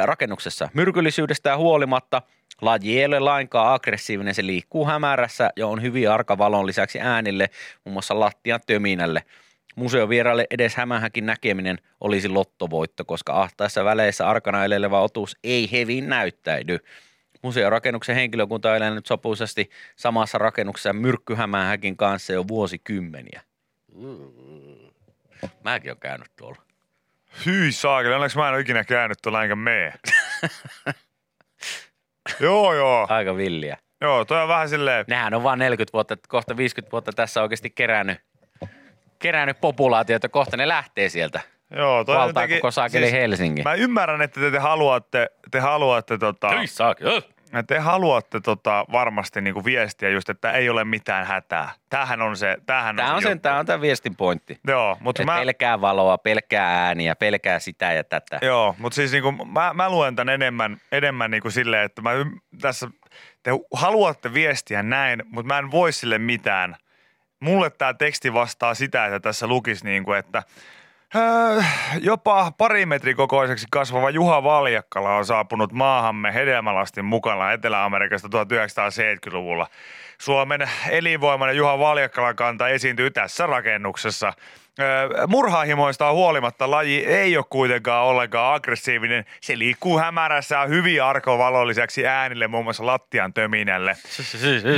Rakennuksessa. 0.03 0.69
Myrkyllisyydestä 0.73 1.57
huolimatta 1.57 2.21
laji 2.61 2.99
ei 2.99 3.05
ole 3.05 3.19
lainkaan 3.19 3.73
aggressiivinen. 3.73 4.35
Se 4.35 4.45
liikkuu 4.45 4.85
hämärässä 4.85 5.49
ja 5.55 5.67
on 5.67 5.81
hyvin 5.81 6.11
arka 6.11 6.37
valon 6.37 6.67
lisäksi 6.67 6.99
äänille, 6.99 7.49
muun 7.85 7.93
muassa 7.93 8.19
lattian 8.19 8.59
töminälle. 8.67 9.23
Museovieraille 9.75 10.45
edes 10.51 10.75
hämähäkin 10.75 11.25
näkeminen 11.25 11.77
olisi 12.01 12.29
lottovoitto, 12.29 13.05
koska 13.05 13.41
ahtaessa 13.41 13.85
väleissä 13.85 14.27
arkana 14.27 14.65
elelevä 14.65 14.99
otus 14.99 15.37
ei 15.43 15.71
hevin 15.71 16.09
näyttäydy. 16.09 16.77
Museorakennuksen 17.41 18.15
henkilökunta 18.15 18.69
on 18.69 18.77
elänyt 18.77 19.05
sopuisesti 19.05 19.69
samassa 19.95 20.37
rakennuksessa 20.37 20.93
myrkkyhämähäkin 20.93 21.97
kanssa 21.97 22.33
jo 22.33 22.47
vuosikymmeniä. 22.47 23.41
Mäkin 25.63 25.91
olen 25.91 25.99
käynyt 25.99 26.31
tuolla. 26.35 26.61
Hyi 27.45 27.71
saakeli, 27.71 28.13
onneksi 28.13 28.37
mä 28.37 28.47
en 28.47 28.53
ole 28.53 28.61
ikinä 28.61 28.83
käynyt 28.83 29.17
tuolla 29.21 29.43
enkä 29.43 29.55
mee. 29.55 29.93
joo, 32.39 32.73
joo. 32.73 33.07
Aika 33.09 33.37
villiä. 33.37 33.77
Joo, 34.01 34.25
toi 34.25 34.41
on 34.41 34.47
vähän 34.47 34.69
silleen, 34.69 35.05
Nehän 35.07 35.33
on 35.33 35.43
vaan 35.43 35.59
40 35.59 35.93
vuotta, 35.93 36.17
kohta 36.27 36.57
50 36.57 36.91
vuotta 36.91 37.11
tässä 37.11 37.41
oikeasti 37.41 37.69
kerännyt, 37.69 38.17
kerännyt 39.19 39.61
populaatiota, 39.61 40.29
kohta 40.29 40.57
ne 40.57 40.67
lähtee 40.67 41.09
sieltä. 41.09 41.39
joo, 41.75 42.03
toi 42.03 42.15
Valtaa 42.15 42.43
jotenkin- 42.43 42.57
koko 42.61 42.71
saakeli 42.71 43.11
Helsinki. 43.11 43.61
Mä 43.61 43.73
ymmärrän, 43.73 44.21
että 44.21 44.39
te, 44.41 44.51
te 44.51 44.59
haluatte, 44.59 45.29
te 45.51 45.59
haluatte 45.59 46.17
tota, 46.17 46.49
te 47.67 47.79
haluatte 47.79 48.39
tota, 48.39 48.85
varmasti 48.91 49.41
niinku 49.41 49.65
viestiä 49.65 50.09
just, 50.09 50.29
että 50.29 50.51
ei 50.51 50.69
ole 50.69 50.83
mitään 50.83 51.25
hätää. 51.25 51.71
Tämähän 51.89 52.21
on 52.21 52.37
se, 52.37 52.57
tämähän 52.65 52.95
Tämä 52.95 53.09
on, 53.09 53.15
on, 53.15 53.21
se 53.21 53.27
sen, 53.27 53.41
tämä 53.41 53.59
on 53.59 53.65
tämä 53.65 53.81
viestin 53.81 54.15
pointti. 54.15 54.59
Joo, 54.67 54.97
mutta 54.99 55.23
mä, 55.23 55.37
pelkää 55.39 55.81
valoa, 55.81 56.17
pelkää 56.17 56.85
ääniä, 56.85 57.15
pelkää 57.15 57.59
sitä 57.59 57.93
ja 57.93 58.03
tätä. 58.03 58.39
Joo, 58.41 58.75
mutta 58.79 58.95
siis 58.95 59.11
niinku, 59.11 59.31
mä, 59.31 59.71
mä 59.73 59.89
luen 59.89 60.15
tämän 60.15 60.33
enemmän, 60.33 60.77
enemmän 60.91 61.31
niinku 61.31 61.51
silleen, 61.51 61.83
että 61.85 62.01
mä 62.01 62.09
tässä, 62.61 62.87
te 63.43 63.51
haluatte 63.73 64.33
viestiä 64.33 64.83
näin, 64.83 65.23
mutta 65.29 65.47
mä 65.47 65.59
en 65.59 65.71
voi 65.71 65.91
sille 65.91 66.17
mitään. 66.17 66.75
Mulle 67.39 67.69
tämä 67.69 67.93
teksti 67.93 68.33
vastaa 68.33 68.73
sitä, 68.73 69.05
että 69.05 69.19
tässä 69.19 69.47
lukisi 69.47 69.85
niinku, 69.85 70.13
että 70.13 70.43
öö, 71.15 71.61
jopa 72.01 72.51
pari 72.57 72.85
metri 72.85 73.13
kokoiseksi 73.15 73.67
kasvava 73.71 74.09
Juha 74.09 74.43
Valjakkala 74.43 75.15
on 75.15 75.25
saapunut 75.25 75.71
maahamme 75.73 76.33
hedelmälastin 76.33 77.05
mukana 77.05 77.51
Etelä-Amerikasta 77.51 78.27
1970-luvulla. 78.27 79.67
Suomen 80.17 80.69
elinvoimainen 80.89 81.57
Juha 81.57 81.79
Valjakkalan 81.79 82.35
kanta 82.35 82.67
esiintyy 82.67 83.11
tässä 83.11 83.47
rakennuksessa. 83.47 84.33
Murhahimoista 85.27 86.11
huolimatta 86.11 86.71
laji 86.71 87.05
ei 87.05 87.37
ole 87.37 87.45
kuitenkaan 87.49 88.05
ollenkaan 88.05 88.55
aggressiivinen. 88.55 89.25
Se 89.41 89.57
liikkuu 89.57 89.99
hämärässä 89.99 90.55
ja 90.55 90.65
hyvin 90.65 91.03
arkovalon 91.03 91.67
lisäksi 91.67 92.07
äänille 92.07 92.47
muun 92.47 92.63
muassa 92.63 92.85
lattian 92.85 93.33
töminälle. 93.33 93.95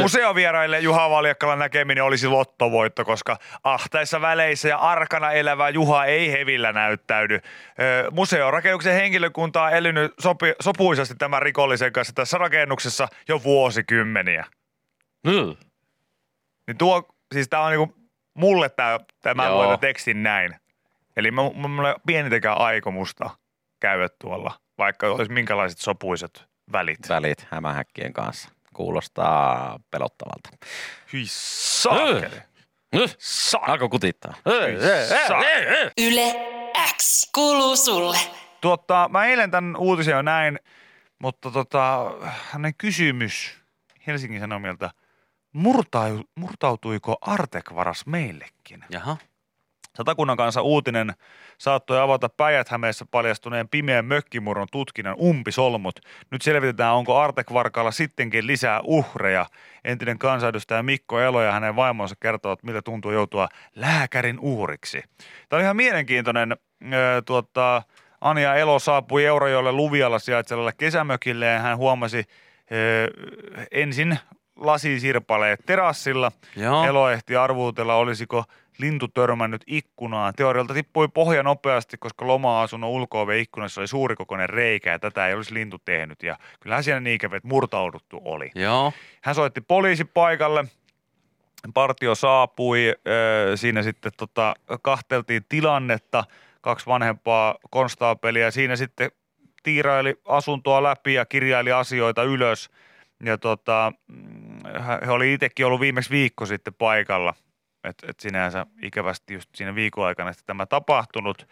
Museovieraille 0.02 0.80
Juha 0.80 1.10
Valjakkalan 1.10 1.60
näkeminen 1.60 2.04
olisi 2.04 2.28
lottovoitto, 2.28 3.06
koska 3.06 3.38
ahtaissa 3.64 4.22
väleissä 4.22 4.68
ja 4.70 4.78
arkana 4.78 5.32
elävä 5.32 5.70
Juha 5.70 6.06
ei 6.06 6.32
hevillä 6.32 6.72
näyttäydy. 6.72 7.40
Museorakennuksen 8.12 8.94
henkilökunta 8.94 9.64
on 9.64 9.74
elänyt 9.74 10.14
sopi, 10.20 10.54
sopuisasti 10.62 11.16
tämän 11.16 11.42
rikollisen 11.42 11.94
kanssa 11.94 12.14
tässä 12.14 12.38
rakennuksessa 12.38 13.08
jo 13.28 13.44
vuosikymmeniä. 13.44 14.46
Mm. 15.28 15.56
Niin 16.68 16.78
tuo, 16.78 17.04
siis 17.34 17.50
tää 17.50 17.62
on 17.62 17.72
niinku, 17.72 18.01
mulle 18.34 18.70
tää, 18.70 19.00
tämä 19.22 19.46
Joo. 19.46 19.66
luen 19.66 19.80
tekstin 19.80 20.24
näin. 20.24 20.56
Eli 21.18 21.32
mä, 21.32 21.42
mulla 21.42 21.88
ei 21.88 21.94
ole 21.94 22.02
pienintäkään 22.08 22.58
aikomusta 22.58 23.30
käydä 23.80 24.10
tuolla, 24.22 24.60
vaikka 24.78 25.08
olisi 25.08 25.32
minkälaiset 25.32 25.80
sopuiset 25.80 26.44
välit. 26.72 27.10
Välit 27.10 27.48
hämähäkkien 27.50 28.14
kanssa. 28.14 28.50
Kuulostaa 28.74 29.80
pelottavalta. 29.92 30.50
Hyi 31.14 31.24
saakeli. 31.28 32.42
Alkoi 33.62 33.90
kutittaa. 33.90 34.34
Yle 35.98 36.36
X 36.98 37.32
kuuluu 37.36 37.76
sulle. 37.76 38.18
Tuota, 38.62 39.10
mä 39.12 39.26
eilen 39.26 39.52
tämän 39.52 39.76
uutisen 39.76 40.12
jo 40.12 40.22
näin, 40.22 40.60
mutta 41.20 41.52
tota, 41.52 42.12
hänen 42.52 42.74
kysymys 42.78 43.62
Helsingin 44.08 44.40
Sanomilta, 44.40 44.90
murtau, 45.54 46.20
murtautuiko 46.36 47.18
Artek-varas 47.22 48.06
meillekin? 48.06 48.86
Jaha. 48.90 49.18
Satakunnan 49.96 50.38
kanssa 50.38 50.62
uutinen 50.62 51.14
saattoi 51.58 52.00
avata 52.00 52.30
Päijät-Hämeessä 52.30 53.06
paljastuneen 53.12 53.70
pimeän 53.70 54.06
mökkimurron 54.06 54.68
tutkinnan 54.72 55.16
umpisolmut. 55.20 56.00
Nyt 56.32 56.42
selvitetään, 56.42 56.94
onko 56.94 57.18
Artek-varkaalla 57.20 57.92
sittenkin 57.92 58.48
lisää 58.48 58.82
uhreja. 58.84 59.46
Entinen 59.84 60.20
kansanedustaja 60.20 60.84
Mikko 60.84 61.20
Elo 61.20 61.42
ja 61.42 61.52
hänen 61.52 61.76
vaimonsa 61.76 62.16
kertovat, 62.20 62.64
miltä 62.64 62.82
tuntuu 62.82 63.12
joutua 63.12 63.50
lääkärin 63.76 64.40
uhriksi. 64.40 65.04
Tämä 65.50 65.58
on 65.58 65.64
ihan 65.64 65.76
mielenkiintoinen. 65.76 66.52
Ö, 66.84 67.22
tuota, 67.26 67.84
Anja 68.22 68.56
Elo 68.56 68.80
saapui 68.80 69.26
Eurajoelle 69.26 69.72
Luvialla 69.72 70.20
sijaitsevalle 70.20 70.72
kesämökille 70.78 71.46
ja 71.46 71.60
hän 71.60 71.78
huomasi 71.78 72.24
ö, 72.72 73.08
ensin 73.72 74.20
lasisirpaleet 74.62 75.60
terassilla. 75.66 76.32
Joo. 76.56 76.86
Elo 76.86 77.10
ehti 77.10 77.36
arvuutella, 77.36 77.96
olisiko 77.96 78.44
lintu 78.78 79.08
törmännyt 79.08 79.64
ikkunaan. 79.68 80.34
Teorialta 80.34 80.74
tippui 80.74 81.08
pohja 81.08 81.44
nopeasti, 81.44 81.98
koska 81.98 82.28
loma-asunnon 82.28 82.90
ulko 82.90 83.28
ikkunassa 83.32 83.82
oli 83.82 83.88
suurikokoinen 83.88 84.50
reikä 84.50 84.92
ja 84.92 85.00
tätä 85.00 85.28
ei 85.28 85.34
olisi 85.34 85.54
lintu 85.54 85.78
tehnyt. 85.86 86.24
Ja 86.24 86.38
kyllähän 86.60 86.84
siellä 86.84 87.00
niin 87.00 87.20
kävi, 87.20 87.38
että 87.38 87.48
murtauduttu 87.48 88.22
oli. 88.26 88.52
Joo. 88.56 88.94
Hän 89.22 89.36
soitti 89.36 89.62
poliisi 89.62 90.06
paikalle. 90.06 90.66
Partio 91.74 92.16
saapui. 92.16 92.96
Siinä 93.56 93.84
sitten 93.84 94.12
tota, 94.18 94.56
kahteltiin 94.82 95.46
tilannetta. 95.50 96.24
Kaksi 96.62 96.86
vanhempaa 96.86 97.56
konstaapelia. 97.70 98.52
Siinä 98.52 98.76
sitten 98.76 99.12
tiiraili 99.64 100.16
asuntoa 100.26 100.84
läpi 100.84 101.14
ja 101.14 101.26
kirjaili 101.26 101.72
asioita 101.72 102.24
ylös. 102.24 102.70
Ja 103.24 103.38
tota, 103.38 103.92
mm, 104.08 104.51
he 105.06 105.12
oli 105.12 105.34
itsekin 105.34 105.66
ollut 105.66 105.82
viimeksi 105.82 106.10
viikko 106.10 106.46
sitten 106.46 106.74
paikalla. 106.74 107.34
Että 107.84 108.08
et 108.10 108.20
sinänsä 108.20 108.66
ikävästi 108.82 109.34
just 109.34 109.50
siinä 109.56 109.76
viikon 109.76 110.06
aikana 110.06 110.34
sitten 110.34 110.46
tämä 110.46 110.66
tapahtunut. 110.66 111.48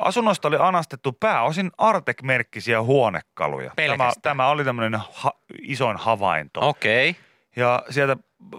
Asunnosta 0.00 0.48
oli 0.48 0.56
anastettu 0.60 1.12
pääosin 1.12 1.70
Artek-merkkisiä 1.78 2.82
huonekaluja. 2.82 3.66
Tämä, 3.66 3.74
Pelkästään? 3.76 4.22
tämä 4.22 4.48
oli 4.48 4.64
tämmöinen 4.64 5.00
ha- 5.12 5.38
isoin 5.62 5.96
havainto. 5.96 6.68
Okei. 6.68 7.10
Okay. 7.10 7.22
Ja 7.56 7.82
sieltä 7.90 8.16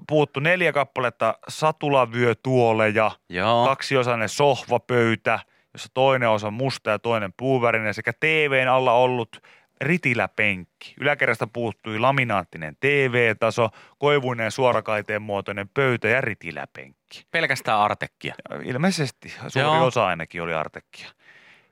puuttu 0.08 0.40
neljä 0.40 0.74
kappaletta 0.74 1.38
satulavyötuoleja, 1.48 3.12
Joo. 3.30 3.66
kaksiosainen 3.66 4.30
sohvapöytä, 4.30 5.40
jossa 5.74 5.90
toinen 5.94 6.30
osa 6.30 6.52
musta 6.52 6.90
ja 6.90 7.00
toinen 7.00 7.34
puuvärinen 7.38 7.94
sekä 7.94 8.14
TVn 8.20 8.68
alla 8.68 8.94
ollut 8.94 9.42
ritiläpenkki. 9.82 10.94
Yläkerrasta 11.00 11.48
puuttui 11.48 12.00
laminaattinen 12.00 12.78
TV-taso, 12.80 13.70
koivuinen 13.98 14.52
suorakaiteen 14.52 15.22
muotoinen 15.22 15.70
pöytä 15.70 16.08
ja 16.08 16.22
ritiläpenkki. 16.22 17.26
Pelkästään 17.32 17.80
artekkia. 17.80 18.36
Ilmeisesti 18.64 19.30
suuri 19.30 19.60
Joo. 19.60 19.86
osa 19.86 20.06
ainakin 20.06 20.42
oli 20.42 20.54
artekkia. 20.54 21.10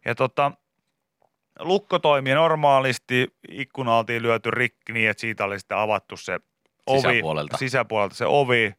Ja 0.06 0.16
tota, 0.16 0.52
lukko 1.60 2.00
toimi 2.00 2.34
normaalisti, 2.34 3.28
ikkuna 3.50 3.98
oltiin 3.98 4.22
lyöty 4.22 4.52
rikki 4.52 4.94
niin, 4.94 5.10
että 5.10 5.22
siitä 5.22 5.46
oli 5.46 5.60
sitten 5.60 5.78
avattu 5.78 6.18
se 6.18 6.40
ovi. 6.88 7.00
Sisäpuolelta. 7.02 7.58
Sisäpuolelta 7.58 8.16
se 8.16 8.26
ovi, 8.26 8.74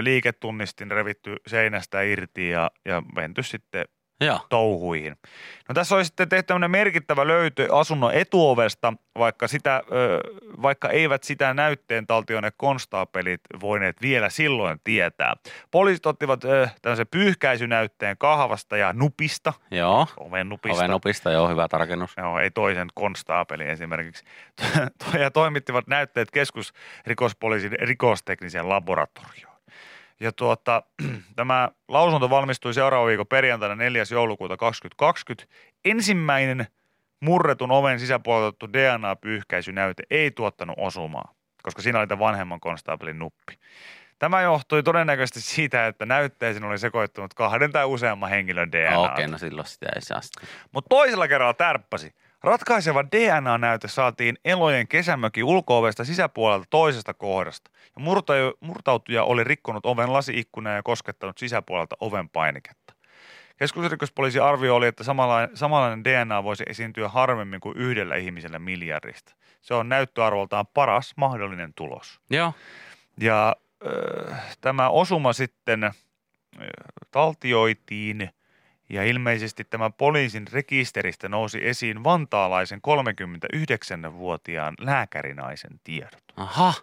liiketunnistin 0.00 0.90
revitty 0.90 1.36
seinästä 1.46 2.02
irti 2.02 2.48
ja, 2.48 2.70
ja 2.84 3.02
menty 3.16 3.42
sitten 3.42 3.84
Joo. 4.20 4.40
touhuihin. 4.48 5.16
No 5.68 5.74
tässä 5.74 5.94
olisi 5.94 6.06
sitten 6.06 6.28
tehty 6.28 6.46
tämmöinen 6.46 6.70
merkittävä 6.70 7.26
löytö 7.26 7.68
asunnon 7.72 8.14
etuovesta, 8.14 8.92
vaikka, 9.18 9.48
sitä, 9.48 9.82
ö, 9.92 10.20
vaikka 10.62 10.88
eivät 10.88 11.24
sitä 11.24 11.54
näytteen 11.54 12.06
taltioineet 12.06 12.54
konstaapelit 12.56 13.40
voineet 13.60 14.02
vielä 14.02 14.30
silloin 14.30 14.80
tietää. 14.84 15.34
Poliisit 15.70 16.06
ottivat 16.06 16.44
ö, 16.44 16.68
tämmöisen 16.82 17.06
pyyhkäisynäytteen 17.10 18.16
kahvasta 18.18 18.76
ja 18.76 18.92
nupista, 18.92 19.52
Joo. 19.70 20.06
oven 20.16 20.48
nupista. 20.48 20.78
Ovenopista, 20.78 21.30
joo, 21.30 21.48
hyvä 21.48 21.68
tarkennus. 21.68 22.14
Joo, 22.16 22.38
ei 22.38 22.50
toisen 22.50 22.88
konstaapeli 22.94 23.64
esimerkiksi. 23.64 24.24
ja 25.22 25.30
toimittivat 25.30 25.86
näytteet 25.86 26.30
keskusrikospoliisin 26.30 27.72
rikostekniseen 27.80 28.68
laboratorioon. 28.68 29.55
Ja 30.20 30.32
tuota, 30.32 30.82
tämä 31.36 31.68
lausunto 31.88 32.30
valmistui 32.30 32.74
seuraavan 32.74 33.08
viikon 33.08 33.26
perjantaina 33.26 33.74
4. 33.74 34.02
joulukuuta 34.10 34.56
2020. 34.56 35.54
Ensimmäinen 35.84 36.66
murretun 37.20 37.70
oven 37.70 38.00
sisäpuolelta 38.00 38.46
otettu 38.46 38.72
DNA-pyyhkäisynäyte 38.72 40.02
ei 40.10 40.30
tuottanut 40.30 40.76
osumaa, 40.78 41.34
koska 41.62 41.82
siinä 41.82 41.98
oli 41.98 42.06
tämä 42.06 42.18
vanhemman 42.18 42.60
konstaapelin 42.60 43.18
nuppi. 43.18 43.58
Tämä 44.18 44.42
johtui 44.42 44.82
todennäköisesti 44.82 45.40
siitä, 45.40 45.86
että 45.86 46.06
näytteeseen 46.06 46.64
oli 46.64 46.78
sekoittunut 46.78 47.34
kahden 47.34 47.72
tai 47.72 47.84
useamman 47.84 48.30
henkilön 48.30 48.72
DNA. 48.72 48.98
Okei, 48.98 49.12
okay, 49.12 49.26
no 49.26 49.38
silloin 49.38 49.66
sitä 49.66 49.86
ei 49.94 50.02
saa. 50.02 50.20
Mutta 50.72 50.88
toisella 50.88 51.28
kerralla 51.28 51.54
tärppäsi. 51.54 52.14
Ratkaiseva 52.46 53.04
DNA-näyte 53.04 53.88
saatiin 53.88 54.38
Elojen 54.44 54.88
kesämökin 54.88 55.44
ulkoovesta 55.44 56.04
sisäpuolelta 56.04 56.66
toisesta 56.70 57.14
kohdasta. 57.14 57.70
Ja 57.96 58.02
murtautuja, 58.60 59.24
oli 59.24 59.44
rikkonut 59.44 59.86
oven 59.86 60.12
lasiikkunaa 60.12 60.72
ja 60.72 60.82
koskettanut 60.82 61.38
sisäpuolelta 61.38 61.96
oven 62.00 62.28
painiketta. 62.28 62.94
Keskusrikospoliisi 63.56 64.38
arvio 64.38 64.74
oli, 64.76 64.86
että 64.86 65.04
samanlainen, 65.04 65.56
samanlainen 65.56 66.04
DNA 66.04 66.44
voisi 66.44 66.64
esiintyä 66.68 67.08
harvemmin 67.08 67.60
kuin 67.60 67.76
yhdellä 67.76 68.16
ihmisellä 68.16 68.58
miljardista. 68.58 69.34
Se 69.62 69.74
on 69.74 69.88
näyttöarvoltaan 69.88 70.66
paras 70.66 71.12
mahdollinen 71.16 71.74
tulos. 71.74 72.20
Joo. 72.30 72.52
Ja 73.20 73.56
äh, 74.30 74.56
tämä 74.60 74.88
osuma 74.88 75.32
sitten 75.32 75.84
äh, 75.84 75.94
taltioitiin 77.10 78.30
ja 78.88 79.04
ilmeisesti 79.04 79.64
tämä 79.64 79.90
poliisin 79.90 80.46
rekisteristä 80.52 81.28
nousi 81.28 81.68
esiin 81.68 82.04
vantaalaisen 82.04 82.80
39-vuotiaan 82.88 84.74
lääkärinaisen 84.80 85.80
tiedot. 85.84 86.24
Aha. 86.36 86.74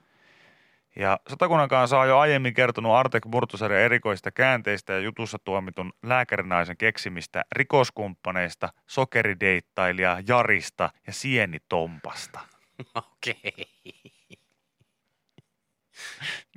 Ja 0.96 1.20
Satakunnan 1.30 1.70
kanssa 1.70 2.00
on 2.00 2.08
jo 2.08 2.20
aiemmin 2.20 2.54
kertonut 2.54 2.92
Artek 2.92 3.26
Murtosarja 3.26 3.80
erikoista 3.80 4.32
käänteistä 4.32 4.94
ja 4.94 5.00
jutussa 5.00 5.40
tuomitun 5.40 5.94
lääkärinaisen 6.04 6.78
keksimistä 6.78 7.44
rikoskumppaneista, 7.52 8.70
sokerideittailija 8.88 10.22
Jarista 10.28 10.90
ja 11.08 11.14
sienitompasta. 11.14 12.40
Okei. 12.96 13.36
Okay. 13.46 13.66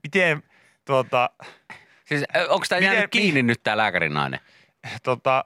Miten 0.03 0.42
tuota, 0.84 1.30
Siis 2.07 2.24
onko 2.49 2.66
tämä 2.68 2.80
Miten- 2.80 2.94
jäänyt 2.94 3.11
kiinni 3.11 3.42
nyt 3.42 3.61
tämä 3.62 3.76
lääkärinainen? 3.76 4.40
Tota, 5.03 5.45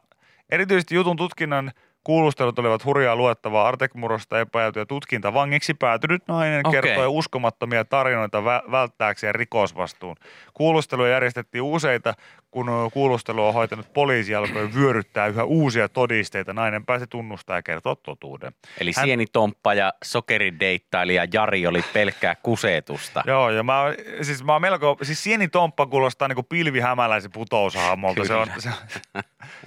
erityisesti 0.51 0.95
jutun 0.95 1.17
tutkinnan 1.17 1.73
kuulustelut 2.05 2.59
olivat 2.59 2.85
hurjaa 2.85 3.17
luettavaa. 3.17 3.69
Artek 3.69 3.95
Murosta 3.95 4.41
epäiltyä 4.41 4.87
tutkintavangiksi 4.87 5.75
päätynyt 5.75 6.23
nainen 6.29 6.67
Okei. 6.67 6.83
kertoi 6.83 7.07
uskomattomia 7.07 7.85
tarinoita 7.85 8.41
vä- 8.41 8.71
välttääkseen 8.71 9.35
rikosvastuun. 9.35 10.17
Kuulusteluja 10.55 11.11
järjestettiin 11.11 11.63
useita, 11.63 12.15
kun 12.51 12.91
kuulustelu 12.93 13.47
on 13.47 13.55
hoitanut 13.55 13.93
poliisi 13.93 14.35
alkoi 14.35 14.75
vyöryttää 14.75 15.27
yhä 15.27 15.45
uusia 15.45 15.89
todisteita. 15.89 16.53
Nainen 16.53 16.87
pääsi 16.87 17.07
tunnustaa 17.07 17.57
ja 17.57 17.63
kertoa 17.63 17.97
totuuden. 17.97 18.53
Eli 18.81 18.93
Hän- 18.97 19.05
sienitomppa 19.07 19.75
ja 19.75 19.93
sokerideittailija 20.05 21.27
Jari 21.33 21.67
oli 21.67 21.83
pelkkää 21.93 22.35
kusetusta. 22.35 23.23
Joo, 23.27 23.51
ja 23.51 23.63
mä, 23.63 23.83
siis 24.23 24.45
mä 24.45 24.59
melko, 24.59 24.97
siis 25.03 25.23
Sieni 25.25 25.49
Tomppa 25.49 25.87
kuulostaa 25.87 26.29
niinku 26.29 26.43
pilvihämäläisen 26.43 27.33
putoushahmolta. 27.33 28.25
Se, 28.25 28.35
on, 28.35 28.49
se, 28.59 28.71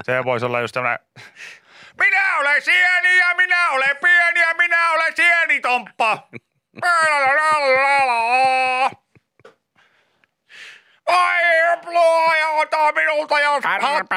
se 0.03 0.23
voisi 0.25 0.45
olla 0.45 0.61
just 0.61 0.73
tämmönen, 0.73 0.99
minä 1.99 2.37
olen 2.37 2.61
Sieni 2.61 3.17
ja 3.17 3.35
minä 3.37 3.69
olen 3.69 3.97
pieni 4.01 4.39
ja 4.39 4.53
minä 4.57 4.91
olen 4.91 5.15
Sieni 5.15 5.59
Tomppa. 5.59 6.27
Ai, 11.07 11.43
luoja, 11.85 12.47
ota 12.49 12.91
minulta 12.91 13.39
jos 13.39 13.63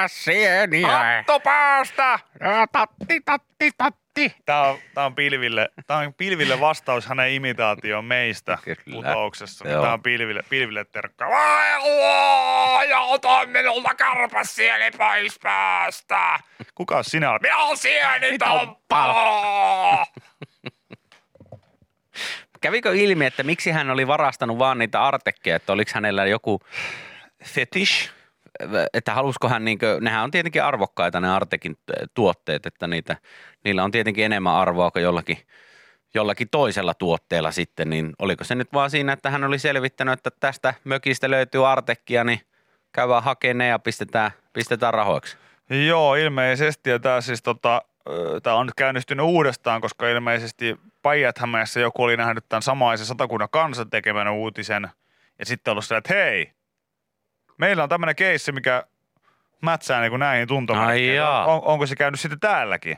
sieniä. 0.06 0.88
hattu 0.88 1.40
päästä. 1.40 2.18
Tatti, 2.72 3.20
tatti, 3.24 3.70
tatti. 3.78 4.34
Tää 4.46 4.62
on, 4.62 4.78
tää 4.94 5.04
on 5.06 5.14
pilville, 5.14 5.68
tää 5.86 5.96
on 5.96 6.14
pilville 6.14 6.60
vastaus 6.60 7.06
hänen 7.06 7.32
imitaatioon 7.32 8.04
meistä 8.04 8.58
Kyllä. 8.64 8.76
putouksessa. 8.92 9.68
Joo. 9.68 9.82
Tää 9.82 9.92
on 9.92 10.02
pilville, 10.02 10.42
pilville 10.48 10.84
terkka. 10.84 11.26
Vai 11.28 11.78
luoja, 11.80 13.00
ota 13.00 13.46
minulta 13.46 13.94
karpas 13.94 14.54
sieni 14.54 14.90
pois 14.98 15.38
päästä. 15.42 16.38
Kuka 16.74 17.02
sinä 17.02 17.30
olet? 17.30 17.42
Minä 17.42 17.56
olen 17.56 17.76
sieni 17.76 18.38
tomppa. 18.38 19.14
Kävikö 22.66 22.94
ilmi, 22.94 23.26
että 23.26 23.42
miksi 23.42 23.70
hän 23.70 23.90
oli 23.90 24.06
varastanut 24.06 24.58
vaan 24.58 24.78
niitä 24.78 25.02
artekkeja, 25.02 25.56
että 25.56 25.72
oliko 25.72 25.90
hänellä 25.94 26.26
joku 26.26 26.60
fetish, 27.44 28.10
että 28.94 29.14
halusko 29.14 29.48
hän, 29.48 29.64
niinkö, 29.64 29.98
nehän 30.00 30.24
on 30.24 30.30
tietenkin 30.30 30.62
arvokkaita 30.62 31.20
ne 31.20 31.30
Artekin 31.30 31.76
tuotteet, 32.14 32.66
että 32.66 32.86
niitä, 32.86 33.16
niillä 33.64 33.84
on 33.84 33.90
tietenkin 33.90 34.24
enemmän 34.24 34.54
arvoa 34.54 34.90
kuin 34.90 35.02
jollakin, 35.02 35.38
jollakin 36.14 36.48
toisella 36.50 36.94
tuotteella 36.94 37.50
sitten, 37.50 37.90
niin 37.90 38.12
oliko 38.18 38.44
se 38.44 38.54
nyt 38.54 38.72
vaan 38.72 38.90
siinä, 38.90 39.12
että 39.12 39.30
hän 39.30 39.44
oli 39.44 39.58
selvittänyt, 39.58 40.12
että 40.12 40.30
tästä 40.40 40.74
mökistä 40.84 41.30
löytyy 41.30 41.68
Artekkia, 41.68 42.24
niin 42.24 42.40
käydään 42.92 43.22
hakemaan 43.22 43.68
ja 43.68 43.78
pistetään, 43.78 44.30
pistetään 44.52 44.94
rahoiksi. 44.94 45.36
Joo, 45.86 46.14
ilmeisesti. 46.14 46.90
Ja 46.90 46.98
tää 46.98 47.20
siis 47.20 47.42
tota, 47.42 47.82
tämä 48.42 48.56
on 48.56 48.66
nyt 48.66 48.74
käynnistynyt 48.74 49.26
uudestaan, 49.26 49.80
koska 49.80 50.08
ilmeisesti 50.08 50.76
päijät 51.06 51.36
joku 51.80 52.02
oli 52.02 52.16
nähnyt 52.16 52.48
tämän 52.48 52.62
samaisen 52.62 53.06
satakunnan 53.06 53.48
kansan 53.50 53.90
tekemän 53.90 54.28
uutisen. 54.28 54.90
Ja 55.38 55.46
sitten 55.46 55.72
ollut 55.72 55.84
se, 55.84 55.96
että 55.96 56.14
hei, 56.14 56.52
meillä 57.58 57.82
on 57.82 57.88
tämmöinen 57.88 58.16
keissi, 58.16 58.52
mikä 58.52 58.84
mätsää 59.62 60.00
niin 60.00 60.10
kuin 60.10 60.20
näihin 60.20 60.48
tuntomerkkeihin. 60.48 61.22
On, 61.22 61.62
onko 61.64 61.86
se 61.86 61.96
käynyt 61.96 62.20
sitten 62.20 62.40
täälläkin? 62.40 62.96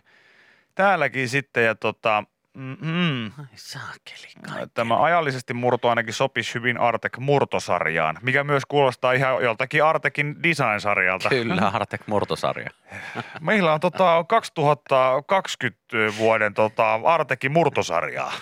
Täälläkin 0.74 1.28
sitten 1.28 1.64
ja 1.64 1.74
tota, 1.74 2.24
mm, 2.58 3.24
Ai 3.24 3.46
saakeli 3.54 4.68
tämä 4.74 5.02
ajallisesti 5.02 5.54
murto 5.54 5.88
ainakin 5.88 6.14
sopisi 6.14 6.54
hyvin 6.54 6.80
Artek 6.80 7.18
murtosarjaan, 7.18 8.18
mikä 8.22 8.44
myös 8.44 8.66
kuulostaa 8.66 9.12
ihan 9.12 9.42
joltakin 9.42 9.84
Artekin 9.84 10.42
design-sarjalta. 10.42 11.28
Kyllä, 11.28 11.68
Artek 11.68 12.00
murtosarja. 12.06 12.70
Meillä 13.40 13.72
on 13.72 13.80
tota 13.80 14.24
2020 14.28 16.18
vuoden 16.18 16.54
tota 16.54 16.94
Artekin 17.04 17.52
murtosarjaa. 17.52 18.32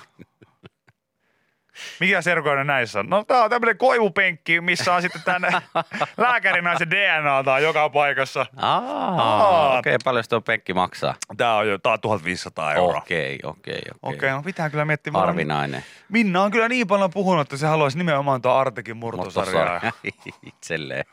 Mikä 2.01 2.23
serkoinen 2.23 2.67
näissä 2.67 3.01
on? 3.01 3.07
No 3.11 3.25
tää 3.25 3.45
on 3.45 3.51
tämmönen 3.51 3.79
koivupenkki, 3.79 4.61
missä 4.61 4.95
on 4.95 5.03
sitten 5.03 5.23
tän 5.25 5.43
lääkärinaisen 6.17 6.91
DNAta 6.91 7.59
joka 7.59 7.89
paikassa. 7.91 8.47
Aa, 8.57 9.79
okei, 9.79 9.95
okay, 9.95 10.05
paljon 10.05 10.25
tuo 10.29 10.41
penkki 10.41 10.75
maksaa? 10.75 11.15
Tää 11.37 11.55
on 11.55 11.69
jo 11.69 11.79
tää 11.79 11.93
on 11.93 12.01
1500 12.01 12.75
euroa. 12.75 12.99
Okei, 12.99 13.39
okei, 13.43 13.75
Okei, 13.75 13.93
okei. 14.03 14.31
no 14.31 14.43
pitää 14.43 14.71
kyllä 14.71 14.85
miettiä. 14.85 15.13
Harvinainen 15.13 15.85
Minna 16.09 16.43
on 16.43 16.51
kyllä 16.51 16.69
niin 16.69 16.87
paljon 16.87 17.11
puhunut, 17.11 17.43
että 17.43 17.57
se 17.57 17.67
haluaisi 17.67 17.99
nimenomaan 17.99 18.43
tuo 18.43 18.53
Artekin 18.53 18.97
murtosarjaa. 18.97 19.73
murtosarja 19.73 19.93
itselleen. 20.53 21.05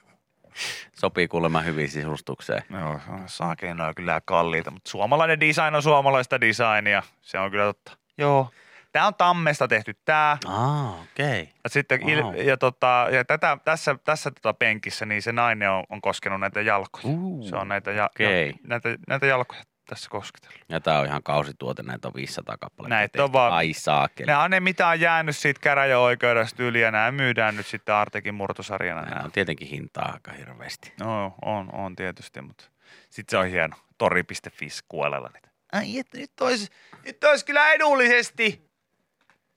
Sopii 0.94 1.28
kuulemma 1.28 1.62
hyvin 1.62 1.90
sisustukseen. 1.90 2.64
Joo, 2.70 3.00
saakeina 3.26 3.86
on 3.88 3.96
kyllä 3.96 4.22
kalliita, 4.26 4.72
mutta 4.72 4.90
suomalainen 4.90 5.40
design 5.40 5.76
on 5.76 5.84
suomalaista 5.84 6.42
designia. 6.42 7.04
Se 7.22 7.40
on 7.40 7.52
kyllä 7.52 7.64
totta. 7.66 7.98
Joo. 8.18 8.50
Tää 8.94 9.08
on 9.08 9.16
tammesta 9.16 9.68
tehty 9.68 9.94
tää. 10.06 10.38
Aa, 10.48 10.90
okei. 11.02 11.42
Okay. 11.42 11.54
Ja, 11.64 11.70
sitten 11.70 12.02
Wow. 12.02 12.36
il, 12.36 12.48
ja, 12.48 12.58
tota, 12.58 13.08
ja 13.12 13.26
tätä, 13.26 13.58
tässä, 13.66 13.96
tässä 14.04 14.32
tota 14.32 14.54
penkissä 14.54 15.06
niin 15.06 15.22
se 15.22 15.32
nainen 15.32 15.70
on, 15.72 15.84
on 15.90 16.02
koskenut 16.02 16.40
näitä 16.40 16.62
jalkoja. 16.62 17.04
Uh, 17.08 17.50
se 17.50 17.56
on 17.56 17.68
näitä, 17.68 17.92
ja, 17.92 18.06
okei. 18.06 18.48
ja, 18.50 18.54
näitä, 18.64 18.90
näitä 19.08 19.26
jalkoja 19.26 19.62
tässä 19.90 20.10
kosketellut. 20.10 20.60
Ja 20.70 20.80
tää 20.80 21.00
on 21.00 21.06
ihan 21.06 21.24
kausituote, 21.24 21.84
näitä 21.84 22.08
on 22.08 22.14
500 22.16 22.58
kappaletta. 22.58 22.96
Näitä 22.96 23.12
tehty. 23.12 23.24
on 23.24 23.34
vaan- 23.34 23.54
Ai 23.54 23.74
saakeli. 23.74 24.28
Nämä 24.28 24.44
on 24.44 24.52
ne, 24.52 24.60
mitä 24.60 24.88
on 24.88 25.00
jäänyt 25.00 25.38
siitä 25.38 25.60
käräjäoikeudesta 25.62 26.64
yli 26.64 26.82
ja 26.82 26.92
nämä 26.92 27.12
myydään 27.12 27.56
nyt 27.56 27.66
sitten 27.68 27.96
Artekin 27.96 28.34
murtosarjana. 28.36 29.02
Nämä 29.02 29.14
Nämä. 29.16 29.26
on 29.26 29.32
tietenkin 29.32 29.68
hintaa 29.68 30.12
aika 30.14 30.32
hirveästi. 30.32 30.94
No, 31.00 31.34
on, 31.46 31.70
on 31.76 31.96
tietysti, 31.96 32.42
mutta 32.42 32.66
sitten 33.10 33.32
se 33.32 33.38
on 33.38 33.48
hieno. 33.48 33.76
Tori.fi 33.98 34.68
kuolella 34.90 35.30
niitä. 35.34 35.50
Ai, 35.74 36.00
et, 36.00 36.08
nyt 36.14 36.32
olisi 36.42 36.68
nyt 37.06 37.24
olis 37.24 37.44
kyllä 37.44 37.72
edullisesti. 37.72 38.73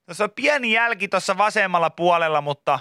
Tuossa 0.06 0.24
on 0.24 0.30
pieni 0.30 0.72
jälki 0.72 1.08
tuossa 1.08 1.38
vasemmalla 1.38 1.90
puolella, 1.90 2.40
mutta 2.40 2.78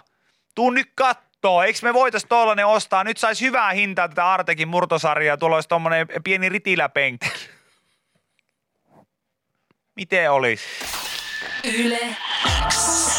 tuu 0.55 0.69
nyt 0.69 0.91
kattoo. 0.95 1.63
Eikö 1.63 1.80
me 1.82 1.93
voitais 1.93 2.26
tollanen 2.30 2.67
ostaa? 2.67 3.03
Nyt 3.03 3.17
sais 3.17 3.41
hyvää 3.41 3.71
hintaa 3.71 4.07
tätä 4.07 4.34
Artekin 4.34 4.67
murtosarjaa. 4.67 5.38
Tuolla 5.38 5.57
olisi 5.57 5.69
tommonen 5.69 6.07
pieni 6.23 6.49
ritiläpenkki. 6.49 7.30
Miten 9.95 10.32
olisi? 10.32 10.65
Yle 11.63 12.15
X. 12.69 13.05